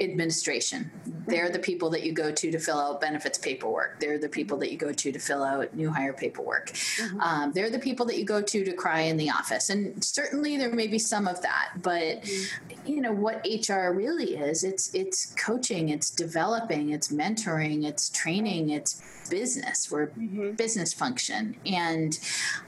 administration. 0.00 0.90
They're 1.26 1.50
the 1.50 1.58
people 1.58 1.90
that 1.90 2.02
you 2.02 2.12
go 2.12 2.30
to 2.30 2.50
to 2.50 2.58
fill 2.58 2.78
out 2.78 3.00
benefits 3.00 3.38
paperwork. 3.38 4.00
They're 4.00 4.18
the 4.18 4.28
people 4.28 4.58
that 4.58 4.70
you 4.70 4.78
go 4.78 4.92
to 4.92 5.12
to 5.12 5.18
fill 5.18 5.42
out 5.42 5.74
new 5.74 5.90
hire 5.90 6.12
paperwork. 6.12 6.70
Mm-hmm. 6.70 7.20
Um, 7.20 7.52
they're 7.52 7.70
the 7.70 7.78
people 7.78 8.06
that 8.06 8.18
you 8.18 8.24
go 8.24 8.42
to 8.42 8.64
to 8.64 8.72
cry 8.72 9.02
in 9.02 9.16
the 9.16 9.30
office. 9.30 9.70
And 9.70 10.02
certainly 10.04 10.56
there 10.56 10.72
may 10.72 10.86
be 10.86 10.98
some 10.98 11.26
of 11.26 11.42
that, 11.42 11.72
but 11.82 12.22
mm-hmm. 12.22 12.90
you 12.90 13.00
know 13.00 13.12
what 13.12 13.44
HR 13.44 13.90
really 13.90 14.36
is? 14.36 14.64
It's 14.64 14.94
it's 14.94 15.15
coaching, 15.36 15.88
it's 15.88 16.10
developing, 16.10 16.90
it's 16.90 17.08
mentoring, 17.08 17.84
it's 17.84 18.08
training, 18.10 18.70
it's 18.70 19.00
business. 19.28 19.90
We're 19.90 20.08
mm-hmm. 20.08 20.52
business 20.52 20.92
function. 20.92 21.56
And 21.64 22.18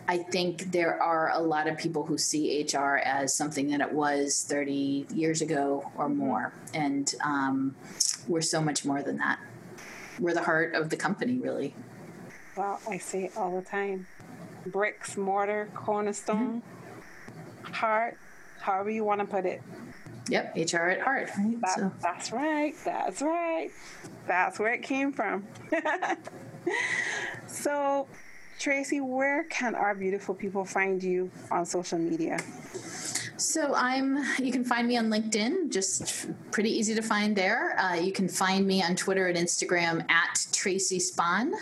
I 0.08 0.18
think 0.18 0.72
there 0.72 1.00
are 1.02 1.30
a 1.30 1.40
lot 1.40 1.68
of 1.68 1.78
people 1.78 2.04
who 2.04 2.18
see 2.18 2.62
HR 2.62 3.00
as 3.04 3.34
something 3.34 3.68
that 3.68 3.80
it 3.80 3.92
was 3.92 4.44
30 4.48 5.06
years 5.14 5.42
ago 5.42 5.90
or 5.96 6.06
mm-hmm. 6.06 6.18
more. 6.18 6.52
And 6.74 7.14
um, 7.24 7.76
we're 8.26 8.40
so 8.40 8.61
much 8.61 8.84
more 8.84 9.02
than 9.02 9.18
that. 9.18 9.38
We're 10.18 10.34
the 10.34 10.42
heart 10.42 10.74
of 10.74 10.90
the 10.90 10.96
company, 10.96 11.38
really. 11.38 11.74
Well, 12.56 12.80
I 12.88 12.98
say 12.98 13.24
it 13.24 13.37
all 13.37 13.54
the 13.54 13.62
time 13.62 14.06
bricks, 14.66 15.16
mortar, 15.16 15.68
cornerstone, 15.74 16.62
mm-hmm. 16.62 17.72
heart, 17.72 18.18
however 18.61 18.90
you 18.90 19.04
want 19.04 19.20
to 19.20 19.26
put 19.26 19.46
it. 19.46 19.62
Yep, 20.28 20.56
HR 20.56 20.88
at 20.88 21.00
heart. 21.00 21.30
Right? 21.38 21.60
That, 21.60 21.74
so. 21.74 21.92
That's 22.00 22.32
right. 22.32 22.74
That's 22.84 23.22
right. 23.22 23.70
That's 24.26 24.58
where 24.58 24.72
it 24.72 24.82
came 24.82 25.12
from. 25.12 25.46
so, 27.46 28.06
Tracie, 28.58 29.00
where 29.00 29.44
can 29.44 29.74
our 29.74 29.94
beautiful 29.94 30.34
people 30.34 30.64
find 30.64 31.02
you 31.02 31.30
on 31.50 31.64
social 31.64 31.98
media? 31.98 32.38
So 33.38 33.72
I'm. 33.74 34.18
You 34.38 34.50
can 34.50 34.64
find 34.64 34.88
me 34.88 34.96
on 34.96 35.10
LinkedIn. 35.10 35.70
Just 35.70 36.26
pretty 36.50 36.70
easy 36.70 36.94
to 36.96 37.02
find 37.02 37.36
there. 37.36 37.78
Uh, 37.78 37.94
you 37.94 38.12
can 38.12 38.28
find 38.28 38.66
me 38.66 38.82
on 38.82 38.96
Twitter 38.96 39.28
and 39.28 39.38
Instagram 39.38 40.04
at 40.10 40.46
Tracie 40.52 40.98
Spahn, 40.98 41.52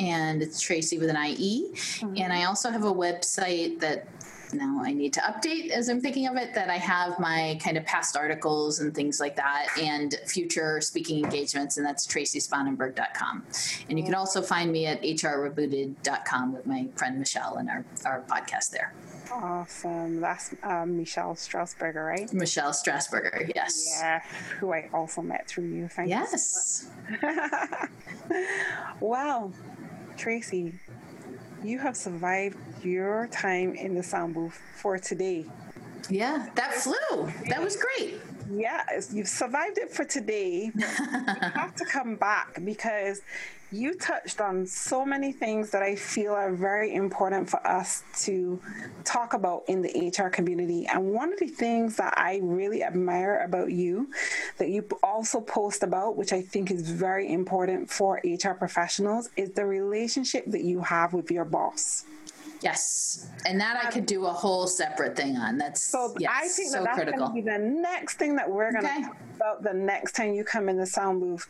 and 0.00 0.42
it's 0.42 0.60
Tracie 0.60 0.98
with 0.98 1.08
an 1.08 1.16
IE. 1.16 1.70
Mm-hmm. 1.72 2.14
And 2.16 2.32
I 2.32 2.44
also 2.44 2.70
have 2.70 2.84
a 2.84 2.92
website 2.92 3.78
that 3.78 4.08
now 4.54 4.80
I 4.82 4.92
need 4.92 5.12
to 5.14 5.20
update 5.20 5.70
as 5.70 5.88
I'm 5.88 6.00
thinking 6.00 6.26
of 6.26 6.36
it 6.36 6.54
that 6.54 6.70
I 6.70 6.76
have 6.76 7.18
my 7.18 7.58
kind 7.62 7.76
of 7.76 7.84
past 7.84 8.16
articles 8.16 8.80
and 8.80 8.94
things 8.94 9.20
like 9.20 9.36
that 9.36 9.68
and 9.80 10.14
future 10.26 10.80
speaking 10.80 11.24
engagements, 11.24 11.76
and 11.76 11.86
that's 11.86 12.06
traciesponenberg.com. 12.06 13.44
And 13.88 13.98
you 13.98 14.04
can 14.04 14.14
also 14.14 14.42
find 14.42 14.72
me 14.72 14.86
at 14.86 15.02
hrrebooted.com 15.02 16.52
with 16.52 16.66
my 16.66 16.88
friend 16.96 17.18
Michelle 17.18 17.56
and 17.56 17.68
our, 17.68 17.84
our 18.04 18.22
podcast 18.22 18.70
there. 18.70 18.92
Awesome. 19.32 20.20
That's 20.20 20.54
um, 20.62 20.96
Michelle 20.96 21.34
Strasburger, 21.34 22.06
right? 22.06 22.32
Michelle 22.32 22.72
Strasburger, 22.72 23.50
yes. 23.54 23.96
Yeah, 24.00 24.22
who 24.58 24.72
I 24.72 24.88
also 24.92 25.22
met 25.22 25.46
through 25.46 25.68
you. 25.68 25.88
Thank 25.88 26.08
yes. 26.08 26.88
you. 27.08 27.18
So 27.20 27.86
well, 29.00 29.52
Tracie, 30.16 30.74
you 31.62 31.78
have 31.78 31.96
survived 31.96 32.56
your 32.82 33.28
time 33.28 33.74
in 33.74 33.94
the 33.94 34.02
sound 34.02 34.34
booth 34.34 34.60
for 34.76 34.98
today. 34.98 35.46
Yeah, 36.08 36.48
that 36.54 36.74
flew. 36.74 37.32
That 37.48 37.62
was 37.62 37.76
great. 37.76 38.20
Yeah, 38.50 38.82
you've 39.12 39.28
survived 39.28 39.78
it 39.78 39.92
for 39.92 40.04
today. 40.04 40.72
you 40.74 40.84
have 40.84 41.74
to 41.76 41.84
come 41.84 42.16
back 42.16 42.58
because 42.64 43.20
you 43.72 43.94
touched 43.94 44.40
on 44.40 44.66
so 44.66 45.04
many 45.04 45.32
things 45.32 45.70
that 45.70 45.82
I 45.82 45.94
feel 45.94 46.32
are 46.32 46.52
very 46.52 46.94
important 46.94 47.48
for 47.48 47.64
us 47.66 48.02
to 48.22 48.60
talk 49.04 49.32
about 49.32 49.64
in 49.68 49.82
the 49.82 50.12
HR 50.16 50.28
community. 50.28 50.86
And 50.86 51.12
one 51.12 51.32
of 51.32 51.38
the 51.38 51.46
things 51.46 51.96
that 51.96 52.14
I 52.16 52.40
really 52.42 52.82
admire 52.82 53.42
about 53.44 53.70
you 53.70 54.10
that 54.58 54.70
you 54.70 54.86
also 55.02 55.40
post 55.40 55.82
about, 55.82 56.16
which 56.16 56.32
I 56.32 56.42
think 56.42 56.70
is 56.70 56.90
very 56.90 57.32
important 57.32 57.90
for 57.90 58.20
HR 58.24 58.54
professionals, 58.54 59.30
is 59.36 59.52
the 59.52 59.64
relationship 59.64 60.46
that 60.46 60.62
you 60.62 60.80
have 60.80 61.12
with 61.12 61.30
your 61.30 61.44
boss. 61.44 62.04
Yes, 62.62 63.26
and 63.46 63.60
that 63.60 63.82
I 63.82 63.90
could 63.90 64.06
do 64.06 64.26
a 64.26 64.32
whole 64.32 64.66
separate 64.66 65.16
thing 65.16 65.36
on. 65.36 65.56
That's 65.56 65.82
so. 65.82 66.14
Yes, 66.18 66.30
I 66.34 66.48
think 66.48 66.72
that 66.72 66.78
so 66.78 66.84
that's 66.84 67.10
going 67.10 67.28
to 67.28 67.32
be 67.32 67.40
the 67.40 67.58
next 67.58 68.18
thing 68.18 68.36
that 68.36 68.50
we're 68.50 68.70
going 68.70 68.84
to 68.84 68.90
okay. 68.90 69.02
talk 69.02 69.16
about 69.36 69.62
the 69.62 69.72
next 69.72 70.12
time 70.12 70.34
you 70.34 70.44
come 70.44 70.68
in 70.68 70.76
the 70.76 70.86
sound 70.86 71.20
booth. 71.20 71.48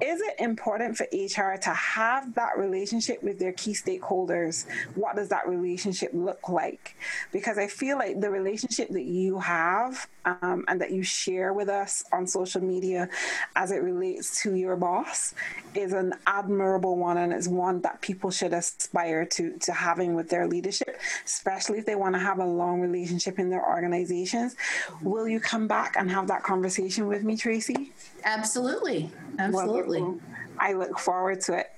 Is 0.00 0.20
it 0.20 0.34
important 0.38 0.96
for 0.96 1.06
HR 1.12 1.56
to 1.58 1.70
have 1.70 2.34
that 2.34 2.56
relationship 2.56 3.22
with 3.22 3.38
their 3.38 3.52
key 3.52 3.72
stakeholders? 3.72 4.66
What 4.94 5.16
does 5.16 5.28
that 5.30 5.48
relationship 5.48 6.10
look 6.12 6.48
like? 6.48 6.96
Because 7.32 7.58
I 7.58 7.66
feel 7.66 7.98
like 7.98 8.20
the 8.20 8.30
relationship 8.30 8.88
that 8.90 9.04
you 9.04 9.40
have 9.40 10.08
um, 10.24 10.64
and 10.68 10.80
that 10.80 10.92
you 10.92 11.02
share 11.02 11.52
with 11.52 11.68
us 11.68 12.04
on 12.12 12.26
social 12.26 12.62
media 12.62 13.08
as 13.56 13.72
it 13.72 13.82
relates 13.82 14.42
to 14.42 14.54
your 14.54 14.76
boss 14.76 15.34
is 15.74 15.92
an 15.92 16.14
admirable 16.26 16.96
one, 16.96 17.16
and 17.16 17.32
it's 17.32 17.48
one 17.48 17.80
that 17.82 18.00
people 18.00 18.30
should 18.30 18.52
aspire 18.52 19.24
to 19.24 19.58
to 19.58 19.72
having 19.72 20.14
with 20.14 20.28
their 20.28 20.46
leadership, 20.52 21.00
especially 21.24 21.78
if 21.78 21.86
they 21.86 21.96
want 21.96 22.14
to 22.14 22.20
have 22.20 22.38
a 22.38 22.44
long 22.44 22.80
relationship 22.80 23.38
in 23.38 23.50
their 23.50 23.66
organizations. 23.66 24.54
Will 25.02 25.26
you 25.26 25.40
come 25.40 25.66
back 25.66 25.96
and 25.98 26.10
have 26.10 26.28
that 26.28 26.42
conversation 26.42 27.08
with 27.08 27.24
me, 27.24 27.36
Tracie? 27.36 27.92
Absolutely. 28.24 29.10
Absolutely. 29.38 30.02
Well, 30.02 30.20
I 30.58 30.74
look 30.74 30.98
forward 30.98 31.40
to 31.42 31.58
it. 31.58 31.70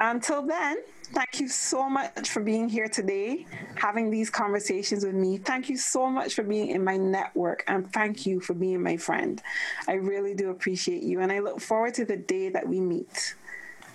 Until 0.00 0.42
then, 0.42 0.76
thank 1.12 1.40
you 1.40 1.48
so 1.48 1.88
much 1.88 2.28
for 2.28 2.40
being 2.40 2.68
here 2.68 2.88
today, 2.88 3.46
having 3.74 4.10
these 4.10 4.30
conversations 4.30 5.04
with 5.04 5.14
me. 5.14 5.38
Thank 5.38 5.68
you 5.68 5.76
so 5.76 6.08
much 6.08 6.34
for 6.34 6.42
being 6.42 6.68
in 6.68 6.84
my 6.84 6.96
network, 6.96 7.64
and 7.66 7.90
thank 7.92 8.26
you 8.26 8.40
for 8.40 8.54
being 8.54 8.82
my 8.82 8.96
friend. 8.96 9.42
I 9.88 9.94
really 9.94 10.34
do 10.34 10.50
appreciate 10.50 11.02
you, 11.02 11.20
and 11.20 11.32
I 11.32 11.38
look 11.40 11.60
forward 11.60 11.94
to 11.94 12.04
the 12.04 12.16
day 12.16 12.50
that 12.50 12.68
we 12.68 12.80
meet. 12.80 13.34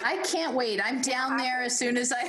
I 0.04 0.18
can't 0.24 0.54
wait. 0.54 0.82
I'm 0.84 1.02
down 1.02 1.38
there 1.38 1.62
as 1.62 1.78
soon 1.78 1.98
as 1.98 2.12
I 2.12 2.24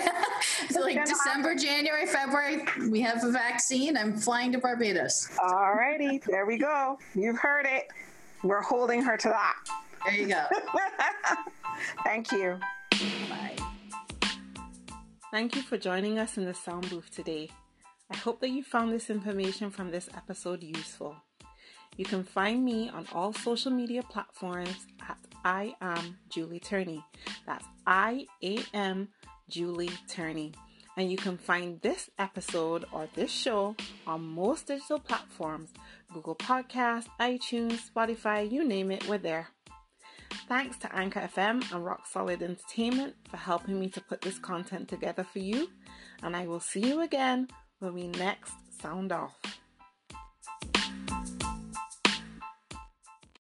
like 0.81 1.05
December, 1.05 1.55
January, 1.55 2.07
February. 2.07 2.65
We 2.91 3.01
have 3.03 3.23
a 3.25 3.31
vaccine. 3.31 3.97
I'm 3.97 4.17
flying 4.17 4.53
to 4.53 4.59
Barbados. 4.59 5.29
All 5.43 5.75
righty, 5.75 6.21
there 6.27 6.47
we 6.47 6.59
go. 6.59 6.99
You've 7.15 7.39
heard 7.39 7.67
it. 7.67 7.85
We're 8.43 8.63
holding 8.63 9.03
her 9.03 9.17
to 9.17 9.29
that. 9.29 9.57
There 10.05 10.15
you 10.15 10.29
go. 10.29 10.45
Thank 12.05 12.31
you. 12.33 12.59
Bye. 13.29 13.57
Thank 15.31 15.57
you 15.57 15.63
for 15.63 15.79
joining 15.79 16.19
us 16.19 16.37
in 16.37 16.45
the 16.45 16.55
sound 16.55 16.91
booth 16.91 17.11
today. 17.11 17.51
I 18.11 18.17
hope 18.17 18.41
that 18.41 18.51
you 18.51 18.63
found 18.63 18.93
this 18.93 19.11
information 19.11 19.71
from 19.71 19.91
this 19.91 20.09
episode 20.15 20.63
useful. 20.63 21.17
You 21.97 22.05
can 22.05 22.23
find 22.23 22.65
me 22.65 22.91
on 22.91 23.07
all 23.13 23.33
social 23.33 23.71
media 23.71 24.03
platforms 24.03 24.87
at 25.09 25.19
I 25.45 25.75
am 25.81 26.17
Julie 26.31 26.61
Turney. 26.61 27.05
That's 27.47 27.67
I 27.87 28.27
A 28.43 28.59
M 28.73 29.09
Julie 29.49 29.93
Turney. 30.09 30.53
And 30.97 31.11
you 31.11 31.17
can 31.17 31.37
find 31.37 31.81
this 31.83 32.09
episode 32.19 32.85
or 32.93 33.09
this 33.15 33.31
show 33.31 33.75
on 34.07 34.23
most 34.23 34.69
digital 34.69 35.01
platforms 35.01 35.71
Google 36.13 36.37
Podcasts, 36.37 37.09
iTunes, 37.21 37.81
Spotify, 37.91 38.51
you 38.51 38.65
name 38.67 38.91
it, 38.91 39.07
we're 39.09 39.19
there. 39.19 39.49
Thanks 40.49 40.79
to 40.79 40.95
Anchor 40.95 41.21
FM 41.21 41.73
and 41.73 41.85
Rock 41.85 42.07
Solid 42.07 42.43
Entertainment 42.43 43.15
for 43.29 43.37
helping 43.37 43.79
me 43.79 43.89
to 43.91 44.01
put 44.01 44.21
this 44.21 44.39
content 44.39 44.89
together 44.89 45.25
for 45.25 45.41
you. 45.41 45.69
And 46.23 46.37
I 46.37 46.47
will 46.47 46.61
see 46.61 46.81
you 46.81 47.01
again 47.03 47.49
when 47.81 47.95
we 47.95 48.09
next 48.09 48.55
sound 48.81 49.13
off. 49.13 49.37